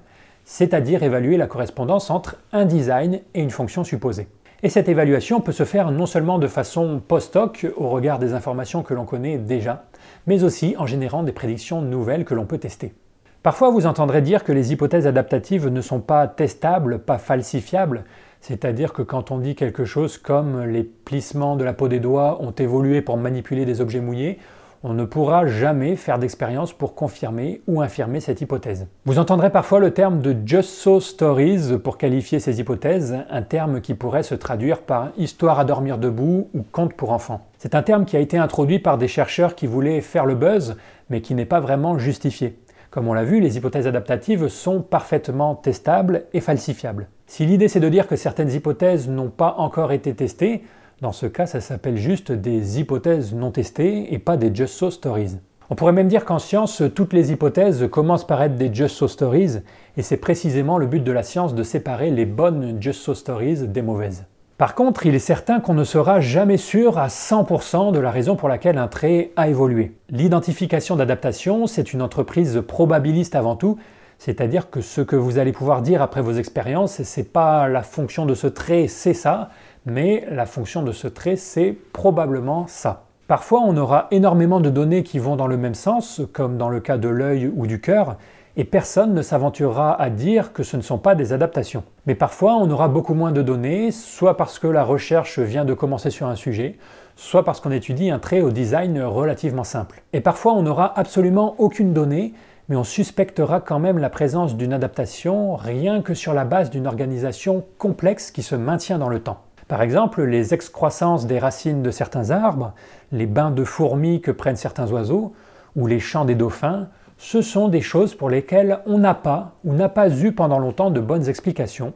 c'est-à-dire 0.44 1.02
évaluer 1.02 1.36
la 1.36 1.46
correspondance 1.46 2.08
entre 2.08 2.36
un 2.52 2.64
design 2.64 3.20
et 3.34 3.42
une 3.42 3.50
fonction 3.50 3.84
supposée. 3.84 4.28
Et 4.62 4.70
cette 4.70 4.88
évaluation 4.88 5.40
peut 5.40 5.52
se 5.52 5.64
faire 5.64 5.90
non 5.90 6.06
seulement 6.06 6.38
de 6.38 6.46
façon 6.46 7.00
post-hoc 7.06 7.66
au 7.76 7.90
regard 7.90 8.18
des 8.18 8.32
informations 8.32 8.82
que 8.82 8.94
l'on 8.94 9.04
connaît 9.04 9.36
déjà, 9.36 9.84
mais 10.26 10.44
aussi 10.44 10.74
en 10.78 10.86
générant 10.86 11.22
des 11.22 11.32
prédictions 11.32 11.82
nouvelles 11.82 12.24
que 12.24 12.34
l'on 12.34 12.46
peut 12.46 12.56
tester. 12.56 12.94
Parfois 13.42 13.70
vous 13.70 13.86
entendrez 13.86 14.22
dire 14.22 14.44
que 14.44 14.52
les 14.52 14.72
hypothèses 14.72 15.06
adaptatives 15.06 15.68
ne 15.68 15.80
sont 15.82 16.00
pas 16.00 16.26
testables, 16.26 17.00
pas 17.00 17.18
falsifiables, 17.18 18.04
c'est-à-dire 18.40 18.92
que 18.92 19.02
quand 19.02 19.30
on 19.30 19.38
dit 19.38 19.54
quelque 19.54 19.84
chose 19.84 20.18
comme 20.18 20.64
les 20.64 20.84
plissements 20.84 21.56
de 21.56 21.64
la 21.64 21.74
peau 21.74 21.88
des 21.88 22.00
doigts 22.00 22.42
ont 22.42 22.52
évolué 22.52 23.02
pour 23.02 23.18
manipuler 23.18 23.66
des 23.66 23.80
objets 23.80 24.00
mouillés, 24.00 24.38
on 24.82 24.92
ne 24.94 25.04
pourra 25.04 25.46
jamais 25.46 25.96
faire 25.96 26.18
d'expérience 26.18 26.72
pour 26.72 26.94
confirmer 26.94 27.62
ou 27.66 27.80
infirmer 27.80 28.20
cette 28.20 28.40
hypothèse. 28.40 28.86
Vous 29.04 29.18
entendrez 29.18 29.50
parfois 29.50 29.80
le 29.80 29.92
terme 29.92 30.20
de 30.20 30.36
just 30.44 30.70
so 30.70 31.00
stories 31.00 31.78
pour 31.82 31.98
qualifier 31.98 32.40
ces 32.40 32.60
hypothèses, 32.60 33.16
un 33.30 33.42
terme 33.42 33.80
qui 33.80 33.94
pourrait 33.94 34.22
se 34.22 34.34
traduire 34.34 34.82
par 34.82 35.10
histoire 35.16 35.58
à 35.58 35.64
dormir 35.64 35.98
debout 35.98 36.48
ou 36.54 36.62
conte 36.62 36.94
pour 36.94 37.12
enfants. 37.12 37.46
C'est 37.58 37.74
un 37.74 37.82
terme 37.82 38.04
qui 38.04 38.16
a 38.16 38.20
été 38.20 38.38
introduit 38.38 38.78
par 38.78 38.98
des 38.98 39.08
chercheurs 39.08 39.54
qui 39.54 39.66
voulaient 39.66 40.00
faire 40.00 40.26
le 40.26 40.34
buzz, 40.34 40.76
mais 41.10 41.20
qui 41.20 41.34
n'est 41.34 41.44
pas 41.44 41.60
vraiment 41.60 41.98
justifié. 41.98 42.58
Comme 42.90 43.08
on 43.08 43.14
l'a 43.14 43.24
vu, 43.24 43.40
les 43.40 43.56
hypothèses 43.56 43.86
adaptatives 43.86 44.48
sont 44.48 44.80
parfaitement 44.80 45.54
testables 45.54 46.24
et 46.32 46.40
falsifiables. 46.40 47.08
Si 47.26 47.44
l'idée 47.44 47.68
c'est 47.68 47.80
de 47.80 47.88
dire 47.88 48.06
que 48.06 48.16
certaines 48.16 48.52
hypothèses 48.52 49.08
n'ont 49.08 49.28
pas 49.28 49.56
encore 49.58 49.92
été 49.92 50.14
testées, 50.14 50.62
dans 51.00 51.12
ce 51.12 51.26
cas 51.26 51.46
ça 51.46 51.60
s'appelle 51.60 51.96
juste 51.96 52.32
des 52.32 52.80
hypothèses 52.80 53.34
non 53.34 53.50
testées 53.50 54.12
et 54.14 54.18
pas 54.18 54.36
des 54.36 54.54
just 54.54 54.74
so 54.74 54.90
stories. 54.90 55.36
On 55.68 55.74
pourrait 55.74 55.92
même 55.92 56.06
dire 56.06 56.24
qu'en 56.24 56.38
science, 56.38 56.82
toutes 56.94 57.12
les 57.12 57.32
hypothèses 57.32 57.88
commencent 57.90 58.26
par 58.26 58.40
être 58.40 58.56
des 58.56 58.72
just 58.72 58.94
so 58.94 59.08
stories, 59.08 59.58
et 59.96 60.02
c'est 60.02 60.16
précisément 60.16 60.78
le 60.78 60.86
but 60.86 61.02
de 61.02 61.10
la 61.10 61.24
science 61.24 61.56
de 61.56 61.62
séparer 61.64 62.10
les 62.12 62.24
bonnes 62.24 62.80
just 62.80 63.00
so 63.00 63.14
stories 63.14 63.66
des 63.66 63.82
mauvaises. 63.82 64.26
Par 64.58 64.74
contre, 64.74 65.04
il 65.06 65.14
est 65.14 65.18
certain 65.18 65.60
qu'on 65.60 65.74
ne 65.74 65.84
sera 65.84 66.20
jamais 66.20 66.56
sûr 66.56 66.98
à 66.98 67.08
100% 67.08 67.92
de 67.92 67.98
la 67.98 68.10
raison 68.10 68.36
pour 68.36 68.48
laquelle 68.48 68.78
un 68.78 68.86
trait 68.86 69.32
a 69.36 69.48
évolué. 69.48 69.92
L'identification 70.08 70.96
d'adaptation, 70.96 71.66
c'est 71.66 71.92
une 71.92 72.00
entreprise 72.00 72.62
probabiliste 72.66 73.34
avant 73.34 73.56
tout, 73.56 73.76
c'est-à-dire 74.18 74.70
que 74.70 74.80
ce 74.80 75.00
que 75.00 75.16
vous 75.16 75.38
allez 75.38 75.52
pouvoir 75.52 75.82
dire 75.82 76.00
après 76.00 76.22
vos 76.22 76.32
expériences, 76.32 77.02
ce 77.02 77.20
n'est 77.20 77.26
pas 77.26 77.68
la 77.68 77.82
fonction 77.82 78.24
de 78.24 78.34
ce 78.34 78.46
trait, 78.46 78.86
c'est 78.88 79.14
ça, 79.14 79.50
mais 79.86 80.26
la 80.30 80.46
fonction 80.46 80.82
de 80.82 80.92
ce 80.92 81.08
trait, 81.08 81.36
c'est 81.36 81.76
probablement 81.92 82.66
ça. 82.66 83.04
Parfois, 83.28 83.62
on 83.64 83.76
aura 83.76 84.08
énormément 84.10 84.60
de 84.60 84.70
données 84.70 85.02
qui 85.02 85.18
vont 85.18 85.36
dans 85.36 85.46
le 85.46 85.56
même 85.56 85.74
sens, 85.74 86.20
comme 86.32 86.58
dans 86.58 86.68
le 86.68 86.80
cas 86.80 86.98
de 86.98 87.08
l'œil 87.08 87.50
ou 87.54 87.66
du 87.66 87.80
cœur, 87.80 88.16
et 88.56 88.64
personne 88.64 89.14
ne 89.14 89.22
s'aventurera 89.22 90.00
à 90.00 90.10
dire 90.10 90.52
que 90.52 90.62
ce 90.62 90.76
ne 90.76 90.82
sont 90.82 90.98
pas 90.98 91.14
des 91.14 91.32
adaptations. 91.32 91.84
Mais 92.06 92.14
parfois, 92.14 92.54
on 92.54 92.70
aura 92.70 92.88
beaucoup 92.88 93.14
moins 93.14 93.32
de 93.32 93.42
données, 93.42 93.90
soit 93.90 94.36
parce 94.36 94.58
que 94.58 94.66
la 94.66 94.82
recherche 94.82 95.38
vient 95.38 95.64
de 95.64 95.74
commencer 95.74 96.10
sur 96.10 96.26
un 96.26 96.36
sujet, 96.36 96.78
soit 97.16 97.44
parce 97.44 97.60
qu'on 97.60 97.70
étudie 97.70 98.10
un 98.10 98.18
trait 98.18 98.40
au 98.40 98.50
design 98.50 99.02
relativement 99.02 99.64
simple. 99.64 100.02
Et 100.12 100.20
parfois, 100.20 100.54
on 100.54 100.62
n'aura 100.62 100.98
absolument 100.98 101.54
aucune 101.58 101.92
donnée, 101.92 102.32
mais 102.68 102.76
on 102.76 102.84
suspectera 102.84 103.60
quand 103.60 103.78
même 103.78 103.98
la 103.98 104.10
présence 104.10 104.56
d'une 104.56 104.72
adaptation 104.72 105.54
rien 105.54 106.00
que 106.00 106.14
sur 106.14 106.32
la 106.32 106.44
base 106.44 106.70
d'une 106.70 106.86
organisation 106.86 107.64
complexe 107.78 108.30
qui 108.30 108.42
se 108.42 108.54
maintient 108.54 108.98
dans 108.98 109.08
le 109.08 109.20
temps. 109.20 109.45
Par 109.68 109.82
exemple, 109.82 110.22
les 110.22 110.54
excroissances 110.54 111.26
des 111.26 111.40
racines 111.40 111.82
de 111.82 111.90
certains 111.90 112.30
arbres, 112.30 112.72
les 113.10 113.26
bains 113.26 113.50
de 113.50 113.64
fourmis 113.64 114.20
que 114.20 114.30
prennent 114.30 114.56
certains 114.56 114.90
oiseaux, 114.92 115.34
ou 115.74 115.88
les 115.88 115.98
chants 115.98 116.24
des 116.24 116.36
dauphins, 116.36 116.88
ce 117.18 117.42
sont 117.42 117.66
des 117.68 117.80
choses 117.80 118.14
pour 118.14 118.30
lesquelles 118.30 118.78
on 118.86 118.98
n'a 118.98 119.14
pas 119.14 119.54
ou 119.64 119.72
n'a 119.72 119.88
pas 119.88 120.08
eu 120.08 120.32
pendant 120.32 120.60
longtemps 120.60 120.90
de 120.90 121.00
bonnes 121.00 121.28
explications, 121.28 121.94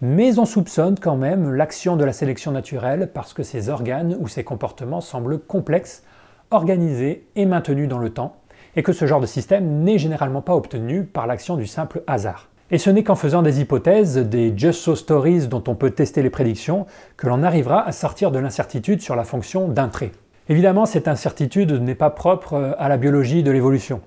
mais 0.00 0.38
on 0.38 0.44
soupçonne 0.44 0.96
quand 1.00 1.16
même 1.16 1.52
l'action 1.52 1.96
de 1.96 2.04
la 2.04 2.12
sélection 2.12 2.52
naturelle 2.52 3.10
parce 3.12 3.32
que 3.32 3.42
ces 3.42 3.68
organes 3.68 4.16
ou 4.20 4.28
ces 4.28 4.44
comportements 4.44 5.00
semblent 5.00 5.40
complexes, 5.40 6.04
organisés 6.50 7.26
et 7.34 7.46
maintenus 7.46 7.88
dans 7.88 7.98
le 7.98 8.10
temps, 8.10 8.36
et 8.76 8.84
que 8.84 8.92
ce 8.92 9.06
genre 9.06 9.20
de 9.20 9.26
système 9.26 9.82
n'est 9.82 9.98
généralement 9.98 10.42
pas 10.42 10.54
obtenu 10.54 11.04
par 11.04 11.26
l'action 11.26 11.56
du 11.56 11.66
simple 11.66 12.02
hasard. 12.06 12.47
Et 12.70 12.76
ce 12.76 12.90
n'est 12.90 13.02
qu'en 13.02 13.14
faisant 13.14 13.40
des 13.40 13.62
hypothèses, 13.62 14.18
des 14.18 14.52
just 14.54 14.80
so 14.80 14.94
stories 14.94 15.48
dont 15.48 15.64
on 15.68 15.74
peut 15.74 15.90
tester 15.90 16.22
les 16.22 16.28
prédictions, 16.28 16.84
que 17.16 17.26
l'on 17.26 17.42
arrivera 17.42 17.86
à 17.86 17.92
sortir 17.92 18.30
de 18.30 18.38
l'incertitude 18.38 19.00
sur 19.00 19.16
la 19.16 19.24
fonction 19.24 19.68
d'un 19.68 19.88
trait. 19.88 20.12
Évidemment, 20.50 20.84
cette 20.84 21.08
incertitude 21.08 21.72
n'est 21.72 21.94
pas 21.94 22.10
propre 22.10 22.76
à 22.78 22.88
la 22.90 22.98
biologie 22.98 23.42
de 23.42 23.50
l'évolution. 23.50 24.02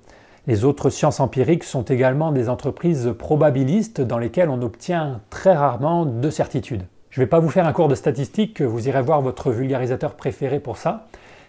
Les 0.45 0.63
autres 0.63 0.91
sciences 0.91 1.19
empiriques 1.19 1.63
sont 1.63 1.81
également 1.83 2.31
des 2.31 2.49
entreprises 2.49 3.13
probabilistes 3.17 4.01
dans 4.01 4.19
lesquelles 4.19 4.49
on 4.49 4.61
obtient 4.61 5.21
très 5.31 5.53
rarement 5.53 6.05
de 6.05 6.29
certitude. 6.29 6.83
Je 7.09 7.19
ne 7.19 7.25
vais 7.25 7.29
pas 7.29 7.39
vous 7.39 7.49
faire 7.49 7.65
un 7.65 7.73
cours 7.73 7.87
de 7.87 7.95
statistique, 7.95 8.61
vous 8.61 8.87
irez 8.87 9.01
voir 9.01 9.21
votre 9.21 9.51
vulgarisateur 9.51 10.13
préféré 10.13 10.59
pour 10.59 10.77
ça, 10.77 11.07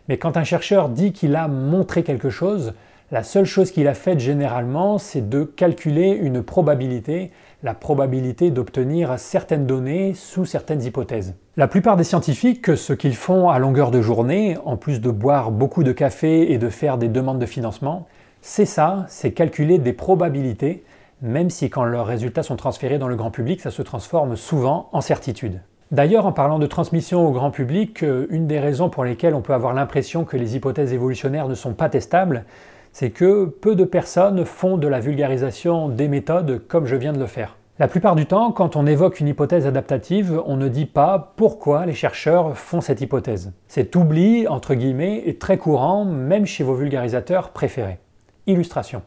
mais 0.08 0.16
quand 0.16 0.36
un 0.36 0.44
chercheur 0.44 0.88
dit 0.88 1.12
qu'il 1.12 1.36
a 1.36 1.46
montré 1.46 2.02
quelque 2.02 2.30
chose, 2.30 2.72
la 3.12 3.22
seule 3.22 3.44
chose 3.44 3.70
qu'il 3.70 3.86
a 3.88 3.94
faite 3.94 4.20
généralement, 4.20 4.96
c'est 4.96 5.28
de 5.28 5.44
calculer 5.44 6.08
une 6.08 6.42
probabilité, 6.42 7.30
la 7.62 7.74
probabilité 7.74 8.50
d'obtenir 8.50 9.18
certaines 9.18 9.66
données 9.66 10.14
sous 10.14 10.46
certaines 10.46 10.82
hypothèses. 10.82 11.34
La 11.58 11.68
plupart 11.68 11.98
des 11.98 12.04
scientifiques, 12.04 12.74
ce 12.74 12.94
qu'ils 12.94 13.14
font 13.14 13.50
à 13.50 13.58
longueur 13.58 13.90
de 13.90 14.00
journée, 14.00 14.56
en 14.64 14.78
plus 14.78 15.02
de 15.02 15.10
boire 15.10 15.50
beaucoup 15.50 15.84
de 15.84 15.92
café 15.92 16.52
et 16.52 16.56
de 16.56 16.70
faire 16.70 16.96
des 16.96 17.08
demandes 17.08 17.38
de 17.38 17.44
financement, 17.44 18.06
c'est 18.40 18.64
ça, 18.64 19.04
c'est 19.08 19.32
calculer 19.32 19.76
des 19.76 19.92
probabilités, 19.92 20.82
même 21.20 21.50
si 21.50 21.68
quand 21.68 21.84
leurs 21.84 22.06
résultats 22.06 22.42
sont 22.42 22.56
transférés 22.56 22.98
dans 22.98 23.08
le 23.08 23.16
grand 23.16 23.30
public, 23.30 23.60
ça 23.60 23.70
se 23.70 23.82
transforme 23.82 24.36
souvent 24.36 24.88
en 24.92 25.02
certitude. 25.02 25.60
D'ailleurs, 25.90 26.24
en 26.24 26.32
parlant 26.32 26.58
de 26.58 26.66
transmission 26.66 27.28
au 27.28 27.32
grand 27.32 27.50
public, 27.50 28.02
euh, 28.02 28.26
une 28.30 28.46
des 28.46 28.58
raisons 28.58 28.88
pour 28.88 29.04
lesquelles 29.04 29.34
on 29.34 29.42
peut 29.42 29.52
avoir 29.52 29.74
l'impression 29.74 30.24
que 30.24 30.38
les 30.38 30.56
hypothèses 30.56 30.94
évolutionnaires 30.94 31.48
ne 31.48 31.54
sont 31.54 31.74
pas 31.74 31.90
testables, 31.90 32.46
c'est 32.92 33.10
que 33.10 33.46
peu 33.46 33.74
de 33.74 33.84
personnes 33.84 34.44
font 34.44 34.76
de 34.76 34.86
la 34.86 35.00
vulgarisation 35.00 35.88
des 35.88 36.08
méthodes 36.08 36.62
comme 36.68 36.86
je 36.86 36.96
viens 36.96 37.12
de 37.12 37.18
le 37.18 37.26
faire. 37.26 37.56
La 37.78 37.88
plupart 37.88 38.14
du 38.14 38.26
temps, 38.26 38.52
quand 38.52 38.76
on 38.76 38.86
évoque 38.86 39.18
une 39.18 39.28
hypothèse 39.28 39.66
adaptative, 39.66 40.40
on 40.44 40.56
ne 40.56 40.68
dit 40.68 40.84
pas 40.84 41.32
pourquoi 41.36 41.86
les 41.86 41.94
chercheurs 41.94 42.56
font 42.56 42.82
cette 42.82 43.00
hypothèse. 43.00 43.52
Cet 43.66 43.96
oubli, 43.96 44.46
entre 44.46 44.74
guillemets, 44.74 45.22
est 45.26 45.40
très 45.40 45.56
courant, 45.56 46.04
même 46.04 46.44
chez 46.44 46.64
vos 46.64 46.74
vulgarisateurs 46.74 47.50
préférés. 47.50 47.98
Illustration. 48.46 49.02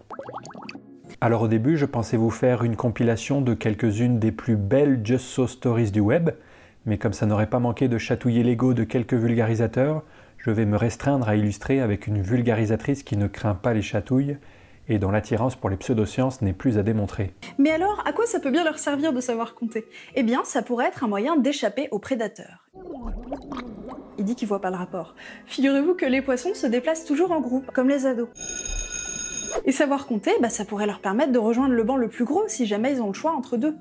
Alors 1.21 1.43
au 1.43 1.47
début, 1.47 1.77
je 1.77 1.85
pensais 1.85 2.17
vous 2.17 2.31
faire 2.31 2.63
une 2.63 2.75
compilation 2.75 3.39
de 3.39 3.53
quelques-unes 3.53 4.19
des 4.19 4.31
plus 4.31 4.55
belles 4.55 5.01
Just 5.03 5.25
So 5.25 5.47
Stories 5.47 5.91
du 5.91 5.99
web, 5.99 6.31
mais 6.85 6.97
comme 6.97 7.13
ça 7.13 7.25
n'aurait 7.25 7.49
pas 7.49 7.59
manqué 7.59 7.87
de 7.87 7.97
chatouiller 7.97 8.43
l'ego 8.43 8.73
de 8.73 8.83
quelques 8.83 9.13
vulgarisateurs, 9.13 10.03
je 10.45 10.51
vais 10.51 10.65
me 10.65 10.77
restreindre 10.77 11.27
à 11.27 11.35
illustrer 11.35 11.81
avec 11.81 12.05
une 12.05 12.21
vulgarisatrice 12.21 13.01
qui 13.01 13.17
ne 13.17 13.25
craint 13.25 13.55
pas 13.55 13.73
les 13.73 13.81
chatouilles 13.81 14.37
et 14.87 14.99
dont 14.99 15.09
l'attirance 15.09 15.55
pour 15.55 15.71
les 15.71 15.75
pseudosciences 15.75 16.43
n'est 16.43 16.53
plus 16.53 16.77
à 16.77 16.83
démontrer. 16.83 17.33
Mais 17.57 17.71
alors, 17.71 18.03
à 18.05 18.13
quoi 18.13 18.27
ça 18.27 18.39
peut 18.39 18.51
bien 18.51 18.63
leur 18.63 18.77
servir 18.77 19.11
de 19.11 19.21
savoir 19.21 19.55
compter? 19.55 19.87
Eh 20.13 20.21
bien, 20.21 20.43
ça 20.43 20.61
pourrait 20.61 20.85
être 20.85 21.03
un 21.03 21.07
moyen 21.07 21.35
d'échapper 21.35 21.87
aux 21.89 21.97
prédateurs. 21.97 22.69
Il 24.19 24.25
dit 24.25 24.35
qu'il 24.35 24.47
voit 24.47 24.61
pas 24.61 24.69
le 24.69 24.75
rapport. 24.75 25.15
Figurez-vous 25.47 25.95
que 25.95 26.05
les 26.05 26.21
poissons 26.21 26.53
se 26.53 26.67
déplacent 26.67 27.05
toujours 27.05 27.31
en 27.31 27.41
groupe, 27.41 27.71
comme 27.71 27.89
les 27.89 28.05
ados. 28.05 28.29
Et 29.65 29.71
savoir 29.71 30.05
compter, 30.05 30.31
bah, 30.41 30.49
ça 30.49 30.63
pourrait 30.63 30.85
leur 30.85 30.99
permettre 30.99 31.31
de 31.31 31.39
rejoindre 31.39 31.73
le 31.73 31.83
banc 31.83 31.97
le 31.97 32.07
plus 32.07 32.25
gros 32.25 32.43
si 32.47 32.67
jamais 32.67 32.91
ils 32.91 33.01
ont 33.01 33.07
le 33.07 33.13
choix 33.13 33.31
entre 33.31 33.57
deux. 33.57 33.73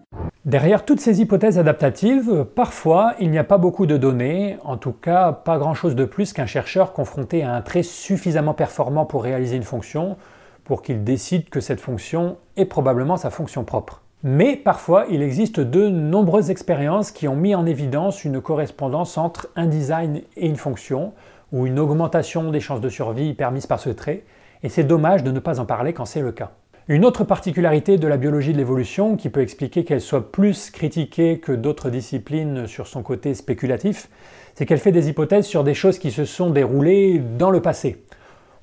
Derrière 0.44 0.84
toutes 0.84 1.00
ces 1.00 1.22
hypothèses 1.22 1.58
adaptatives, 1.58 2.44
parfois 2.44 3.14
il 3.18 3.30
n'y 3.30 3.38
a 3.38 3.44
pas 3.44 3.56
beaucoup 3.56 3.86
de 3.86 3.96
données, 3.96 4.58
en 4.62 4.76
tout 4.76 4.92
cas 4.92 5.32
pas 5.32 5.56
grand-chose 5.56 5.94
de 5.94 6.04
plus 6.04 6.34
qu'un 6.34 6.44
chercheur 6.44 6.92
confronté 6.92 7.42
à 7.42 7.54
un 7.54 7.62
trait 7.62 7.82
suffisamment 7.82 8.52
performant 8.52 9.06
pour 9.06 9.22
réaliser 9.22 9.56
une 9.56 9.62
fonction, 9.62 10.18
pour 10.64 10.82
qu'il 10.82 11.02
décide 11.02 11.48
que 11.48 11.60
cette 11.60 11.80
fonction 11.80 12.36
est 12.58 12.66
probablement 12.66 13.16
sa 13.16 13.30
fonction 13.30 13.64
propre. 13.64 14.02
Mais 14.22 14.54
parfois, 14.54 15.06
il 15.08 15.22
existe 15.22 15.60
de 15.60 15.88
nombreuses 15.88 16.50
expériences 16.50 17.10
qui 17.10 17.26
ont 17.26 17.36
mis 17.36 17.54
en 17.54 17.64
évidence 17.64 18.22
une 18.22 18.42
correspondance 18.42 19.16
entre 19.16 19.48
un 19.56 19.66
design 19.66 20.20
et 20.36 20.46
une 20.46 20.56
fonction, 20.56 21.14
ou 21.52 21.66
une 21.66 21.78
augmentation 21.78 22.50
des 22.50 22.60
chances 22.60 22.82
de 22.82 22.90
survie 22.90 23.32
permise 23.32 23.66
par 23.66 23.80
ce 23.80 23.88
trait, 23.88 24.24
et 24.62 24.68
c'est 24.68 24.84
dommage 24.84 25.24
de 25.24 25.30
ne 25.30 25.40
pas 25.40 25.58
en 25.58 25.64
parler 25.64 25.94
quand 25.94 26.04
c'est 26.04 26.20
le 26.20 26.32
cas. 26.32 26.50
Une 26.86 27.06
autre 27.06 27.24
particularité 27.24 27.96
de 27.96 28.06
la 28.06 28.18
biologie 28.18 28.52
de 28.52 28.58
l'évolution 28.58 29.16
qui 29.16 29.30
peut 29.30 29.40
expliquer 29.40 29.84
qu'elle 29.84 30.02
soit 30.02 30.30
plus 30.30 30.70
critiquée 30.70 31.38
que 31.38 31.52
d'autres 31.52 31.88
disciplines 31.88 32.66
sur 32.66 32.88
son 32.88 33.02
côté 33.02 33.32
spéculatif, 33.32 34.10
c'est 34.54 34.66
qu'elle 34.66 34.78
fait 34.78 34.92
des 34.92 35.08
hypothèses 35.08 35.46
sur 35.46 35.64
des 35.64 35.72
choses 35.72 35.98
qui 35.98 36.10
se 36.10 36.26
sont 36.26 36.50
déroulées 36.50 37.22
dans 37.38 37.48
le 37.48 37.62
passé. 37.62 38.04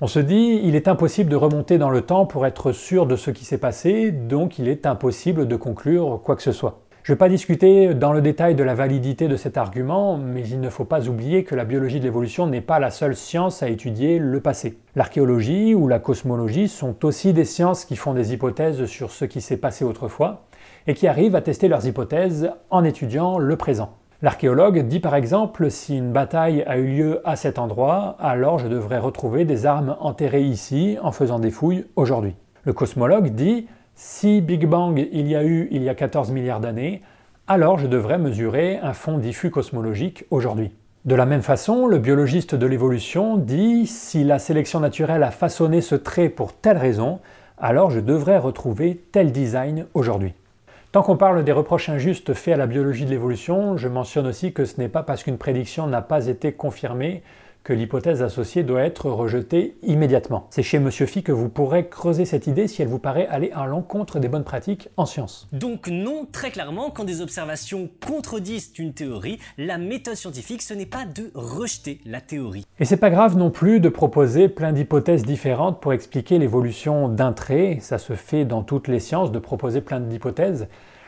On 0.00 0.06
se 0.06 0.20
dit, 0.20 0.60
il 0.62 0.76
est 0.76 0.86
impossible 0.86 1.30
de 1.30 1.36
remonter 1.36 1.78
dans 1.78 1.90
le 1.90 2.02
temps 2.02 2.24
pour 2.24 2.46
être 2.46 2.70
sûr 2.70 3.06
de 3.06 3.16
ce 3.16 3.32
qui 3.32 3.44
s'est 3.44 3.58
passé, 3.58 4.12
donc 4.12 4.60
il 4.60 4.68
est 4.68 4.86
impossible 4.86 5.48
de 5.48 5.56
conclure 5.56 6.20
quoi 6.22 6.36
que 6.36 6.42
ce 6.42 6.52
soit. 6.52 6.78
Je 7.04 7.10
ne 7.10 7.16
vais 7.16 7.18
pas 7.18 7.28
discuter 7.28 7.94
dans 7.94 8.12
le 8.12 8.20
détail 8.20 8.54
de 8.54 8.62
la 8.62 8.76
validité 8.76 9.26
de 9.26 9.34
cet 9.34 9.56
argument, 9.56 10.16
mais 10.16 10.46
il 10.48 10.60
ne 10.60 10.70
faut 10.70 10.84
pas 10.84 11.08
oublier 11.08 11.42
que 11.42 11.56
la 11.56 11.64
biologie 11.64 11.98
de 11.98 12.04
l'évolution 12.04 12.46
n'est 12.46 12.60
pas 12.60 12.78
la 12.78 12.92
seule 12.92 13.16
science 13.16 13.60
à 13.64 13.68
étudier 13.68 14.20
le 14.20 14.38
passé. 14.38 14.78
L'archéologie 14.94 15.74
ou 15.74 15.88
la 15.88 15.98
cosmologie 15.98 16.68
sont 16.68 17.04
aussi 17.04 17.32
des 17.32 17.44
sciences 17.44 17.84
qui 17.84 17.96
font 17.96 18.14
des 18.14 18.32
hypothèses 18.32 18.84
sur 18.86 19.10
ce 19.10 19.24
qui 19.24 19.40
s'est 19.40 19.56
passé 19.56 19.84
autrefois 19.84 20.44
et 20.86 20.94
qui 20.94 21.08
arrivent 21.08 21.34
à 21.34 21.42
tester 21.42 21.66
leurs 21.66 21.84
hypothèses 21.88 22.52
en 22.70 22.84
étudiant 22.84 23.36
le 23.38 23.56
présent. 23.56 23.96
L'archéologue 24.22 24.86
dit 24.86 25.00
par 25.00 25.16
exemple 25.16 25.72
si 25.72 25.98
une 25.98 26.12
bataille 26.12 26.62
a 26.68 26.78
eu 26.78 26.86
lieu 26.86 27.20
à 27.24 27.34
cet 27.34 27.58
endroit, 27.58 28.14
alors 28.20 28.60
je 28.60 28.68
devrais 28.68 29.00
retrouver 29.00 29.44
des 29.44 29.66
armes 29.66 29.96
enterrées 29.98 30.44
ici 30.44 30.98
en 31.02 31.10
faisant 31.10 31.40
des 31.40 31.50
fouilles 31.50 31.84
aujourd'hui. 31.96 32.36
Le 32.62 32.72
cosmologue 32.72 33.30
dit 33.30 33.66
si 33.94 34.40
Big 34.40 34.66
Bang 34.66 34.98
il 35.12 35.28
y 35.28 35.36
a 35.36 35.44
eu 35.44 35.68
il 35.70 35.82
y 35.82 35.88
a 35.88 35.94
14 35.94 36.30
milliards 36.30 36.60
d'années, 36.60 37.02
alors 37.46 37.78
je 37.78 37.86
devrais 37.86 38.18
mesurer 38.18 38.78
un 38.78 38.92
fond 38.92 39.18
diffus 39.18 39.50
cosmologique 39.50 40.24
aujourd'hui. 40.30 40.70
De 41.04 41.14
la 41.16 41.26
même 41.26 41.42
façon, 41.42 41.86
le 41.88 41.98
biologiste 41.98 42.54
de 42.54 42.66
l'évolution 42.66 43.36
dit 43.36 43.86
si 43.88 44.22
la 44.22 44.38
sélection 44.38 44.78
naturelle 44.78 45.24
a 45.24 45.32
façonné 45.32 45.80
ce 45.80 45.96
trait 45.96 46.28
pour 46.28 46.52
telle 46.52 46.78
raison, 46.78 47.18
alors 47.58 47.90
je 47.90 48.00
devrais 48.00 48.38
retrouver 48.38 49.02
tel 49.10 49.32
design 49.32 49.86
aujourd'hui. 49.94 50.34
Tant 50.92 51.02
qu'on 51.02 51.16
parle 51.16 51.42
des 51.42 51.52
reproches 51.52 51.88
injustes 51.88 52.34
faits 52.34 52.54
à 52.54 52.58
la 52.58 52.66
biologie 52.66 53.06
de 53.06 53.10
l'évolution, 53.10 53.76
je 53.76 53.88
mentionne 53.88 54.26
aussi 54.26 54.52
que 54.52 54.64
ce 54.64 54.78
n'est 54.78 54.88
pas 54.88 55.02
parce 55.02 55.22
qu'une 55.22 55.38
prédiction 55.38 55.86
n'a 55.86 56.02
pas 56.02 56.26
été 56.26 56.52
confirmée 56.52 57.22
que 57.64 57.72
l'hypothèse 57.72 58.22
associée 58.22 58.62
doit 58.62 58.82
être 58.82 59.10
rejetée 59.10 59.76
immédiatement. 59.82 60.48
C'est 60.50 60.62
chez 60.62 60.78
Monsieur 60.78 61.06
Phi 61.06 61.22
que 61.22 61.32
vous 61.32 61.48
pourrez 61.48 61.88
creuser 61.88 62.24
cette 62.24 62.46
idée 62.46 62.66
si 62.68 62.82
elle 62.82 62.88
vous 62.88 62.98
paraît 62.98 63.26
aller 63.28 63.50
à 63.54 63.66
l'encontre 63.66 64.18
des 64.18 64.28
bonnes 64.28 64.44
pratiques 64.44 64.88
en 64.96 65.06
science. 65.06 65.48
Donc 65.52 65.88
non, 65.88 66.26
très 66.30 66.50
clairement, 66.50 66.90
quand 66.90 67.04
des 67.04 67.20
observations 67.20 67.88
contredisent 68.04 68.72
une 68.78 68.92
théorie, 68.92 69.38
la 69.58 69.78
méthode 69.78 70.16
scientifique, 70.16 70.62
ce 70.62 70.74
n'est 70.74 70.86
pas 70.86 71.04
de 71.04 71.30
rejeter 71.34 72.00
la 72.04 72.20
théorie. 72.20 72.66
Et 72.78 72.84
c'est 72.84 72.96
pas 72.96 73.10
grave 73.10 73.36
non 73.36 73.50
plus 73.50 73.80
de 73.80 73.88
proposer 73.88 74.48
plein 74.48 74.72
d'hypothèses 74.72 75.24
différentes 75.24 75.80
pour 75.80 75.92
expliquer 75.92 76.38
l'évolution 76.38 77.08
d'un 77.08 77.32
trait, 77.32 77.78
ça 77.80 77.98
se 77.98 78.14
fait 78.14 78.44
dans 78.44 78.62
toutes 78.62 78.88
les 78.88 79.00
sciences 79.00 79.32
de 79.32 79.38
proposer 79.38 79.80
plein 79.80 80.00
d'hypothèses. 80.00 80.66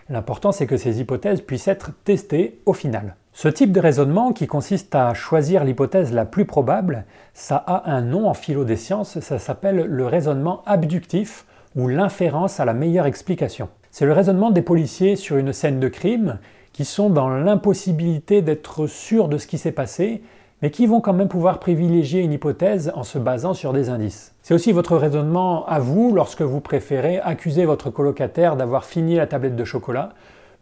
L'important 0.09 0.53
c'est 0.53 0.67
que 0.67 0.77
ces 0.77 1.01
hypothèses 1.01 1.41
puissent 1.41 1.69
être 1.69 1.91
testées 2.05 2.61
au 2.67 2.75
final. 2.75 3.17
Ce 3.37 3.49
type 3.49 3.73
de 3.73 3.81
raisonnement, 3.81 4.33
qui 4.33 4.47
consiste 4.47 4.95
à 4.95 5.13
choisir 5.13 5.65
l'hypothèse 5.65 6.13
la 6.13 6.25
plus 6.25 6.45
probable, 6.45 7.05
ça 7.35 7.57
a 7.57 7.91
un 7.91 8.01
nom 8.01 8.29
en 8.29 8.35
philo 8.35 8.63
des 8.63 8.77
sciences, 8.77 9.19
ça 9.19 9.41
s'appelle 9.41 9.87
le 9.87 10.07
raisonnement 10.07 10.63
abductif 10.67 11.45
ou 11.75 11.89
l'inférence 11.89 12.61
à 12.61 12.65
la 12.65 12.75
meilleure 12.75 13.07
explication. 13.07 13.69
C'est 13.91 14.07
le 14.07 14.13
raisonnement 14.13 14.53
des 14.53 14.63
policiers 14.63 15.17
sur 15.17 15.37
une 15.37 15.53
scène 15.53 15.81
de 15.81 15.89
crime 15.89 16.39
qui 16.73 16.85
sont 16.85 17.11
dans 17.11 17.29
l'impossibilité 17.29 18.41
d'être 18.41 18.87
sûrs 18.87 19.27
de 19.27 19.37
ce 19.37 19.49
qui 19.49 19.59
s'est 19.59 19.73
passé, 19.73 20.23
mais 20.63 20.71
qui 20.71 20.87
vont 20.87 21.01
quand 21.01 21.13
même 21.13 21.27
pouvoir 21.27 21.59
privilégier 21.59 22.23
une 22.23 22.33
hypothèse 22.33 22.93
en 22.95 23.03
se 23.03 23.19
basant 23.19 23.53
sur 23.53 23.73
des 23.73 23.89
indices. 23.89 24.33
C'est 24.43 24.55
aussi 24.55 24.71
votre 24.71 24.97
raisonnement 24.97 25.67
à 25.67 25.81
vous 25.81 26.15
lorsque 26.15 26.43
vous 26.43 26.61
préférez 26.61 27.19
accuser 27.19 27.65
votre 27.65 27.91
colocataire 27.91 28.55
d'avoir 28.55 28.85
fini 28.85 29.17
la 29.17 29.27
tablette 29.27 29.57
de 29.57 29.65
chocolat 29.65 30.11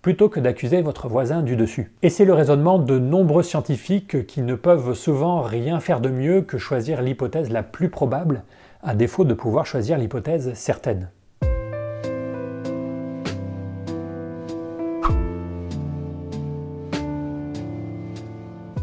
plutôt 0.02 0.28
que 0.28 0.40
d'accuser 0.40 0.82
votre 0.82 1.08
voisin 1.08 1.42
du 1.42 1.54
dessus. 1.54 1.92
Et 2.02 2.10
c'est 2.10 2.24
le 2.24 2.34
raisonnement 2.34 2.80
de 2.80 2.98
nombreux 2.98 3.44
scientifiques 3.44 4.26
qui 4.26 4.42
ne 4.42 4.56
peuvent 4.56 4.94
souvent 4.94 5.40
rien 5.40 5.78
faire 5.78 6.00
de 6.00 6.08
mieux 6.10 6.42
que 6.42 6.58
choisir 6.58 7.00
l'hypothèse 7.02 7.50
la 7.50 7.62
plus 7.62 7.88
probable, 7.88 8.42
à 8.82 8.96
défaut 8.96 9.24
de 9.24 9.32
pouvoir 9.32 9.64
choisir 9.64 9.96
l'hypothèse 9.96 10.52
certaine. 10.54 11.08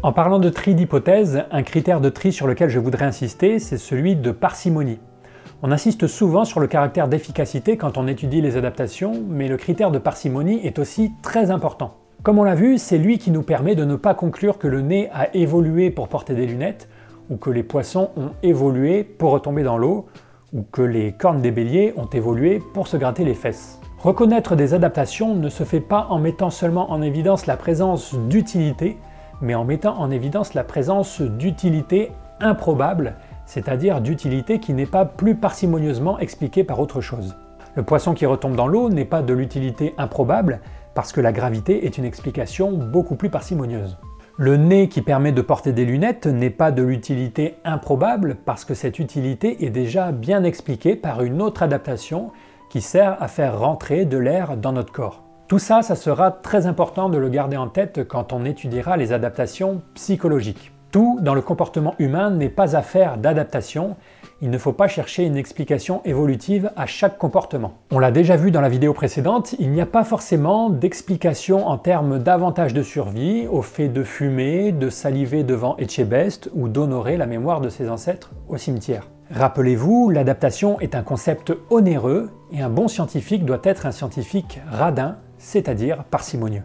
En 0.02 0.14
parlant 0.14 0.38
de 0.38 0.48
tri 0.48 0.74
d'hypothèses, 0.74 1.44
un 1.50 1.62
critère 1.62 2.00
de 2.00 2.08
tri 2.08 2.32
sur 2.32 2.46
lequel 2.46 2.70
je 2.70 2.78
voudrais 2.78 3.04
insister, 3.04 3.58
c'est 3.58 3.76
celui 3.76 4.16
de 4.16 4.30
parcimonie. 4.30 4.98
On 5.62 5.72
insiste 5.72 6.06
souvent 6.06 6.46
sur 6.46 6.58
le 6.58 6.66
caractère 6.66 7.06
d'efficacité 7.06 7.76
quand 7.76 7.98
on 7.98 8.06
étudie 8.06 8.40
les 8.40 8.56
adaptations, 8.56 9.12
mais 9.28 9.46
le 9.46 9.58
critère 9.58 9.90
de 9.90 9.98
parcimonie 9.98 10.58
est 10.64 10.78
aussi 10.78 11.12
très 11.20 11.50
important. 11.50 11.96
Comme 12.22 12.38
on 12.38 12.44
l'a 12.44 12.54
vu, 12.54 12.78
c'est 12.78 12.96
lui 12.96 13.18
qui 13.18 13.30
nous 13.30 13.42
permet 13.42 13.74
de 13.74 13.84
ne 13.84 13.96
pas 13.96 14.14
conclure 14.14 14.56
que 14.56 14.68
le 14.68 14.80
nez 14.80 15.10
a 15.12 15.34
évolué 15.36 15.90
pour 15.90 16.08
porter 16.08 16.32
des 16.32 16.46
lunettes, 16.46 16.88
ou 17.28 17.36
que 17.36 17.50
les 17.50 17.62
poissons 17.62 18.08
ont 18.16 18.30
évolué 18.42 19.04
pour 19.04 19.32
retomber 19.32 19.62
dans 19.62 19.76
l'eau, 19.76 20.06
ou 20.54 20.62
que 20.62 20.80
les 20.80 21.12
cornes 21.12 21.42
des 21.42 21.50
béliers 21.50 21.92
ont 21.98 22.06
évolué 22.06 22.62
pour 22.72 22.88
se 22.88 22.96
gratter 22.96 23.26
les 23.26 23.34
fesses. 23.34 23.80
Reconnaître 23.98 24.56
des 24.56 24.72
adaptations 24.72 25.34
ne 25.34 25.50
se 25.50 25.64
fait 25.64 25.80
pas 25.80 26.06
en 26.08 26.18
mettant 26.18 26.48
seulement 26.48 26.90
en 26.90 27.02
évidence 27.02 27.44
la 27.44 27.58
présence 27.58 28.14
d'utilité, 28.14 28.96
mais 29.42 29.54
en 29.54 29.66
mettant 29.66 29.98
en 30.00 30.10
évidence 30.10 30.54
la 30.54 30.64
présence 30.64 31.20
d'utilité 31.20 32.12
improbable 32.40 33.16
c'est-à-dire 33.50 34.00
d'utilité 34.00 34.60
qui 34.60 34.74
n'est 34.74 34.86
pas 34.86 35.04
plus 35.04 35.34
parcimonieusement 35.34 36.20
expliquée 36.20 36.62
par 36.62 36.78
autre 36.78 37.00
chose. 37.00 37.34
Le 37.74 37.82
poisson 37.82 38.14
qui 38.14 38.24
retombe 38.24 38.54
dans 38.54 38.68
l'eau 38.68 38.90
n'est 38.90 39.04
pas 39.04 39.22
de 39.22 39.34
l'utilité 39.34 39.92
improbable, 39.98 40.60
parce 40.94 41.10
que 41.10 41.20
la 41.20 41.32
gravité 41.32 41.84
est 41.84 41.98
une 41.98 42.04
explication 42.04 42.70
beaucoup 42.70 43.16
plus 43.16 43.28
parcimonieuse. 43.28 43.98
Le 44.36 44.56
nez 44.56 44.88
qui 44.88 45.02
permet 45.02 45.32
de 45.32 45.42
porter 45.42 45.72
des 45.72 45.84
lunettes 45.84 46.26
n'est 46.26 46.48
pas 46.48 46.70
de 46.70 46.84
l'utilité 46.84 47.56
improbable, 47.64 48.36
parce 48.44 48.64
que 48.64 48.74
cette 48.74 49.00
utilité 49.00 49.64
est 49.64 49.70
déjà 49.70 50.12
bien 50.12 50.44
expliquée 50.44 50.94
par 50.94 51.22
une 51.22 51.42
autre 51.42 51.64
adaptation 51.64 52.30
qui 52.70 52.80
sert 52.80 53.20
à 53.20 53.26
faire 53.26 53.58
rentrer 53.58 54.04
de 54.04 54.16
l'air 54.16 54.56
dans 54.56 54.72
notre 54.72 54.92
corps. 54.92 55.24
Tout 55.48 55.58
ça, 55.58 55.82
ça 55.82 55.96
sera 55.96 56.30
très 56.30 56.66
important 56.66 57.08
de 57.08 57.18
le 57.18 57.28
garder 57.28 57.56
en 57.56 57.66
tête 57.66 58.06
quand 58.06 58.32
on 58.32 58.44
étudiera 58.44 58.96
les 58.96 59.12
adaptations 59.12 59.82
psychologiques. 59.94 60.70
Tout 60.90 61.20
dans 61.22 61.34
le 61.34 61.40
comportement 61.40 61.94
humain 62.00 62.30
n'est 62.30 62.48
pas 62.48 62.74
affaire 62.74 63.16
d'adaptation, 63.16 63.96
il 64.42 64.50
ne 64.50 64.58
faut 64.58 64.72
pas 64.72 64.88
chercher 64.88 65.24
une 65.24 65.36
explication 65.36 66.00
évolutive 66.04 66.72
à 66.76 66.86
chaque 66.86 67.16
comportement. 67.16 67.74
On 67.92 68.00
l'a 68.00 68.10
déjà 68.10 68.34
vu 68.34 68.50
dans 68.50 68.60
la 68.60 68.68
vidéo 68.68 68.92
précédente, 68.92 69.54
il 69.60 69.70
n'y 69.70 69.80
a 69.80 69.86
pas 69.86 70.02
forcément 70.02 70.68
d'explication 70.68 71.68
en 71.68 71.78
termes 71.78 72.18
d'avantage 72.18 72.74
de 72.74 72.82
survie 72.82 73.46
au 73.46 73.62
fait 73.62 73.88
de 73.88 74.02
fumer, 74.02 74.72
de 74.72 74.90
saliver 74.90 75.44
devant 75.44 75.76
Etchebest 75.76 76.50
ou 76.54 76.68
d'honorer 76.68 77.16
la 77.16 77.26
mémoire 77.26 77.60
de 77.60 77.68
ses 77.68 77.88
ancêtres 77.88 78.32
au 78.48 78.56
cimetière. 78.56 79.06
Rappelez-vous, 79.30 80.10
l'adaptation 80.10 80.80
est 80.80 80.96
un 80.96 81.02
concept 81.02 81.52
onéreux 81.70 82.30
et 82.52 82.62
un 82.62 82.70
bon 82.70 82.88
scientifique 82.88 83.44
doit 83.44 83.60
être 83.62 83.86
un 83.86 83.92
scientifique 83.92 84.60
radin, 84.68 85.18
c'est-à-dire 85.38 86.02
parcimonieux. 86.02 86.64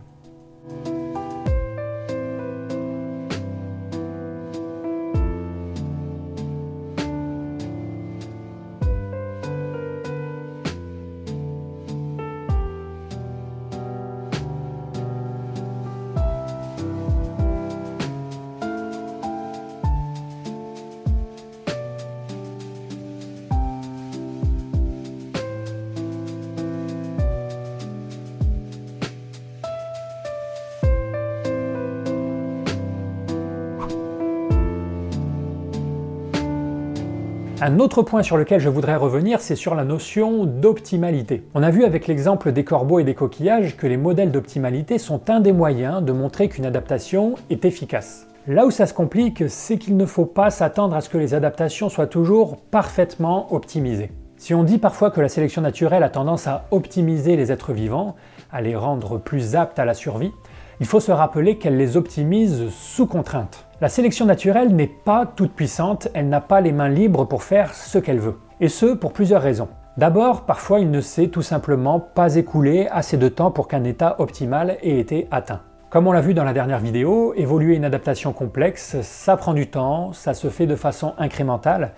Un 37.75 37.79
autre 37.79 38.03
point 38.03 38.23
sur 38.23 38.37
lequel 38.37 38.61
je 38.61 38.69
voudrais 38.69 38.95
revenir, 38.95 39.41
c'est 39.41 39.57
sur 39.57 39.75
la 39.75 39.83
notion 39.83 40.45
d'optimalité. 40.45 41.43
On 41.55 41.61
a 41.61 41.71
vu 41.71 41.83
avec 41.83 42.07
l'exemple 42.07 42.53
des 42.53 42.63
corbeaux 42.63 42.99
et 42.99 43.03
des 43.03 43.15
coquillages 43.15 43.75
que 43.75 43.85
les 43.85 43.97
modèles 43.97 44.31
d'optimalité 44.31 44.97
sont 44.97 45.29
un 45.29 45.41
des 45.41 45.51
moyens 45.51 46.01
de 46.01 46.13
montrer 46.13 46.47
qu'une 46.47 46.65
adaptation 46.65 47.35
est 47.49 47.65
efficace. 47.65 48.27
Là 48.47 48.65
où 48.65 48.71
ça 48.71 48.85
se 48.85 48.93
complique, 48.93 49.43
c'est 49.49 49.77
qu'il 49.77 49.97
ne 49.97 50.05
faut 50.05 50.25
pas 50.25 50.51
s'attendre 50.51 50.95
à 50.95 51.01
ce 51.01 51.09
que 51.09 51.17
les 51.17 51.33
adaptations 51.33 51.89
soient 51.89 52.07
toujours 52.07 52.55
parfaitement 52.71 53.53
optimisées. 53.53 54.11
Si 54.37 54.53
on 54.53 54.63
dit 54.63 54.77
parfois 54.77 55.11
que 55.11 55.19
la 55.19 55.27
sélection 55.27 55.61
naturelle 55.61 56.03
a 56.03 56.09
tendance 56.09 56.47
à 56.47 56.67
optimiser 56.71 57.35
les 57.35 57.51
êtres 57.51 57.73
vivants, 57.73 58.15
à 58.53 58.61
les 58.61 58.77
rendre 58.77 59.17
plus 59.17 59.57
aptes 59.57 59.79
à 59.79 59.85
la 59.85 59.93
survie, 59.93 60.31
il 60.79 60.85
faut 60.85 60.99
se 60.99 61.11
rappeler 61.11 61.57
qu'elle 61.57 61.77
les 61.77 61.97
optimise 61.97 62.69
sous 62.69 63.07
contrainte. 63.07 63.65
La 63.81 63.89
sélection 63.89 64.25
naturelle 64.25 64.75
n'est 64.75 64.87
pas 64.87 65.25
toute 65.25 65.53
puissante, 65.53 66.07
elle 66.13 66.29
n'a 66.29 66.41
pas 66.41 66.61
les 66.61 66.71
mains 66.71 66.89
libres 66.89 67.25
pour 67.25 67.43
faire 67.43 67.73
ce 67.73 67.97
qu'elle 67.97 68.19
veut. 68.19 68.37
Et 68.59 68.69
ce, 68.69 68.87
pour 68.93 69.13
plusieurs 69.13 69.41
raisons. 69.41 69.69
D'abord, 69.97 70.41
parfois 70.41 70.79
il 70.79 70.91
ne 70.91 71.01
s'est 71.01 71.27
tout 71.27 71.41
simplement 71.41 71.99
pas 71.99 72.35
écoulé 72.35 72.87
assez 72.91 73.15
de 73.15 73.29
temps 73.29 73.51
pour 73.51 73.67
qu'un 73.67 73.83
état 73.85 74.15
optimal 74.19 74.77
ait 74.81 74.99
été 74.99 75.27
atteint. 75.31 75.61
Comme 75.89 76.07
on 76.07 76.11
l'a 76.11 76.19
vu 76.19 76.33
dans 76.33 76.43
la 76.43 76.51
dernière 76.51 76.79
vidéo, 76.79 77.33
évoluer 77.37 77.75
une 77.75 77.85
adaptation 77.85 78.33
complexe, 78.33 78.97
ça 79.01 79.37
prend 79.37 79.53
du 79.53 79.67
temps, 79.67 80.11
ça 80.11 80.33
se 80.33 80.49
fait 80.49 80.67
de 80.67 80.75
façon 80.75 81.13
incrémentale, 81.17 81.93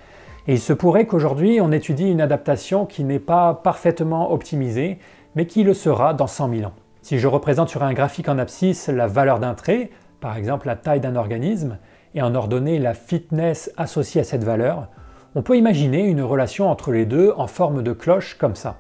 et 0.48 0.54
il 0.54 0.60
se 0.60 0.74
pourrait 0.74 1.08
qu'aujourd'hui 1.08 1.60
on 1.62 1.72
étudie 1.72 2.12
une 2.12 2.22
adaptation 2.22 2.86
qui 2.86 3.04
n'est 3.04 3.18
pas 3.18 3.56
parfaitement 3.56 4.32
optimisée, 4.32 5.00
mais 5.36 5.48
qui 5.48 5.64
le 5.64 5.74
sera 5.74 6.14
dans 6.14 6.28
100 6.28 6.50
000 6.50 6.64
ans. 6.68 6.74
Si 7.08 7.20
je 7.20 7.28
représente 7.30 7.70
sur 7.70 7.84
un 7.84 7.94
graphique 7.94 8.28
en 8.28 8.38
abscisse 8.38 8.90
la 8.90 9.08
valeur 9.08 9.40
d'un 9.40 9.54
trait, 9.54 9.92
par 10.20 10.36
exemple 10.36 10.68
la 10.68 10.76
taille 10.76 11.00
d'un 11.00 11.16
organisme, 11.16 11.78
et 12.14 12.22
en 12.22 12.36
ordonner 12.36 12.80
la 12.80 12.94
fitness 12.94 13.72
associée 13.78 14.20
à 14.20 14.24
cette 14.26 14.44
valeur, 14.44 14.90
on 15.34 15.42
peut 15.42 15.56
imaginer 15.56 16.04
une 16.04 16.22
relation 16.22 16.70
entre 16.70 16.92
les 16.92 17.06
deux 17.06 17.34
en 17.38 17.48
forme 17.48 17.82
de 17.82 17.94
cloche 17.94 18.38
comme 18.38 18.58
ça. 18.58 18.80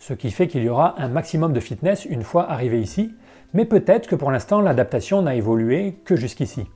Ce 0.00 0.12
qui 0.12 0.32
fait 0.32 0.48
qu'il 0.48 0.64
y 0.64 0.68
aura 0.68 1.00
un 1.00 1.06
maximum 1.06 1.52
de 1.52 1.60
fitness 1.60 2.04
une 2.04 2.24
fois 2.24 2.50
arrivé 2.50 2.80
ici, 2.80 3.14
mais 3.54 3.64
peut-être 3.64 4.08
que 4.08 4.16
pour 4.16 4.32
l'instant 4.32 4.60
l'adaptation 4.60 5.22
n'a 5.22 5.36
évolué 5.36 6.00
que 6.04 6.16
jusqu'ici. 6.16 6.66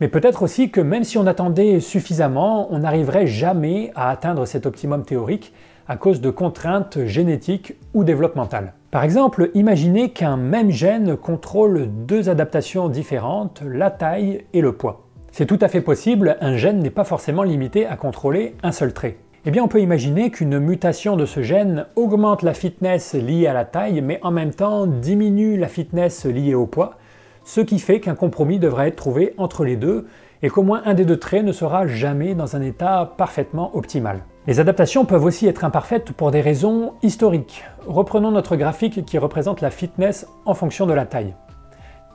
Mais 0.00 0.08
peut-être 0.08 0.42
aussi 0.42 0.70
que 0.70 0.80
même 0.80 1.04
si 1.04 1.18
on 1.18 1.26
attendait 1.26 1.78
suffisamment, 1.78 2.72
on 2.72 2.78
n'arriverait 2.78 3.26
jamais 3.26 3.92
à 3.94 4.08
atteindre 4.08 4.46
cet 4.46 4.64
optimum 4.64 5.04
théorique 5.04 5.52
à 5.88 5.96
cause 5.96 6.20
de 6.20 6.30
contraintes 6.30 7.04
génétiques 7.04 7.74
ou 7.94 8.04
développementales. 8.04 8.74
Par 8.90 9.04
exemple, 9.04 9.50
imaginez 9.54 10.10
qu'un 10.10 10.36
même 10.36 10.70
gène 10.70 11.16
contrôle 11.16 11.88
deux 12.06 12.28
adaptations 12.28 12.88
différentes, 12.88 13.62
la 13.66 13.90
taille 13.90 14.44
et 14.52 14.60
le 14.60 14.72
poids. 14.72 15.06
C'est 15.30 15.46
tout 15.46 15.58
à 15.62 15.68
fait 15.68 15.80
possible, 15.80 16.36
un 16.40 16.56
gène 16.56 16.80
n'est 16.80 16.90
pas 16.90 17.04
forcément 17.04 17.42
limité 17.42 17.86
à 17.86 17.96
contrôler 17.96 18.54
un 18.62 18.70
seul 18.70 18.92
trait. 18.92 19.16
Eh 19.44 19.50
bien, 19.50 19.64
on 19.64 19.68
peut 19.68 19.80
imaginer 19.80 20.30
qu'une 20.30 20.58
mutation 20.58 21.16
de 21.16 21.26
ce 21.26 21.42
gène 21.42 21.86
augmente 21.96 22.42
la 22.42 22.54
fitness 22.54 23.14
liée 23.14 23.46
à 23.46 23.52
la 23.52 23.64
taille, 23.64 24.00
mais 24.02 24.20
en 24.22 24.30
même 24.30 24.52
temps 24.52 24.86
diminue 24.86 25.56
la 25.56 25.68
fitness 25.68 26.26
liée 26.26 26.54
au 26.54 26.66
poids, 26.66 26.98
ce 27.44 27.60
qui 27.60 27.78
fait 27.78 27.98
qu'un 27.98 28.14
compromis 28.14 28.58
devrait 28.58 28.88
être 28.88 28.96
trouvé 28.96 29.34
entre 29.38 29.64
les 29.64 29.76
deux, 29.76 30.06
et 30.42 30.50
qu'au 30.50 30.62
moins 30.62 30.82
un 30.84 30.94
des 30.94 31.04
deux 31.04 31.18
traits 31.18 31.44
ne 31.44 31.52
sera 31.52 31.86
jamais 31.86 32.34
dans 32.34 32.56
un 32.56 32.62
état 32.62 33.14
parfaitement 33.16 33.76
optimal. 33.76 34.22
Les 34.46 34.58
adaptations 34.58 35.04
peuvent 35.04 35.24
aussi 35.24 35.46
être 35.46 35.64
imparfaites 35.64 36.12
pour 36.12 36.32
des 36.32 36.40
raisons 36.40 36.94
historiques. 37.02 37.64
Reprenons 37.86 38.32
notre 38.32 38.56
graphique 38.56 39.04
qui 39.04 39.18
représente 39.18 39.60
la 39.60 39.70
fitness 39.70 40.26
en 40.44 40.54
fonction 40.54 40.86
de 40.86 40.92
la 40.92 41.06
taille. 41.06 41.34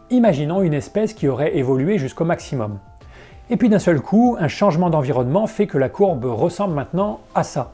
Imaginons 0.09 0.61
une 0.61 0.73
espèce 0.73 1.13
qui 1.13 1.27
aurait 1.27 1.57
évolué 1.57 1.97
jusqu'au 1.97 2.25
maximum. 2.25 2.79
Et 3.49 3.55
puis 3.55 3.69
d'un 3.69 3.79
seul 3.79 4.01
coup, 4.01 4.35
un 4.39 4.49
changement 4.49 4.89
d'environnement 4.89 5.47
fait 5.47 5.67
que 5.67 5.77
la 5.77 5.87
courbe 5.87 6.25
ressemble 6.25 6.73
maintenant 6.73 7.21
à 7.33 7.43
ça. 7.43 7.71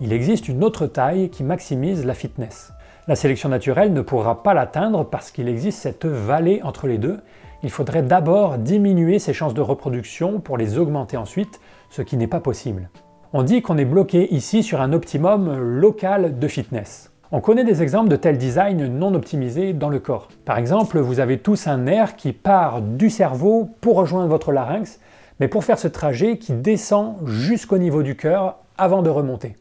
Il 0.00 0.14
existe 0.14 0.48
une 0.48 0.64
autre 0.64 0.86
taille 0.86 1.28
qui 1.28 1.44
maximise 1.44 2.06
la 2.06 2.14
fitness. 2.14 2.72
La 3.06 3.16
sélection 3.16 3.50
naturelle 3.50 3.92
ne 3.92 4.00
pourra 4.00 4.42
pas 4.42 4.54
l'atteindre 4.54 5.04
parce 5.04 5.30
qu'il 5.30 5.46
existe 5.46 5.80
cette 5.80 6.06
vallée 6.06 6.62
entre 6.62 6.86
les 6.86 6.96
deux. 6.96 7.20
Il 7.64 7.70
faudrait 7.70 8.02
d'abord 8.02 8.58
diminuer 8.58 9.18
ses 9.18 9.32
chances 9.32 9.54
de 9.54 9.60
reproduction 9.60 10.38
pour 10.38 10.56
les 10.56 10.78
augmenter 10.78 11.16
ensuite, 11.16 11.60
ce 11.90 12.02
qui 12.02 12.16
n'est 12.16 12.28
pas 12.28 12.40
possible 12.40 12.88
on 13.36 13.42
dit 13.42 13.62
qu'on 13.62 13.78
est 13.78 13.84
bloqué 13.84 14.32
ici 14.32 14.62
sur 14.62 14.80
un 14.80 14.92
optimum 14.92 15.58
local 15.58 16.38
de 16.38 16.46
fitness. 16.46 17.10
On 17.32 17.40
connaît 17.40 17.64
des 17.64 17.82
exemples 17.82 18.08
de 18.08 18.14
tels 18.14 18.38
designs 18.38 18.88
non 18.88 19.12
optimisés 19.12 19.72
dans 19.72 19.88
le 19.88 19.98
corps. 19.98 20.28
Par 20.44 20.56
exemple, 20.56 21.00
vous 21.00 21.18
avez 21.18 21.38
tous 21.38 21.66
un 21.66 21.78
nerf 21.78 22.14
qui 22.14 22.32
part 22.32 22.80
du 22.80 23.10
cerveau 23.10 23.68
pour 23.80 23.96
rejoindre 23.96 24.28
votre 24.28 24.52
larynx, 24.52 25.00
mais 25.40 25.48
pour 25.48 25.64
faire 25.64 25.80
ce 25.80 25.88
trajet 25.88 26.38
qui 26.38 26.52
descend 26.52 27.16
jusqu'au 27.26 27.78
niveau 27.78 28.04
du 28.04 28.14
cœur 28.14 28.58
avant 28.78 29.02
de 29.02 29.10
remonter. 29.10 29.56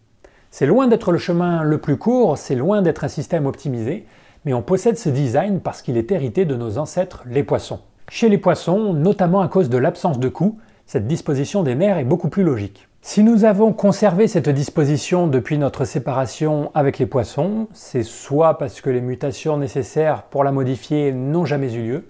C'est 0.51 0.67
loin 0.67 0.87
d'être 0.87 1.11
le 1.11 1.17
chemin 1.17 1.63
le 1.63 1.79
plus 1.79 1.97
court, 1.97 2.37
c'est 2.37 2.53
loin 2.53 2.83
d'être 2.83 3.03
un 3.03 3.07
système 3.07 3.47
optimisé, 3.47 4.05
mais 4.45 4.53
on 4.53 4.61
possède 4.61 4.99
ce 4.99 5.09
design 5.09 5.61
parce 5.61 5.81
qu'il 5.81 5.97
est 5.97 6.11
hérité 6.11 6.45
de 6.45 6.55
nos 6.55 6.77
ancêtres 6.77 7.23
les 7.25 7.43
poissons. 7.43 7.79
Chez 8.09 8.29
les 8.29 8.37
poissons, 8.37 8.93
notamment 8.93 9.41
à 9.41 9.47
cause 9.47 9.69
de 9.69 9.77
l'absence 9.77 10.19
de 10.19 10.27
cou, 10.27 10.59
cette 10.85 11.07
disposition 11.07 11.63
des 11.63 11.75
nerfs 11.75 11.97
est 11.97 12.03
beaucoup 12.03 12.29
plus 12.29 12.43
logique. 12.43 12.87
Si 13.01 13.23
nous 13.23 13.43
avons 13.45 13.73
conservé 13.73 14.27
cette 14.27 14.49
disposition 14.49 15.27
depuis 15.27 15.57
notre 15.57 15.85
séparation 15.85 16.69
avec 16.73 16.99
les 16.99 17.05
poissons, 17.05 17.67
c'est 17.73 18.03
soit 18.03 18.57
parce 18.57 18.81
que 18.81 18.89
les 18.89 19.01
mutations 19.01 19.57
nécessaires 19.57 20.23
pour 20.23 20.43
la 20.43 20.51
modifier 20.51 21.11
n'ont 21.11 21.45
jamais 21.45 21.73
eu 21.73 21.83
lieu, 21.83 22.07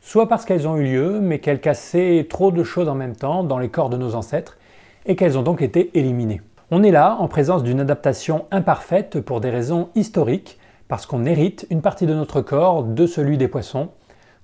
soit 0.00 0.28
parce 0.28 0.44
qu'elles 0.44 0.68
ont 0.68 0.76
eu 0.76 0.84
lieu 0.84 1.20
mais 1.20 1.38
qu'elles 1.38 1.60
cassaient 1.60 2.26
trop 2.28 2.50
de 2.50 2.62
choses 2.62 2.88
en 2.88 2.94
même 2.94 3.16
temps 3.16 3.42
dans 3.42 3.58
les 3.58 3.70
corps 3.70 3.90
de 3.90 3.96
nos 3.96 4.14
ancêtres 4.14 4.58
et 5.06 5.16
qu'elles 5.16 5.38
ont 5.38 5.42
donc 5.42 5.62
été 5.62 5.90
éliminées. 5.98 6.42
On 6.70 6.82
est 6.82 6.90
là 6.90 7.16
en 7.20 7.28
présence 7.28 7.62
d'une 7.62 7.80
adaptation 7.80 8.46
imparfaite 8.50 9.20
pour 9.20 9.40
des 9.40 9.50
raisons 9.50 9.88
historiques, 9.94 10.58
parce 10.88 11.06
qu'on 11.06 11.24
hérite 11.24 11.66
une 11.70 11.82
partie 11.82 12.06
de 12.06 12.14
notre 12.14 12.40
corps 12.40 12.82
de 12.82 13.06
celui 13.06 13.38
des 13.38 13.48
poissons, 13.48 13.88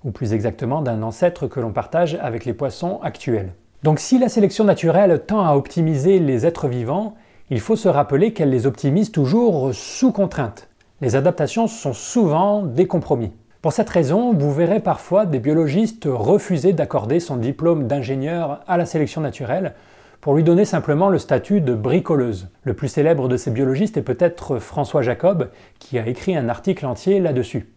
ou 0.03 0.11
plus 0.11 0.33
exactement 0.33 0.81
d'un 0.81 1.03
ancêtre 1.03 1.47
que 1.47 1.59
l'on 1.59 1.71
partage 1.71 2.17
avec 2.21 2.45
les 2.45 2.53
poissons 2.53 2.99
actuels. 3.01 3.53
Donc 3.83 3.99
si 3.99 4.17
la 4.17 4.29
sélection 4.29 4.63
naturelle 4.63 5.23
tend 5.25 5.45
à 5.45 5.55
optimiser 5.55 6.19
les 6.19 6.45
êtres 6.45 6.67
vivants, 6.67 7.15
il 7.49 7.59
faut 7.59 7.75
se 7.75 7.89
rappeler 7.89 8.33
qu'elle 8.33 8.49
les 8.49 8.65
optimise 8.65 9.11
toujours 9.11 9.73
sous 9.73 10.11
contrainte. 10.11 10.69
Les 11.01 11.15
adaptations 11.15 11.67
sont 11.67 11.93
souvent 11.93 12.63
des 12.63 12.87
compromis. 12.87 13.31
Pour 13.61 13.73
cette 13.73 13.89
raison, 13.89 14.33
vous 14.33 14.53
verrez 14.53 14.79
parfois 14.79 15.25
des 15.25 15.39
biologistes 15.39 16.07
refuser 16.09 16.73
d'accorder 16.73 17.19
son 17.19 17.37
diplôme 17.37 17.87
d'ingénieur 17.87 18.61
à 18.67 18.77
la 18.77 18.85
sélection 18.85 19.21
naturelle 19.21 19.73
pour 20.21 20.35
lui 20.35 20.43
donner 20.43 20.63
simplement 20.63 21.09
le 21.09 21.17
statut 21.17 21.59
de 21.59 21.73
bricoleuse. 21.73 22.47
Le 22.63 22.73
plus 22.73 22.87
célèbre 22.87 23.27
de 23.27 23.35
ces 23.35 23.51
biologistes 23.51 23.97
est 23.97 24.01
peut-être 24.01 24.57
François 24.59 25.01
Jacob, 25.01 25.49
qui 25.79 25.99
a 25.99 26.07
écrit 26.07 26.37
un 26.37 26.47
article 26.47 26.85
entier 26.85 27.19
là-dessus. 27.19 27.72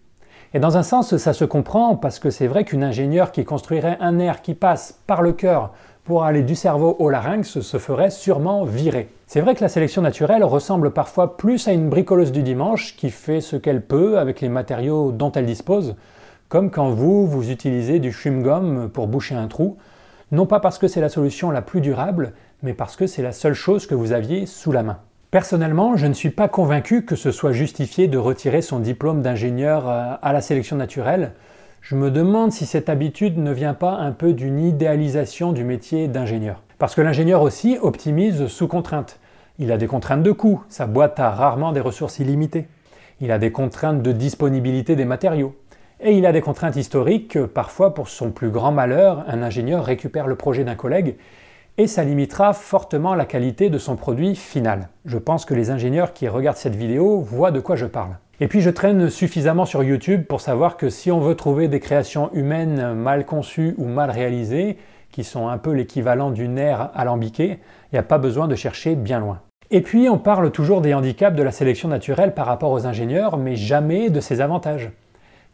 Et 0.57 0.59
dans 0.59 0.79
un 0.79 0.83
sens, 0.83 1.15
ça 1.19 1.35
se 1.35 1.45
comprend 1.45 1.97
parce 1.97 2.19
que 2.19 2.31
c'est 2.31 2.47
vrai 2.47 2.65
qu'une 2.65 2.83
ingénieure 2.83 3.31
qui 3.31 3.45
construirait 3.45 3.99
un 4.01 4.19
air 4.19 4.41
qui 4.41 4.55
passe 4.55 4.99
par 5.07 5.21
le 5.21 5.35
cœur 5.35 5.75
pour 6.05 6.25
aller 6.25 6.41
du 6.41 6.55
cerveau 6.55 6.97
au 6.99 7.11
larynx 7.11 7.61
se 7.61 7.77
ferait 7.77 8.09
sûrement 8.09 8.65
virer. 8.65 9.11
C'est 9.27 9.43
vrai 9.43 9.55
que 9.55 9.61
la 9.61 9.69
sélection 9.69 10.01
naturelle 10.01 10.45
ressemble 10.45 10.93
parfois 10.93 11.37
plus 11.37 11.69
à 11.69 11.75
une 11.75 11.91
bricoleuse 11.91 12.33
du 12.33 12.43
dimanche 12.43 12.97
qui 12.97 13.11
fait 13.11 13.43
ce 13.43 13.57
qu'elle 13.57 13.83
peut 13.83 14.19
avec 14.19 14.41
les 14.41 14.49
matériaux 14.49 15.13
dont 15.13 15.31
elle 15.31 15.45
dispose, 15.45 15.95
comme 16.49 16.71
quand 16.71 16.89
vous, 16.89 17.27
vous 17.27 17.51
utilisez 17.51 17.99
du 17.99 18.11
chewing-gum 18.11 18.89
pour 18.89 19.09
boucher 19.09 19.35
un 19.35 19.49
trou, 19.49 19.77
Non 20.33 20.47
pas 20.47 20.61
parce 20.61 20.79
que 20.79 20.89
c'est 20.89 21.03
la 21.03 21.11
solution 21.11 21.51
la 21.51 21.61
plus 21.61 21.83
durable, 21.83 22.33
mais 22.63 22.73
parce 22.73 22.97
que 22.97 23.07
c'est 23.07 23.21
la 23.21 23.33
seule 23.33 23.53
chose 23.53 23.87
que 23.87 23.95
vous 23.95 24.13
aviez 24.13 24.47
sous 24.47 24.73
la 24.73 24.83
main. 24.83 25.01
Personnellement, 25.37 25.99
je 25.99 26.07
ne 26.07 26.15
suis 26.15 26.31
pas 26.31 26.49
convaincu 26.49 27.05
que 27.05 27.15
ce 27.15 27.31
soit 27.31 27.53
justifié 27.53 28.09
de 28.09 28.17
retirer 28.17 28.63
son 28.63 28.79
diplôme 28.79 29.21
d'ingénieur 29.21 29.87
euh, 29.87 30.15
à 30.23 30.33
la 30.33 30.41
sélection 30.41 30.77
naturelle. 30.77 31.33
Je 31.83 31.95
me 31.95 32.11
demande 32.11 32.53
si 32.53 32.65
cette 32.65 32.89
habitude 32.89 33.37
ne 33.37 33.53
vient 33.53 33.75
pas 33.75 33.97
un 33.97 34.13
peu 34.13 34.33
d'une 34.33 34.59
idéalisation 34.59 35.53
du 35.53 35.63
métier 35.63 36.09
d'ingénieur. 36.09 36.63
Parce 36.79 36.95
que 36.95 37.03
l'ingénieur 37.03 37.43
aussi 37.43 37.77
optimise 37.79 38.47
sous 38.47 38.67
contrainte. 38.67 39.21
Il 39.59 39.73
a 39.73 39.77
des 39.77 39.87
contraintes 39.87 40.23
de 40.23 40.33
coût, 40.33 40.65
sa 40.71 40.87
boîte 40.87 41.21
a 41.21 41.29
rarement 41.29 41.73
des 41.73 41.81
ressources 41.81 42.19
illimitées. 42.19 42.67
Il 43.21 43.31
a 43.31 43.37
des 43.37 43.53
contraintes 43.53 44.01
de 44.01 44.13
disponibilité 44.13 44.97
des 44.97 45.05
matériaux. 45.05 45.55
Et 46.01 46.17
il 46.17 46.25
a 46.25 46.33
des 46.33 46.41
contraintes 46.41 46.77
historiques, 46.77 47.39
parfois 47.45 47.93
pour 47.93 48.09
son 48.09 48.31
plus 48.31 48.49
grand 48.49 48.73
malheur, 48.73 49.27
un 49.29 49.43
ingénieur 49.43 49.85
récupère 49.85 50.29
le 50.29 50.37
projet 50.37 50.65
d'un 50.65 50.77
collègue 50.77 51.17
et 51.79 51.87
ça 51.87 52.05
limitera 52.05 52.53
fortement 52.53 53.15
la 53.15 53.27
qualité 53.27 53.71
de 53.71 53.79
son 53.79 53.97
produit 53.97 54.35
final. 54.35 54.89
Je 55.05 55.19
pense 55.19 55.45
que 55.45 55.55
les 55.55 55.71
ingénieurs 55.71 56.13
qui 56.13 56.29
regardent 56.29 56.57
cette 56.57 56.77
vidéo 56.77 57.21
voient 57.21 57.51
de 57.51 57.61
quoi 57.61 57.77
je 57.77 57.87
parle. 57.87 58.17
Et 58.41 58.49
puis 58.49 58.61
je 58.61 58.71
traîne 58.71 59.09
suffisamment 59.09 59.65
sur 59.65 59.83
YouTube 59.83 60.25
pour 60.27 60.41
savoir 60.41 60.77
que 60.77 60.91
si 60.91 61.11
on 61.11 61.21
veut 61.21 61.35
trouver 61.35 61.69
des 61.69 61.81
créations 61.81 62.31
humaines 62.35 62.95
mal 62.95 63.25
conçues 63.25 63.75
ou 63.79 63.87
mal 63.87 64.11
réalisées, 64.11 64.77
qui 65.11 65.25
sont 65.25 65.49
un 65.49 65.57
peu 65.57 65.73
l'équivalent 65.73 66.31
d'une 66.31 66.59
aire 66.59 66.91
alambiquée, 66.95 67.59
il 67.91 67.95
n'y 67.95 67.99
a 67.99 68.03
pas 68.03 68.19
besoin 68.19 68.49
de 68.49 68.55
chercher 68.55 68.95
bien 68.95 69.21
loin. 69.21 69.41
Et 69.71 69.81
puis 69.81 70.09
on 70.09 70.19
parle 70.19 70.51
toujours 70.51 70.81
des 70.81 70.95
handicaps 70.95 71.37
de 71.37 71.43
la 71.43 71.51
sélection 71.51 71.89
naturelle 71.89 72.35
par 72.35 72.47
rapport 72.47 72.71
aux 72.71 72.87
ingénieurs, 72.87 73.37
mais 73.37 73.57
jamais 73.57 74.11
de 74.11 74.21
ses 74.21 74.41
avantages. 74.41 74.91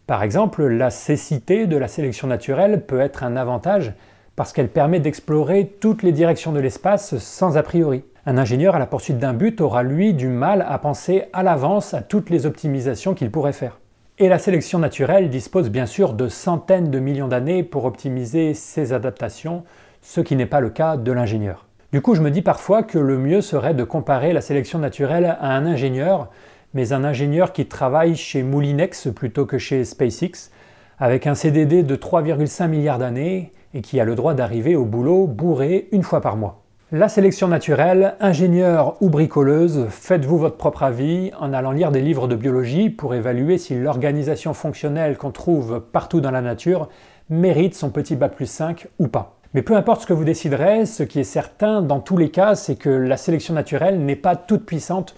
Par 0.07 0.23
exemple, 0.25 0.67
la 0.67 0.91
cécité 0.91 1.67
de 1.67 1.77
la 1.77 1.89
sélection 1.89 2.27
naturelle 2.27 2.85
peut 2.85 3.01
être 3.01 3.23
un 3.23 3.37
avantage 3.37 3.95
parce 4.37 4.53
qu'elle 4.53 4.69
permet 4.69 5.01
d'explorer 5.01 5.77
toutes 5.81 6.03
les 6.03 6.13
directions 6.13 6.53
de 6.53 6.61
l'espace 6.61 7.19
sans 7.19 7.57
a 7.57 7.63
priori. 7.63 8.05
Un 8.25 8.39
ingénieur 8.39 8.77
à 8.77 8.79
la 8.79 8.87
poursuite 8.87 9.19
d'un 9.19 9.35
but 9.35 9.61
aura 9.61 9.83
lui 9.83 10.15
du 10.15 10.29
mal 10.29 10.65
à 10.69 10.79
penser 10.79 11.25
à 11.33 11.43
l'avance 11.43 11.93
à 11.93 12.03
toutes 12.03 12.31
les 12.31 12.47
optimisations 12.47 13.15
qu'il 13.15 13.31
pourrait 13.31 13.53
faire. 13.53 13.81
Et 14.19 14.29
la 14.29 14.39
sélection 14.39 14.79
naturelle 14.79 15.31
dispose 15.31 15.71
bien 15.71 15.87
sûr 15.87 16.13
de 16.13 16.29
centaines 16.29 16.91
de 16.91 16.99
millions 16.99 17.29
d'années 17.29 17.63
pour 17.63 17.85
optimiser 17.85 18.55
ses 18.55 18.93
adaptations, 18.93 19.65
ce 20.01 20.21
qui 20.21 20.37
n'est 20.37 20.47
pas 20.47 20.61
le 20.61 20.71
cas 20.71 20.97
de 20.97 21.11
l'ingénieur. 21.11 21.67
Du 21.93 22.01
coup, 22.01 22.15
je 22.15 22.23
me 22.23 22.31
dis 22.31 22.43
parfois 22.43 22.83
que 22.83 22.99
le 22.99 23.19
mieux 23.19 23.41
serait 23.41 23.75
de 23.75 23.85
comparer 23.85 24.33
la 24.33 24.41
sélection 24.41 24.79
naturelle 24.79 25.37
à 25.41 25.57
un 25.57 25.67
ingénieur, 25.67 26.31
mais 26.73 26.93
un 26.93 27.05
ingénieur 27.05 27.53
qui 27.53 27.67
travaille 27.67 28.17
chez 28.17 28.43
Moulinex 28.43 29.09
plutôt 29.15 29.45
que 29.45 29.59
chez 29.59 29.85
SpaceX, 29.85 30.51
avec 30.99 31.27
un 31.27 31.35
CDD 31.35 31.83
de 31.83 31.97
3,5 31.97 32.69
milliards 32.69 32.99
d'années 32.99 33.53
et 33.75 33.81
qui 33.81 34.01
a 34.01 34.05
le 34.05 34.15
droit 34.15 34.35
d'arriver 34.35 34.77
au 34.77 34.85
boulot 34.85 35.27
bourré 35.27 35.89
une 35.93 36.03
fois 36.03 36.21
par 36.21 36.37
mois. 36.37 36.63
La 36.95 37.09
sélection 37.09 37.49
naturelle, 37.49 38.17
ingénieur 38.21 38.97
ou 39.01 39.09
bricoleuse, 39.09 39.87
faites-vous 39.89 40.37
votre 40.37 40.59
propre 40.59 40.83
avis 40.83 41.31
en 41.41 41.55
allant 41.55 41.71
lire 41.71 41.91
des 41.91 42.03
livres 42.03 42.29
de 42.29 42.37
biologie 42.37 42.91
pour 42.91 43.15
évaluer 43.15 43.57
si 43.57 43.75
l'organisation 43.75 44.53
fonctionnelle 44.53 45.17
qu'on 45.17 45.31
trouve 45.31 45.81
partout 45.81 46.21
dans 46.21 46.31
la 46.31 46.43
nature 46.43 46.91
mérite 47.31 47.75
son 47.75 47.89
petit 47.89 48.15
bac 48.15 48.35
plus 48.35 48.45
5 48.45 48.89
ou 48.99 49.09
pas. 49.09 49.39
Mais 49.55 49.63
peu 49.63 49.75
importe 49.75 50.03
ce 50.03 50.07
que 50.07 50.13
vous 50.13 50.25
déciderez, 50.25 50.85
ce 50.85 51.03
qui 51.03 51.19
est 51.19 51.25
certain 51.25 51.81
dans 51.81 52.01
tous 52.01 52.19
les 52.19 52.31
cas, 52.31 52.55
c'est 52.57 52.77
que 52.77 52.91
la 52.91 53.17
sélection 53.17 53.55
naturelle 53.55 54.05
n'est 54.05 54.15
pas 54.15 54.37
toute 54.37 54.67
puissante, 54.67 55.15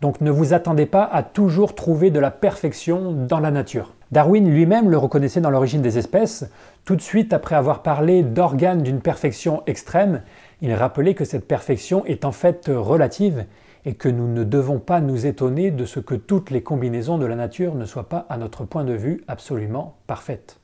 donc 0.00 0.20
ne 0.20 0.30
vous 0.30 0.54
attendez 0.54 0.86
pas 0.86 1.02
à 1.02 1.24
toujours 1.24 1.74
trouver 1.74 2.12
de 2.12 2.20
la 2.20 2.30
perfection 2.30 3.10
dans 3.10 3.40
la 3.40 3.50
nature. 3.50 3.95
Darwin 4.12 4.48
lui-même 4.48 4.88
le 4.88 4.98
reconnaissait 4.98 5.40
dans 5.40 5.50
l'origine 5.50 5.82
des 5.82 5.98
espèces. 5.98 6.48
Tout 6.84 6.94
de 6.94 7.00
suite 7.00 7.32
après 7.32 7.56
avoir 7.56 7.82
parlé 7.82 8.22
d'organes 8.22 8.82
d'une 8.82 9.00
perfection 9.00 9.62
extrême, 9.66 10.22
il 10.62 10.72
rappelait 10.74 11.14
que 11.14 11.24
cette 11.24 11.48
perfection 11.48 12.04
est 12.06 12.24
en 12.24 12.32
fait 12.32 12.70
relative 12.72 13.46
et 13.84 13.94
que 13.94 14.08
nous 14.08 14.28
ne 14.28 14.44
devons 14.44 14.78
pas 14.78 15.00
nous 15.00 15.26
étonner 15.26 15.70
de 15.70 15.84
ce 15.84 16.00
que 16.00 16.14
toutes 16.14 16.50
les 16.50 16.62
combinaisons 16.62 17.18
de 17.18 17.26
la 17.26 17.36
nature 17.36 17.74
ne 17.74 17.84
soient 17.84 18.08
pas, 18.08 18.26
à 18.28 18.36
notre 18.36 18.64
point 18.64 18.84
de 18.84 18.94
vue, 18.94 19.22
absolument 19.28 19.96
parfaites. 20.06 20.58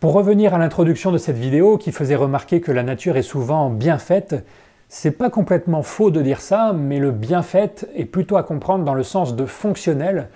Pour 0.00 0.12
revenir 0.12 0.52
à 0.54 0.58
l'introduction 0.58 1.12
de 1.12 1.18
cette 1.18 1.38
vidéo 1.38 1.78
qui 1.78 1.92
faisait 1.92 2.14
remarquer 2.14 2.60
que 2.60 2.72
la 2.72 2.82
nature 2.82 3.16
est 3.16 3.22
souvent 3.22 3.70
bien 3.70 3.96
faite, 3.96 4.44
c'est 4.88 5.12
pas 5.12 5.30
complètement 5.30 5.82
faux 5.82 6.10
de 6.10 6.20
dire 6.20 6.40
ça, 6.40 6.74
mais 6.74 6.98
le 6.98 7.10
bien 7.10 7.42
fait 7.42 7.88
est 7.94 8.04
plutôt 8.04 8.36
à 8.36 8.42
comprendre 8.42 8.84
dans 8.84 8.94
le 8.94 9.02
sens 9.02 9.34
de 9.34 9.46
fonctionnel 9.46 10.28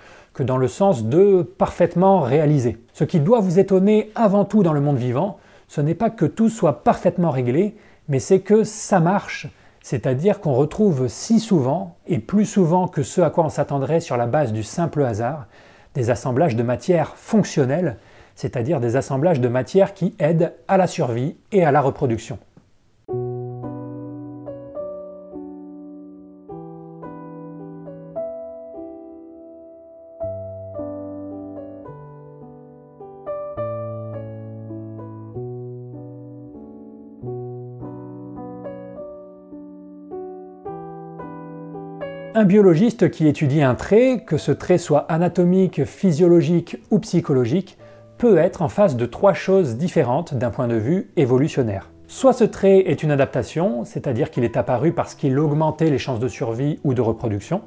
dans 0.43 0.57
le 0.57 0.67
sens 0.67 1.05
de 1.05 1.43
parfaitement 1.43 2.19
réalisé. 2.21 2.77
Ce 2.93 3.03
qui 3.03 3.19
doit 3.19 3.39
vous 3.39 3.59
étonner 3.59 4.11
avant 4.15 4.45
tout 4.45 4.63
dans 4.63 4.73
le 4.73 4.81
monde 4.81 4.97
vivant, 4.97 5.37
ce 5.67 5.81
n'est 5.81 5.95
pas 5.95 6.09
que 6.09 6.25
tout 6.25 6.49
soit 6.49 6.83
parfaitement 6.83 7.29
réglé, 7.29 7.75
mais 8.07 8.19
c'est 8.19 8.39
que 8.39 8.63
ça 8.63 8.99
marche, 8.99 9.47
c'est-à-dire 9.81 10.39
qu'on 10.39 10.53
retrouve 10.53 11.07
si 11.07 11.39
souvent, 11.39 11.95
et 12.07 12.19
plus 12.19 12.45
souvent 12.45 12.87
que 12.87 13.03
ce 13.03 13.21
à 13.21 13.29
quoi 13.29 13.45
on 13.45 13.49
s'attendrait 13.49 13.99
sur 13.99 14.17
la 14.17 14.25
base 14.25 14.51
du 14.51 14.63
simple 14.63 15.03
hasard, 15.03 15.47
des 15.93 16.09
assemblages 16.09 16.55
de 16.55 16.63
matières 16.63 17.15
fonctionnelles, 17.15 17.97
c'est-à-dire 18.35 18.79
des 18.79 18.95
assemblages 18.95 19.41
de 19.41 19.47
matières 19.47 19.93
qui 19.93 20.15
aident 20.17 20.53
à 20.67 20.77
la 20.77 20.87
survie 20.87 21.35
et 21.51 21.65
à 21.65 21.71
la 21.71 21.81
reproduction. 21.81 22.39
Un 42.39 42.45
biologiste 42.45 43.11
qui 43.11 43.27
étudie 43.27 43.61
un 43.61 43.75
trait, 43.75 44.23
que 44.25 44.37
ce 44.37 44.53
trait 44.53 44.77
soit 44.77 45.11
anatomique, 45.11 45.83
physiologique 45.83 46.77
ou 46.89 46.99
psychologique, 46.99 47.77
peut 48.17 48.37
être 48.37 48.61
en 48.61 48.69
face 48.69 48.95
de 48.95 49.05
trois 49.05 49.33
choses 49.33 49.75
différentes 49.75 50.33
d'un 50.33 50.49
point 50.49 50.69
de 50.69 50.77
vue 50.77 51.11
évolutionnaire. 51.17 51.89
Soit 52.07 52.31
ce 52.31 52.45
trait 52.45 52.77
est 52.89 53.03
une 53.03 53.11
adaptation, 53.11 53.83
c'est-à-dire 53.83 54.31
qu'il 54.31 54.45
est 54.45 54.55
apparu 54.55 54.93
parce 54.93 55.15
qu'il 55.15 55.37
augmentait 55.37 55.89
les 55.89 55.97
chances 55.97 56.21
de 56.21 56.29
survie 56.29 56.79
ou 56.85 56.93
de 56.93 57.01
reproduction. 57.01 57.61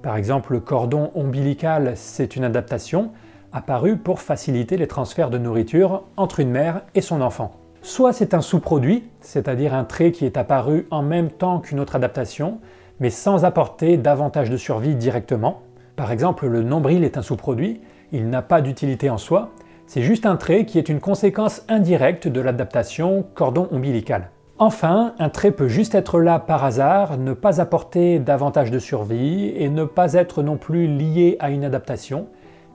Par 0.00 0.16
exemple, 0.16 0.52
le 0.52 0.60
cordon 0.60 1.10
ombilical, 1.16 1.94
c'est 1.96 2.36
une 2.36 2.44
adaptation 2.44 3.10
apparue 3.52 3.96
pour 3.96 4.20
faciliter 4.20 4.76
les 4.76 4.86
transferts 4.86 5.30
de 5.30 5.38
nourriture 5.38 6.04
entre 6.16 6.38
une 6.38 6.50
mère 6.50 6.82
et 6.94 7.00
son 7.00 7.20
enfant. 7.20 7.50
Soit 7.82 8.12
c'est 8.12 8.32
un 8.32 8.42
sous-produit, 8.42 9.10
c'est-à-dire 9.20 9.74
un 9.74 9.82
trait 9.82 10.12
qui 10.12 10.24
est 10.24 10.36
apparu 10.36 10.86
en 10.92 11.02
même 11.02 11.32
temps 11.32 11.58
qu'une 11.58 11.80
autre 11.80 11.96
adaptation, 11.96 12.60
mais 13.00 13.10
sans 13.10 13.44
apporter 13.44 13.96
davantage 13.96 14.50
de 14.50 14.56
survie 14.56 14.94
directement. 14.94 15.62
Par 15.96 16.12
exemple, 16.12 16.46
le 16.46 16.62
nombril 16.62 17.04
est 17.04 17.16
un 17.16 17.22
sous-produit, 17.22 17.80
il 18.12 18.28
n'a 18.28 18.42
pas 18.42 18.60
d'utilité 18.60 19.10
en 19.10 19.18
soi, 19.18 19.50
c'est 19.86 20.02
juste 20.02 20.26
un 20.26 20.36
trait 20.36 20.64
qui 20.66 20.78
est 20.78 20.88
une 20.88 21.00
conséquence 21.00 21.62
indirecte 21.68 22.28
de 22.28 22.40
l'adaptation 22.40 23.24
cordon 23.34 23.68
ombilical. 23.72 24.30
Enfin, 24.58 25.14
un 25.18 25.28
trait 25.28 25.52
peut 25.52 25.68
juste 25.68 25.94
être 25.94 26.20
là 26.20 26.40
par 26.40 26.64
hasard, 26.64 27.16
ne 27.16 27.32
pas 27.32 27.60
apporter 27.60 28.18
davantage 28.18 28.70
de 28.70 28.78
survie 28.78 29.52
et 29.56 29.68
ne 29.68 29.84
pas 29.84 30.14
être 30.14 30.42
non 30.42 30.56
plus 30.56 30.88
lié 30.88 31.36
à 31.38 31.50
une 31.50 31.64
adaptation, 31.64 32.26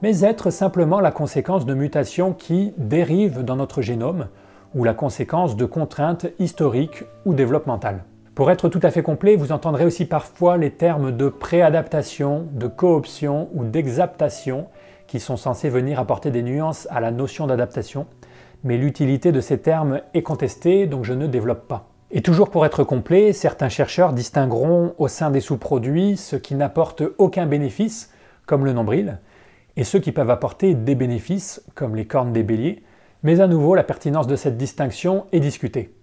mais 0.02 0.22
être 0.22 0.50
simplement 0.50 1.00
la 1.00 1.10
conséquence 1.10 1.66
de 1.66 1.74
mutations 1.74 2.32
qui 2.32 2.72
dérivent 2.78 3.44
dans 3.44 3.56
notre 3.56 3.82
génome 3.82 4.28
ou 4.74 4.82
la 4.82 4.94
conséquence 4.94 5.56
de 5.56 5.66
contraintes 5.66 6.26
historiques 6.38 7.04
ou 7.26 7.34
développementales. 7.34 8.02
Pour 8.34 8.50
être 8.50 8.68
tout 8.68 8.80
à 8.82 8.90
fait 8.90 9.04
complet, 9.04 9.36
vous 9.36 9.52
entendrez 9.52 9.84
aussi 9.84 10.06
parfois 10.06 10.56
les 10.56 10.72
termes 10.72 11.16
de 11.16 11.28
préadaptation, 11.28 12.48
de 12.50 12.66
cooption 12.66 13.48
ou 13.54 13.62
d'exaptation 13.64 14.66
qui 15.06 15.20
sont 15.20 15.36
censés 15.36 15.68
venir 15.68 16.00
apporter 16.00 16.32
des 16.32 16.42
nuances 16.42 16.88
à 16.90 16.98
la 16.98 17.12
notion 17.12 17.46
d'adaptation, 17.46 18.06
mais 18.64 18.76
l'utilité 18.76 19.30
de 19.30 19.40
ces 19.40 19.58
termes 19.58 20.00
est 20.14 20.22
contestée, 20.22 20.88
donc 20.88 21.04
je 21.04 21.12
ne 21.12 21.28
développe 21.28 21.68
pas. 21.68 21.86
Et 22.10 22.22
toujours 22.22 22.50
pour 22.50 22.66
être 22.66 22.82
complet, 22.82 23.32
certains 23.32 23.68
chercheurs 23.68 24.12
distingueront 24.12 24.94
au 24.98 25.06
sein 25.06 25.30
des 25.30 25.40
sous-produits 25.40 26.16
ceux 26.16 26.38
qui 26.38 26.56
n'apportent 26.56 27.04
aucun 27.18 27.46
bénéfice, 27.46 28.12
comme 28.46 28.64
le 28.64 28.72
nombril, 28.72 29.20
et 29.76 29.84
ceux 29.84 30.00
qui 30.00 30.10
peuvent 30.10 30.30
apporter 30.30 30.74
des 30.74 30.96
bénéfices, 30.96 31.62
comme 31.76 31.94
les 31.94 32.06
cornes 32.06 32.32
des 32.32 32.42
béliers, 32.42 32.82
mais 33.22 33.40
à 33.40 33.46
nouveau 33.46 33.76
la 33.76 33.84
pertinence 33.84 34.26
de 34.26 34.34
cette 34.34 34.56
distinction 34.56 35.26
est 35.30 35.40
discutée. 35.40 35.94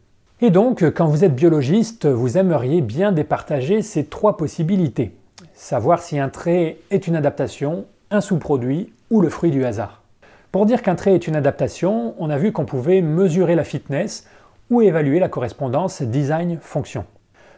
Et 0.44 0.50
donc, 0.50 0.84
quand 0.96 1.06
vous 1.06 1.24
êtes 1.24 1.36
biologiste, 1.36 2.08
vous 2.08 2.36
aimeriez 2.36 2.82
bien 2.82 3.12
départager 3.12 3.84
ces 3.84 4.06
trois 4.06 4.38
possibilités. 4.38 5.12
Savoir 5.54 6.02
si 6.02 6.18
un 6.18 6.30
trait 6.30 6.80
est 6.90 7.06
une 7.06 7.16
adaptation, 7.16 7.86
un 8.10 8.22
sous-produit 8.22 8.92
ou 9.12 9.22
le 9.22 9.30
fruit 9.30 9.52
du 9.52 9.64
hasard. 9.66 10.02
Pour 10.52 10.66
dire 10.66 10.82
qu'un 10.82 10.96
trait 10.96 11.14
est 11.14 11.28
une 11.28 11.36
adaptation, 11.36 12.16
on 12.18 12.32
a 12.32 12.40
vu 12.40 12.52
qu'on 12.52 12.66
pouvait 12.66 13.02
mesurer 13.02 13.54
la 13.54 13.64
fitness 13.64 14.28
ou 14.72 14.82
évaluer 14.82 15.20
la 15.20 15.30
correspondance 15.30 16.02
design-fonction. 16.02 17.06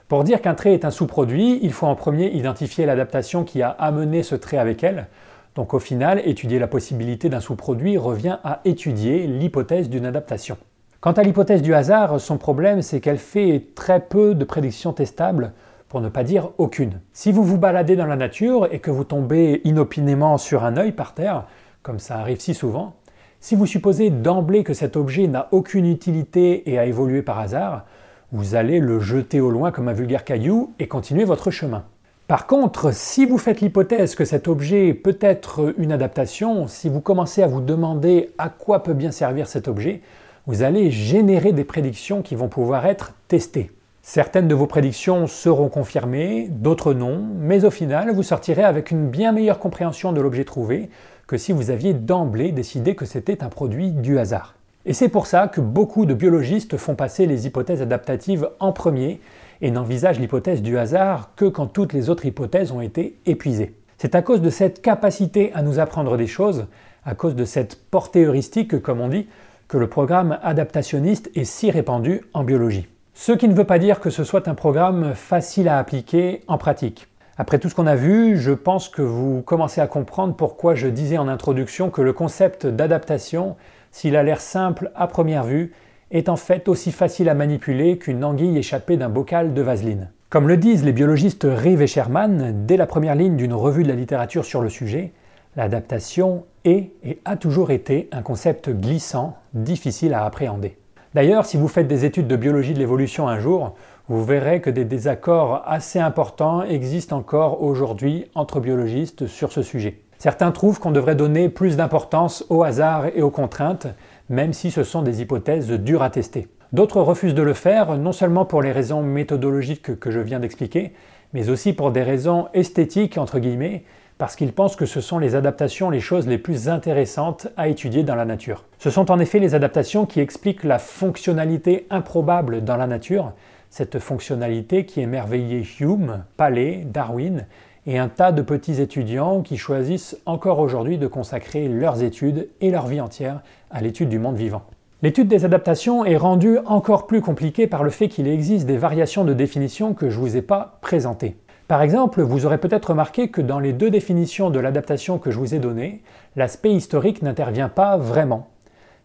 Pour 0.10 0.26
dire 0.26 0.42
qu'un 0.42 0.54
trait 0.54 0.74
est 0.74 0.84
un 0.84 0.92
sous-produit, 0.92 1.60
il 1.62 1.72
faut 1.72 1.88
en 1.88 1.96
premier 1.96 2.32
identifier 2.36 2.86
l'adaptation 2.86 3.46
qui 3.46 3.62
a 3.62 3.70
amené 3.70 4.24
ce 4.24 4.36
trait 4.36 4.58
avec 4.58 4.84
elle. 4.84 5.08
Donc 5.56 5.74
au 5.74 5.80
final, 5.80 6.22
étudier 6.26 6.60
la 6.60 6.68
possibilité 6.68 7.30
d'un 7.30 7.40
sous-produit 7.40 7.98
revient 7.98 8.40
à 8.44 8.60
étudier 8.66 9.26
l'hypothèse 9.26 9.90
d'une 9.90 10.06
adaptation. 10.06 10.58
Quant 11.04 11.12
à 11.12 11.24
l'hypothèse 11.24 11.62
du 11.62 11.74
hasard, 11.74 12.22
son 12.22 12.38
problème 12.38 12.82
c'est 12.82 13.02
qu'elle 13.02 13.18
fait 13.18 13.66
très 13.76 14.00
peu 14.00 14.36
de 14.36 14.46
prédictions 14.46 14.94
testables, 14.94 15.52
pour 15.90 16.00
ne 16.00 16.08
pas 16.08 16.24
dire 16.24 16.52
aucune. 16.58 17.02
Si 17.12 17.34
vous 17.34 17.44
vous 17.44 17.58
baladez 17.58 17.98
dans 17.98 18.06
la 18.06 18.16
nature 18.16 18.70
et 18.72 18.80
que 18.80 18.90
vous 18.90 19.04
tombez 19.04 19.60
inopinément 19.66 20.38
sur 20.38 20.64
un 20.64 20.78
œil 20.78 20.94
par 20.94 21.14
terre, 21.14 21.44
comme 21.82 22.00
ça 22.00 22.20
arrive 22.20 22.40
si 22.40 22.54
souvent, 22.54 22.96
si 23.42 23.58
vous 23.58 23.66
supposez 23.66 24.12
d'emblée 24.12 24.64
que 24.64 24.74
cet 24.74 24.96
objet 24.96 25.28
n'a 25.28 25.50
aucune 25.52 25.88
utilité 25.88 26.72
et 26.72 26.80
a 26.80 26.86
évolué 26.86 27.22
par 27.22 27.38
hasard, 27.38 27.84
vous 28.32 28.56
allez 28.56 28.80
le 28.80 29.02
jeter 29.02 29.42
au 29.42 29.52
loin 29.52 29.72
comme 29.72 29.90
un 29.90 29.94
vulgaire 29.94 30.24
caillou 30.24 30.72
et 30.80 30.88
continuer 30.88 31.26
votre 31.26 31.52
chemin. 31.52 31.84
Par 32.30 32.48
contre, 32.48 32.94
si 32.94 33.26
vous 33.26 33.38
faites 33.38 33.60
l'hypothèse 33.60 34.16
que 34.16 34.24
cet 34.24 34.48
objet 34.48 34.94
peut 34.94 35.18
être 35.20 35.74
une 35.78 35.92
adaptation, 35.92 36.68
si 36.68 36.88
vous 36.88 37.02
commencez 37.02 37.44
à 37.44 37.48
vous 37.48 37.60
demander 37.60 38.30
à 38.38 38.48
quoi 38.48 38.84
peut 38.84 38.94
bien 38.94 39.12
servir 39.12 39.50
cet 39.50 39.68
objet, 39.68 40.02
vous 40.46 40.62
allez 40.62 40.92
générer 40.92 41.54
des 41.54 41.64
prédictions 41.64 42.22
qui 42.22 42.36
vont 42.36 42.50
pouvoir 42.50 42.86
être 42.86 43.14
testées. 43.30 43.72
Certaines 44.02 44.50
de 44.50 44.56
vos 44.56 44.68
prédictions 44.68 45.28
seront 45.28 45.70
confirmées, 45.70 46.50
d'autres 46.50 46.94
non, 46.94 47.26
mais 47.40 47.64
au 47.64 47.72
final, 47.72 48.14
vous 48.14 48.24
sortirez 48.24 48.64
avec 48.64 48.92
une 48.92 49.08
bien 49.08 49.32
meilleure 49.32 49.60
compréhension 49.60 50.12
de 50.12 50.20
l'objet 50.20 50.44
trouvé 50.44 50.90
que 51.28 51.38
si 51.38 51.54
vous 51.54 51.70
aviez 51.70 51.94
d'emblée 51.94 52.52
décidé 52.52 52.96
que 52.96 53.06
c'était 53.06 53.42
un 53.42 53.48
produit 53.48 53.92
du 53.92 54.20
hasard. 54.20 54.56
Et 54.86 54.92
c'est 54.92 55.08
pour 55.08 55.28
ça 55.28 55.48
que 55.48 55.62
beaucoup 55.62 56.06
de 56.06 56.14
biologistes 56.14 56.76
font 56.76 56.96
passer 56.96 57.26
les 57.26 57.48
hypothèses 57.48 57.82
adaptatives 57.82 58.50
en 58.60 58.74
premier 58.74 59.22
et 59.62 59.72
n'envisage 59.72 60.20
l'hypothèse 60.20 60.62
du 60.62 60.78
hasard 60.78 61.32
que 61.38 61.46
quand 61.46 61.68
toutes 61.68 61.94
les 61.94 62.10
autres 62.10 62.26
hypothèses 62.26 62.74
ont 62.74 62.82
été 62.82 63.16
épuisées. 63.26 63.76
C'est 63.98 64.16
à 64.16 64.22
cause 64.22 64.42
de 64.42 64.50
cette 64.50 64.82
capacité 64.82 65.54
à 65.54 65.62
nous 65.62 65.80
apprendre 65.80 66.18
des 66.18 66.28
choses, 66.28 66.66
à 67.06 67.16
cause 67.16 67.36
de 67.36 67.46
cette 67.46 67.78
portée 67.90 68.26
heuristique, 68.26 68.82
comme 68.82 69.00
on 69.00 69.08
dit, 69.08 69.28
que 69.68 69.78
le 69.78 69.88
programme 69.88 70.38
adaptationniste 70.44 71.32
est 71.36 71.46
si 71.46 71.72
répandu 71.72 72.22
en 72.34 72.44
biologie. 72.44 72.88
Ce 73.14 73.32
qui 73.32 73.48
ne 73.48 73.54
veut 73.54 73.64
pas 73.64 73.80
dire 73.80 74.00
que 74.00 74.10
ce 74.10 74.24
soit 74.24 74.48
un 74.48 74.56
programme 74.56 75.14
facile 75.14 75.68
à 75.68 75.78
appliquer 75.78 76.42
en 76.48 76.58
pratique. 76.58 77.08
Après 77.38 77.58
tout 77.58 77.70
ce 77.70 77.76
qu'on 77.76 77.88
a 77.88 77.96
vu, 77.96 78.38
je 78.38 78.52
pense 78.52 78.90
que 78.90 79.02
vous 79.02 79.42
commencez 79.42 79.82
à 79.82 79.88
comprendre 79.88 80.36
pourquoi 80.36 80.76
je 80.76 80.88
disais 80.88 81.18
en 81.18 81.28
introduction 81.28 81.90
que 81.90 82.02
le 82.02 82.14
concept 82.14 82.68
d'adaptation, 82.68 83.56
s'il 83.92 84.16
a 84.16 84.24
l'air 84.24 84.40
simple 84.40 84.92
à 84.96 85.08
première 85.08 85.44
vue, 85.44 85.74
est 86.12 86.30
en 86.30 86.36
fait 86.36 86.68
aussi 86.68 86.92
facile 86.92 87.30
à 87.30 87.34
manipuler 87.34 87.98
qu'une 87.98 88.24
anguille 88.24 88.58
échappée 88.58 88.98
d'un 88.98 89.10
bocal 89.10 89.54
de 89.54 89.62
vaseline. 89.62 90.10
Comme 90.30 90.48
le 90.48 90.58
disent 90.58 90.86
les 90.86 90.94
biologistes 90.94 91.48
Rive 91.50 91.82
et 91.82 91.88
Sherman 91.88 92.66
dès 92.66 92.78
la 92.78 92.86
première 92.86 93.16
ligne 93.16 93.36
d'une 93.36 93.54
revue 93.54 93.84
de 93.84 93.90
la 93.90 93.96
littérature 93.96 94.46
sur 94.46 94.62
le 94.62 94.70
sujet, 94.70 95.12
l'adaptation 95.56 96.46
est 96.66 96.92
et 97.04 97.20
a 97.26 97.36
toujours 97.36 97.72
été 97.72 98.10
un 98.12 98.22
concept 98.22 98.70
glissant, 98.70 99.38
difficile 99.54 100.14
à 100.14 100.26
appréhender. 100.26 100.78
D'ailleurs, 101.14 101.46
si 101.46 101.58
vous 101.58 101.68
faites 101.68 101.88
des 101.88 102.06
études 102.06 102.28
de 102.28 102.36
biologie 102.36 102.74
de 102.74 102.80
l'évolution 102.80 103.28
un 103.28 103.40
jour, 103.40 103.76
vous 104.10 104.24
verrez 104.24 104.62
que 104.62 104.70
des 104.70 104.86
désaccords 104.86 105.62
assez 105.66 106.00
importants 106.00 106.64
existent 106.64 107.18
encore 107.18 107.62
aujourd'hui 107.62 108.26
entre 108.34 108.60
biologistes 108.60 109.28
sur 109.28 109.52
ce 109.52 109.62
sujet. 109.62 110.00
Certains 110.18 110.52
trouvent 110.52 110.80
qu'on 110.80 110.92
devrait 110.92 111.16
donner 111.16 111.50
plus 111.50 111.78
d'importance 111.78 112.46
au 112.50 112.64
hasard 112.64 113.08
et 113.16 113.22
aux 113.22 113.30
contraintes, 113.30 113.88
même 114.30 114.54
si 114.54 114.72
ce 114.72 114.84
sont 114.84 115.02
des 115.02 115.22
hypothèses 115.22 115.70
dures 115.70 116.02
à 116.02 116.10
tester. 116.10 116.48
D'autres 116.72 117.02
refusent 117.02 117.36
de 117.36 117.44
le 117.44 117.54
faire, 117.54 117.98
non 117.98 118.14
seulement 118.14 118.46
pour 118.46 118.62
les 118.62 118.72
raisons 118.72 119.04
méthodologiques 119.04 120.00
que 120.00 120.10
je 120.10 120.20
viens 120.20 120.40
d'expliquer, 120.40 120.94
mais 121.34 121.50
aussi 121.50 121.74
pour 121.74 121.92
des 121.92 122.04
raisons 122.04 122.48
esthétiques, 122.54 123.18
entre 123.18 123.40
guillemets, 123.40 123.84
parce 124.18 124.36
qu'ils 124.36 124.54
pensent 124.54 124.76
que 124.76 124.86
ce 124.86 125.02
sont 125.02 125.20
les 125.20 125.36
adaptations 125.36 125.90
les 125.90 126.00
choses 126.00 126.28
les 126.28 126.38
plus 126.38 126.70
intéressantes 126.70 127.48
à 127.58 127.68
étudier 127.68 128.04
dans 128.04 128.16
la 128.16 128.26
nature. 128.26 128.66
Ce 128.80 128.90
sont 128.90 129.12
en 129.12 129.20
effet 129.20 129.40
les 129.40 129.56
adaptations 129.56 130.06
qui 130.06 130.20
expliquent 130.20 130.64
la 130.64 130.80
fonctionnalité 130.80 131.88
improbable 131.90 132.64
dans 132.64 132.78
la 132.78 132.88
nature, 132.88 133.34
cette 133.70 134.00
fonctionnalité 134.00 134.86
qui 134.86 135.02
émerveillait 135.02 135.66
Hume, 135.80 136.24
Paley, 136.38 136.84
Darwin 136.86 137.46
et 137.86 137.98
un 137.98 138.08
tas 138.08 138.32
de 138.32 138.42
petits 138.42 138.82
étudiants 138.82 139.42
qui 139.42 139.58
choisissent 139.58 140.18
encore 140.26 140.60
aujourd'hui 140.60 140.98
de 140.98 141.08
consacrer 141.08 141.68
leurs 141.68 142.04
études 142.04 142.50
et 142.62 142.72
leur 142.72 142.88
vie 142.88 143.02
entière 143.02 143.42
à 143.72 143.82
l'étude 143.82 144.10
du 144.10 144.20
monde 144.20 144.38
vivant. 144.38 144.64
L'étude 145.02 145.28
des 145.28 145.44
adaptations 145.44 146.06
est 146.06 146.16
rendue 146.16 146.60
encore 146.66 147.08
plus 147.08 147.20
compliquée 147.20 147.68
par 147.68 147.84
le 147.84 147.90
fait 147.90 148.08
qu'il 148.08 148.26
existe 148.26 148.66
des 148.66 148.78
variations 148.78 149.26
de 149.26 149.34
définition 149.34 149.94
que 149.94 150.10
je 150.10 150.18
ne 150.18 150.22
vous 150.22 150.38
ai 150.38 150.42
pas 150.42 150.78
présentées. 150.82 151.36
Par 151.68 151.82
exemple, 151.82 152.22
vous 152.22 152.46
aurez 152.46 152.58
peut-être 152.58 152.90
remarqué 152.90 153.30
que 153.30 153.40
dans 153.40 153.60
les 153.60 153.72
deux 153.72 153.90
définitions 153.90 154.50
de 154.50 154.60
l'adaptation 154.60 155.18
que 155.18 155.32
je 155.32 155.40
vous 155.40 155.56
ai 155.56 155.60
données, 155.60 156.02
l'aspect 156.36 156.74
historique 156.74 157.22
n'intervient 157.22 157.70
pas 157.70 157.96
vraiment. 157.98 158.50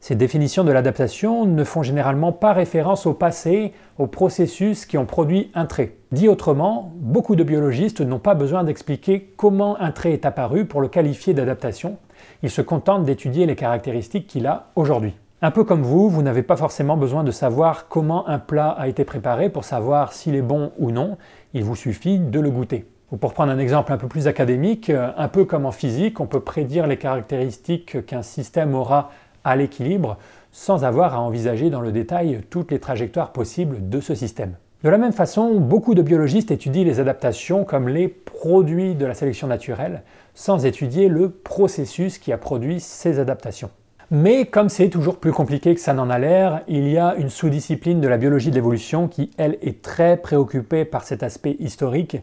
Ces 0.00 0.16
définitions 0.16 0.64
de 0.64 0.72
l'adaptation 0.72 1.44
ne 1.44 1.64
font 1.64 1.82
généralement 1.82 2.32
pas 2.32 2.52
référence 2.52 3.06
au 3.06 3.14
passé, 3.14 3.72
aux 3.98 4.06
processus 4.06 4.86
qui 4.86 4.98
ont 4.98 5.06
produit 5.06 5.50
un 5.54 5.66
trait. 5.66 5.94
Dit 6.12 6.28
autrement, 6.28 6.92
beaucoup 6.96 7.36
de 7.36 7.44
biologistes 7.44 8.00
n'ont 8.00 8.18
pas 8.18 8.34
besoin 8.34 8.64
d'expliquer 8.64 9.32
comment 9.36 9.80
un 9.80 9.92
trait 9.92 10.12
est 10.12 10.26
apparu 10.26 10.66
pour 10.66 10.80
le 10.80 10.88
qualifier 10.88 11.34
d'adaptation, 11.34 11.96
ils 12.42 12.50
se 12.50 12.62
contentent 12.62 13.04
d'étudier 13.04 13.46
les 13.46 13.56
caractéristiques 13.56 14.26
qu'il 14.26 14.46
a 14.46 14.70
aujourd'hui. 14.76 15.14
Un 15.40 15.52
peu 15.52 15.62
comme 15.62 15.82
vous, 15.82 16.10
vous 16.10 16.22
n'avez 16.22 16.42
pas 16.42 16.56
forcément 16.56 16.96
besoin 16.96 17.22
de 17.22 17.30
savoir 17.30 17.86
comment 17.86 18.26
un 18.28 18.40
plat 18.40 18.70
a 18.70 18.88
été 18.88 19.04
préparé 19.04 19.50
pour 19.50 19.64
savoir 19.64 20.12
s'il 20.12 20.34
est 20.34 20.42
bon 20.42 20.72
ou 20.78 20.90
non, 20.90 21.16
il 21.54 21.64
vous 21.64 21.76
suffit 21.76 22.18
de 22.18 22.40
le 22.40 22.50
goûter. 22.50 22.86
Ou 23.10 23.16
pour 23.16 23.32
prendre 23.32 23.52
un 23.52 23.58
exemple 23.58 23.92
un 23.92 23.96
peu 23.96 24.08
plus 24.08 24.26
académique, 24.26 24.90
un 24.90 25.28
peu 25.28 25.44
comme 25.44 25.64
en 25.64 25.72
physique, 25.72 26.20
on 26.20 26.26
peut 26.26 26.40
prédire 26.40 26.86
les 26.86 26.98
caractéristiques 26.98 28.04
qu'un 28.04 28.22
système 28.22 28.74
aura 28.74 29.10
à 29.44 29.56
l'équilibre 29.56 30.18
sans 30.52 30.84
avoir 30.84 31.14
à 31.14 31.20
envisager 31.20 31.70
dans 31.70 31.80
le 31.80 31.92
détail 31.92 32.40
toutes 32.50 32.70
les 32.70 32.80
trajectoires 32.80 33.32
possibles 33.32 33.88
de 33.88 34.00
ce 34.00 34.14
système. 34.14 34.56
De 34.84 34.88
la 34.88 34.98
même 34.98 35.12
façon, 35.12 35.58
beaucoup 35.58 35.94
de 35.94 36.02
biologistes 36.02 36.50
étudient 36.50 36.84
les 36.84 37.00
adaptations 37.00 37.64
comme 37.64 37.88
les 37.88 38.08
produits 38.08 38.94
de 38.94 39.06
la 39.06 39.14
sélection 39.14 39.46
naturelle, 39.46 40.02
sans 40.34 40.66
étudier 40.66 41.08
le 41.08 41.30
processus 41.30 42.18
qui 42.18 42.32
a 42.32 42.38
produit 42.38 42.78
ces 42.78 43.18
adaptations. 43.18 43.70
Mais 44.10 44.46
comme 44.46 44.70
c'est 44.70 44.88
toujours 44.88 45.18
plus 45.18 45.32
compliqué 45.32 45.74
que 45.74 45.82
ça 45.82 45.92
n'en 45.92 46.08
a 46.08 46.18
l'air, 46.18 46.62
il 46.66 46.88
y 46.88 46.96
a 46.96 47.14
une 47.16 47.28
sous-discipline 47.28 48.00
de 48.00 48.08
la 48.08 48.16
biologie 48.16 48.48
de 48.48 48.54
l'évolution 48.54 49.06
qui, 49.06 49.30
elle, 49.36 49.58
est 49.60 49.82
très 49.82 50.16
préoccupée 50.16 50.86
par 50.86 51.04
cet 51.04 51.22
aspect 51.22 51.56
historique, 51.58 52.16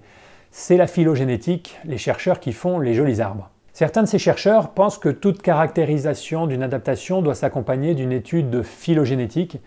c'est 0.50 0.78
la 0.78 0.88
phylogénétique, 0.88 1.78
les 1.86 2.00
chercheurs 2.00 2.40
qui 2.40 2.54
font 2.54 2.80
les 2.80 2.96
jolis 2.96 3.22
arbres. 3.22 3.52
Certains 3.72 4.02
de 4.02 4.08
ces 4.08 4.18
chercheurs 4.18 4.70
pensent 4.70 4.98
que 4.98 5.10
toute 5.10 5.44
caractérisation 5.44 6.48
d'une 6.48 6.64
adaptation 6.64 7.22
doit 7.22 7.36
s'accompagner 7.36 7.94
d'une 7.94 8.14
étude 8.14 8.64
phylogénétique, 8.64 9.60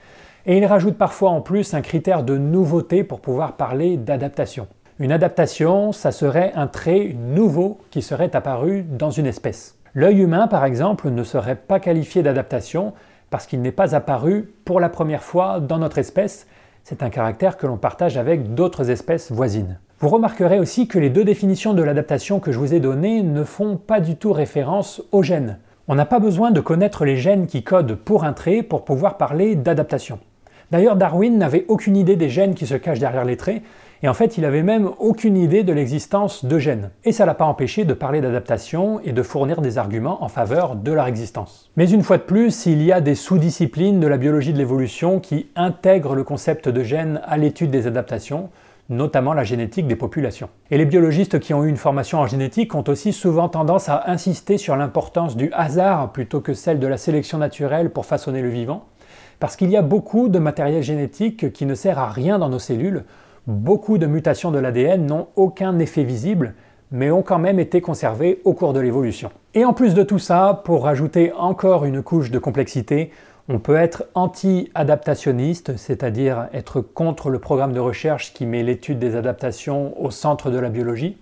et 0.44 0.58
ils 0.58 0.66
rajoutent 0.66 0.98
parfois 0.98 1.30
en 1.30 1.40
plus 1.40 1.72
un 1.72 1.82
critère 1.82 2.24
de 2.24 2.36
nouveauté 2.36 3.04
pour 3.04 3.20
pouvoir 3.20 3.52
parler 3.52 3.96
d'adaptation. 3.96 4.66
Une 4.98 5.12
adaptation, 5.12 5.92
ça 5.92 6.10
serait 6.10 6.50
un 6.56 6.66
trait 6.66 7.14
nouveau 7.16 7.78
qui 7.92 8.02
serait 8.02 8.34
apparu 8.34 8.82
dans 8.82 9.12
une 9.12 9.26
espèce. 9.26 9.77
L'œil 9.94 10.20
humain, 10.20 10.48
par 10.48 10.64
exemple, 10.64 11.10
ne 11.10 11.24
serait 11.24 11.56
pas 11.56 11.80
qualifié 11.80 12.22
d'adaptation 12.22 12.92
parce 13.30 13.46
qu'il 13.46 13.60
n'est 13.62 13.72
pas 13.72 13.94
apparu 13.94 14.52
pour 14.64 14.80
la 14.80 14.88
première 14.88 15.22
fois 15.22 15.60
dans 15.60 15.78
notre 15.78 15.98
espèce. 15.98 16.46
C'est 16.84 17.02
un 17.02 17.10
caractère 17.10 17.56
que 17.56 17.66
l'on 17.66 17.76
partage 17.76 18.16
avec 18.16 18.54
d'autres 18.54 18.90
espèces 18.90 19.30
voisines. 19.30 19.78
Vous 20.00 20.08
remarquerez 20.08 20.60
aussi 20.60 20.86
que 20.86 20.98
les 20.98 21.10
deux 21.10 21.24
définitions 21.24 21.74
de 21.74 21.82
l'adaptation 21.82 22.38
que 22.38 22.52
je 22.52 22.58
vous 22.58 22.72
ai 22.72 22.80
données 22.80 23.22
ne 23.22 23.44
font 23.44 23.76
pas 23.76 24.00
du 24.00 24.16
tout 24.16 24.32
référence 24.32 25.02
aux 25.10 25.22
gènes. 25.22 25.58
On 25.88 25.94
n'a 25.94 26.06
pas 26.06 26.20
besoin 26.20 26.50
de 26.50 26.60
connaître 26.60 27.04
les 27.04 27.16
gènes 27.16 27.46
qui 27.46 27.64
codent 27.64 27.96
pour 27.96 28.24
un 28.24 28.32
trait 28.32 28.62
pour 28.62 28.84
pouvoir 28.84 29.16
parler 29.16 29.56
d'adaptation. 29.56 30.20
D'ailleurs, 30.70 30.96
Darwin 30.96 31.38
n'avait 31.38 31.64
aucune 31.68 31.96
idée 31.96 32.16
des 32.16 32.28
gènes 32.28 32.54
qui 32.54 32.66
se 32.66 32.74
cachent 32.74 32.98
derrière 32.98 33.24
les 33.24 33.38
traits, 33.38 33.62
et 34.02 34.08
en 34.08 34.14
fait, 34.14 34.38
il 34.38 34.44
avait 34.44 34.62
même 34.62 34.90
aucune 34.98 35.36
idée 35.36 35.64
de 35.64 35.72
l'existence 35.72 36.44
de 36.44 36.58
gènes. 36.58 36.90
Et 37.04 37.12
ça 37.12 37.26
l'a 37.26 37.34
pas 37.34 37.44
empêché 37.44 37.84
de 37.84 37.94
parler 37.94 38.20
d'adaptation 38.20 39.00
et 39.00 39.12
de 39.12 39.22
fournir 39.22 39.60
des 39.60 39.76
arguments 39.76 40.22
en 40.22 40.28
faveur 40.28 40.76
de 40.76 40.92
leur 40.92 41.06
existence. 41.06 41.70
Mais 41.76 41.90
une 41.90 42.02
fois 42.02 42.18
de 42.18 42.22
plus, 42.22 42.66
il 42.66 42.82
y 42.82 42.92
a 42.92 43.00
des 43.00 43.16
sous-disciplines 43.16 43.98
de 43.98 44.06
la 44.06 44.16
biologie 44.16 44.52
de 44.52 44.58
l'évolution 44.58 45.18
qui 45.18 45.48
intègrent 45.56 46.14
le 46.14 46.22
concept 46.22 46.68
de 46.68 46.82
gènes 46.82 47.20
à 47.24 47.36
l'étude 47.36 47.70
des 47.70 47.88
adaptations, 47.88 48.50
notamment 48.88 49.34
la 49.34 49.44
génétique 49.44 49.88
des 49.88 49.96
populations. 49.96 50.48
Et 50.70 50.78
les 50.78 50.86
biologistes 50.86 51.40
qui 51.40 51.52
ont 51.52 51.64
eu 51.64 51.68
une 51.68 51.76
formation 51.76 52.20
en 52.20 52.26
génétique 52.26 52.74
ont 52.74 52.84
aussi 52.86 53.12
souvent 53.12 53.48
tendance 53.48 53.88
à 53.88 54.04
insister 54.06 54.58
sur 54.58 54.76
l'importance 54.76 55.36
du 55.36 55.50
hasard 55.52 56.12
plutôt 56.12 56.40
que 56.40 56.54
celle 56.54 56.78
de 56.78 56.86
la 56.86 56.96
sélection 56.96 57.38
naturelle 57.38 57.90
pour 57.90 58.06
façonner 58.06 58.42
le 58.42 58.48
vivant, 58.48 58.86
parce 59.40 59.56
qu'il 59.56 59.70
y 59.70 59.76
a 59.76 59.82
beaucoup 59.82 60.28
de 60.28 60.38
matériel 60.38 60.82
génétique 60.82 61.52
qui 61.52 61.66
ne 61.66 61.74
sert 61.74 61.98
à 61.98 62.08
rien 62.08 62.38
dans 62.38 62.48
nos 62.48 62.58
cellules, 62.58 63.04
beaucoup 63.48 63.96
de 63.96 64.06
mutations 64.06 64.50
de 64.50 64.58
l'ADN 64.58 65.06
n'ont 65.06 65.28
aucun 65.34 65.78
effet 65.78 66.04
visible, 66.04 66.54
mais 66.92 67.10
ont 67.10 67.22
quand 67.22 67.38
même 67.38 67.58
été 67.58 67.80
conservées 67.80 68.40
au 68.44 68.52
cours 68.52 68.74
de 68.74 68.80
l'évolution. 68.80 69.30
Et 69.54 69.64
en 69.64 69.72
plus 69.72 69.94
de 69.94 70.02
tout 70.02 70.18
ça, 70.18 70.62
pour 70.64 70.84
rajouter 70.84 71.32
encore 71.32 71.86
une 71.86 72.02
couche 72.02 72.30
de 72.30 72.38
complexité, 72.38 73.10
on 73.48 73.58
peut 73.58 73.76
être 73.76 74.04
anti-adaptationniste, 74.14 75.78
c'est-à-dire 75.78 76.48
être 76.52 76.82
contre 76.82 77.30
le 77.30 77.38
programme 77.38 77.72
de 77.72 77.80
recherche 77.80 78.34
qui 78.34 78.44
met 78.44 78.62
l'étude 78.62 78.98
des 78.98 79.16
adaptations 79.16 79.98
au 80.02 80.10
centre 80.10 80.50
de 80.50 80.58
la 80.58 80.68
biologie, 80.68 81.16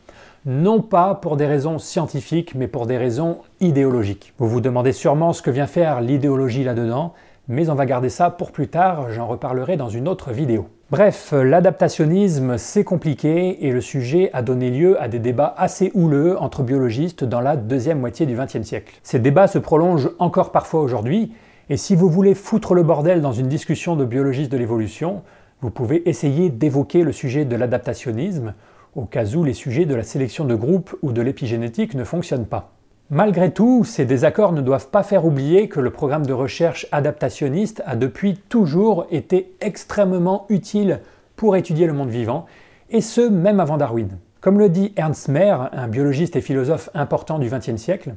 non 0.44 0.80
pas 0.80 1.14
pour 1.14 1.36
des 1.36 1.46
raisons 1.46 1.78
scientifiques, 1.78 2.56
mais 2.56 2.66
pour 2.66 2.86
des 2.86 2.98
raisons 2.98 3.38
idéologiques. 3.60 4.32
Vous 4.38 4.48
vous 4.48 4.60
demandez 4.60 4.92
sûrement 4.92 5.32
ce 5.32 5.42
que 5.42 5.50
vient 5.50 5.68
faire 5.68 6.00
l'idéologie 6.00 6.64
là-dedans. 6.64 7.14
Mais 7.48 7.68
on 7.70 7.76
va 7.76 7.86
garder 7.86 8.08
ça 8.08 8.30
pour 8.30 8.50
plus 8.50 8.66
tard, 8.66 9.10
j'en 9.12 9.26
reparlerai 9.26 9.76
dans 9.76 9.88
une 9.88 10.08
autre 10.08 10.32
vidéo. 10.32 10.68
Bref, 10.90 11.32
l'adaptationnisme 11.32 12.58
c'est 12.58 12.82
compliqué 12.82 13.66
et 13.66 13.72
le 13.72 13.80
sujet 13.80 14.30
a 14.32 14.42
donné 14.42 14.70
lieu 14.70 15.00
à 15.00 15.06
des 15.06 15.20
débats 15.20 15.54
assez 15.56 15.92
houleux 15.94 16.36
entre 16.40 16.62
biologistes 16.64 17.22
dans 17.22 17.40
la 17.40 17.56
deuxième 17.56 18.00
moitié 18.00 18.26
du 18.26 18.36
XXe 18.36 18.62
siècle. 18.62 18.98
Ces 19.04 19.20
débats 19.20 19.46
se 19.46 19.58
prolongent 19.58 20.10
encore 20.18 20.50
parfois 20.50 20.80
aujourd'hui 20.80 21.32
et 21.70 21.76
si 21.76 21.94
vous 21.94 22.08
voulez 22.08 22.34
foutre 22.34 22.74
le 22.74 22.82
bordel 22.82 23.20
dans 23.20 23.32
une 23.32 23.48
discussion 23.48 23.96
de 23.96 24.04
biologistes 24.04 24.50
de 24.52 24.56
l'évolution, 24.56 25.22
vous 25.60 25.70
pouvez 25.70 26.08
essayer 26.08 26.50
d'évoquer 26.50 27.02
le 27.02 27.12
sujet 27.12 27.44
de 27.44 27.56
l'adaptationnisme 27.56 28.54
au 28.94 29.04
cas 29.04 29.24
où 29.34 29.44
les 29.44 29.54
sujets 29.54 29.86
de 29.86 29.94
la 29.94 30.02
sélection 30.02 30.44
de 30.44 30.54
groupe 30.54 30.96
ou 31.02 31.12
de 31.12 31.22
l'épigénétique 31.22 31.94
ne 31.94 32.04
fonctionnent 32.04 32.46
pas. 32.46 32.75
Malgré 33.10 33.52
tout, 33.52 33.84
ces 33.84 34.04
désaccords 34.04 34.50
ne 34.50 34.60
doivent 34.60 34.88
pas 34.88 35.04
faire 35.04 35.24
oublier 35.24 35.68
que 35.68 35.78
le 35.78 35.90
programme 35.90 36.26
de 36.26 36.32
recherche 36.32 36.88
adaptationniste 36.90 37.80
a 37.86 37.94
depuis 37.94 38.36
toujours 38.48 39.06
été 39.12 39.54
extrêmement 39.60 40.44
utile 40.48 40.98
pour 41.36 41.54
étudier 41.54 41.86
le 41.86 41.92
monde 41.92 42.08
vivant, 42.08 42.46
et 42.90 43.00
ce 43.00 43.20
même 43.20 43.60
avant 43.60 43.76
Darwin. 43.76 44.18
Comme 44.40 44.58
le 44.58 44.68
dit 44.68 44.92
Ernst 44.96 45.28
Mayr, 45.28 45.70
un 45.72 45.86
biologiste 45.86 46.34
et 46.34 46.40
philosophe 46.40 46.90
important 46.94 47.38
du 47.38 47.48
XXe 47.48 47.76
siècle, 47.76 48.14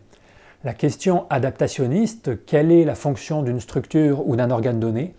la 0.63 0.73
question 0.73 1.27
adaptationniste, 1.29 2.43
quelle 2.47 2.71
est 2.71 2.83
la 2.83 2.95
fonction 2.95 3.43
d'une 3.43 3.59
structure 3.59 4.27
ou 4.27 4.35
d'un 4.35 4.49
organe 4.49 4.79
donné, 4.79 5.13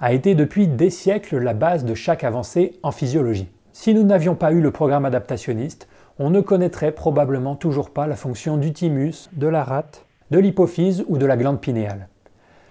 a 0.00 0.12
été 0.12 0.34
depuis 0.34 0.66
des 0.66 0.90
siècles 0.90 1.38
la 1.38 1.54
base 1.54 1.86
de 1.86 1.94
chaque 1.94 2.24
avancée 2.24 2.78
en 2.82 2.92
physiologie. 2.92 3.48
Si 3.72 3.94
nous 3.94 4.04
n'avions 4.04 4.34
pas 4.34 4.52
eu 4.52 4.60
le 4.60 4.70
programme 4.70 5.06
adaptationniste, 5.06 5.88
on 6.18 6.30
ne 6.30 6.40
connaîtrait 6.40 6.92
probablement 6.92 7.56
toujours 7.56 7.90
pas 7.90 8.06
la 8.06 8.16
fonction 8.16 8.56
du 8.56 8.72
thymus, 8.72 9.28
de 9.32 9.48
la 9.48 9.64
rate, 9.64 10.04
de 10.30 10.38
l'hypophyse 10.38 11.04
ou 11.08 11.18
de 11.18 11.26
la 11.26 11.36
glande 11.36 11.60
pinéale. 11.60 12.08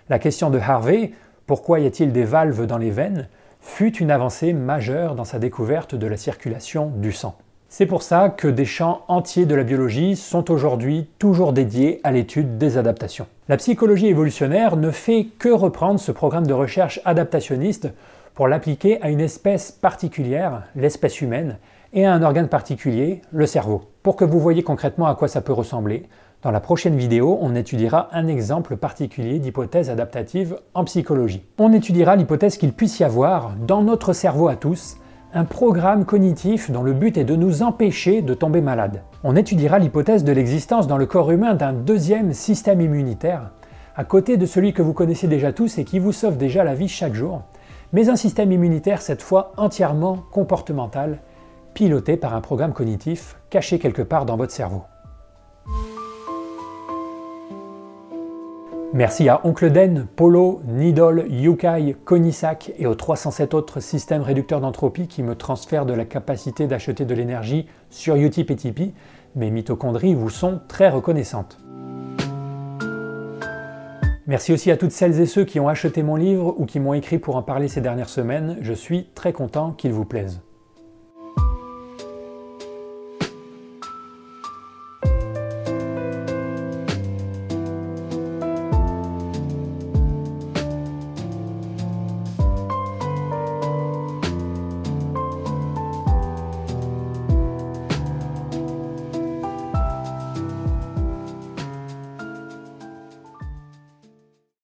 La 0.10 0.20
question 0.20 0.50
de 0.50 0.60
Harvey, 0.60 1.12
pourquoi 1.46 1.80
y 1.80 1.86
a-t-il 1.86 2.12
des 2.12 2.24
valves 2.24 2.66
dans 2.66 2.78
les 2.78 2.90
veines, 2.90 3.28
fut 3.60 3.98
une 3.98 4.12
avancée 4.12 4.54
majeure 4.54 5.16
dans 5.16 5.26
sa 5.26 5.40
découverte 5.40 5.96
de 5.96 6.08
la 6.08 6.18
circulation 6.18 6.92
du 6.96 7.12
sang. 7.12 7.36
C'est 7.70 7.86
pour 7.86 8.04
ça 8.04 8.30
que 8.30 8.48
des 8.48 8.66
champs 8.66 9.04
entiers 9.08 9.46
de 9.46 9.56
la 9.56 9.64
biologie 9.64 10.16
sont 10.16 10.52
aujourd'hui 10.52 11.10
toujours 11.18 11.54
dédiés 11.54 12.00
à 12.04 12.12
l'étude 12.12 12.58
des 12.58 12.78
adaptations. 12.78 13.26
La 13.50 13.58
psychologie 13.58 14.08
évolutionnaire 14.08 14.78
ne 14.78 14.92
fait 14.92 15.28
que 15.40 15.50
reprendre 15.50 16.00
ce 16.00 16.12
programme 16.12 16.46
de 16.46 16.54
recherche 16.54 17.02
adaptationniste 17.04 17.90
pour 18.36 18.48
l'appliquer 18.48 19.02
à 19.02 19.10
une 19.10 19.22
espèce 19.22 19.72
particulière, 19.72 20.64
l'espèce 20.76 21.22
humaine, 21.22 21.58
et 21.94 22.06
à 22.06 22.14
un 22.14 22.24
organe 22.24 22.48
particulier, 22.48 23.22
le 23.32 23.46
cerveau. 23.46 23.84
Pour 24.02 24.16
que 24.16 24.26
vous 24.26 24.40
voyez 24.40 24.64
concrètement 24.64 25.06
à 25.06 25.16
quoi 25.16 25.28
ça 25.28 25.42
peut 25.42 25.54
ressembler, 25.54 26.08
dans 26.42 26.52
la 26.52 26.60
prochaine 26.60 26.98
vidéo, 26.98 27.38
on 27.40 27.56
étudiera 27.56 28.10
un 28.12 28.28
exemple 28.28 28.76
particulier 28.76 29.40
d'hypothèse 29.40 29.90
adaptative 29.90 30.58
en 30.74 30.84
psychologie. 30.84 31.46
On 31.60 31.72
étudiera 31.72 32.16
l'hypothèse 32.16 32.58
qu'il 32.58 32.74
puisse 32.74 33.00
y 33.00 33.04
avoir, 33.04 33.54
dans 33.66 33.84
notre 33.84 34.12
cerveau 34.12 34.48
à 34.48 34.56
tous, 34.56 34.98
un 35.36 35.46
programme 35.46 36.04
cognitif 36.04 36.70
dont 36.70 36.84
le 36.84 36.94
but 36.94 37.18
est 37.18 37.24
de 37.24 37.36
nous 37.36 37.64
empêcher 37.64 38.22
de 38.22 38.34
tomber 38.34 38.62
malade. 38.62 39.04
On 39.24 39.36
étudiera 39.36 39.80
l'hypothèse 39.80 40.24
de 40.24 40.32
l'existence 40.32 40.88
dans 40.88 40.98
le 40.98 41.06
corps 41.06 41.32
humain 41.32 41.54
d'un 41.54 41.74
deuxième 41.74 42.34
système 42.34 42.82
immunitaire, 42.82 43.52
à 43.96 44.04
côté 44.04 44.36
de 44.36 44.46
celui 44.46 44.74
que 44.74 44.82
vous 44.82 44.94
connaissez 44.94 45.28
déjà 45.28 45.54
tous 45.54 45.78
et 45.78 45.86
qui 45.86 46.00
vous 46.00 46.12
sauve 46.12 46.38
déjà 46.38 46.64
la 46.64 46.76
vie 46.76 46.88
chaque 46.88 47.14
jour, 47.14 47.44
mais 47.94 48.10
un 48.10 48.16
système 48.16 48.52
immunitaire 48.52 49.02
cette 49.02 49.22
fois 49.22 49.54
entièrement 49.58 50.18
comportemental 50.32 51.20
piloté 51.74 52.18
par 52.18 52.34
un 52.34 52.42
programme 52.42 52.74
cognitif 52.74 53.38
caché 53.50 53.80
quelque 53.80 54.02
part 54.02 54.26
dans 54.26 54.38
votre 54.38 54.52
cerveau. 54.52 54.84
Merci 58.96 59.28
à 59.28 59.42
Oncle 59.44 59.72
Den, 59.72 60.06
Polo, 60.16 60.62
Nidol, 60.68 61.26
Yukai, 61.28 61.96
Konisak 62.06 62.74
et 62.78 62.86
aux 62.86 62.94
307 62.94 63.56
autres 63.56 63.80
systèmes 63.80 64.22
réducteurs 64.22 64.62
d'entropie 64.62 65.08
qui 65.08 65.24
me 65.24 65.34
transfèrent 65.34 65.88
de 65.88 65.94
la 65.94 66.06
capacité 66.06 66.68
d'acheter 66.68 67.04
de 67.04 67.16
l'énergie 67.16 67.68
sur 67.90 68.16
Utip 68.16 68.52
et 68.52 68.56
Tipeee. 68.56 68.94
Mes 69.36 69.50
mitochondries 69.50 70.14
vous 70.14 70.30
sont 70.30 70.62
très 70.68 70.90
reconnaissantes. 70.90 71.58
Merci 74.28 74.54
aussi 74.54 74.70
à 74.70 74.78
toutes 74.78 74.92
celles 74.92 75.20
et 75.20 75.26
ceux 75.26 75.44
qui 75.44 75.60
ont 75.60 75.68
acheté 75.68 76.04
mon 76.04 76.16
livre 76.16 76.54
ou 76.60 76.68
qui 76.68 76.80
m'ont 76.80 76.94
écrit 76.94 77.18
pour 77.18 77.36
en 77.36 77.42
parler 77.42 77.70
ces 77.70 77.82
dernières 77.82 78.10
semaines. 78.10 78.58
Je 78.62 78.74
suis 78.74 79.10
très 79.16 79.34
content 79.34 79.72
qu'il 79.72 79.92
vous 79.92 80.06
plaise. 80.06 80.40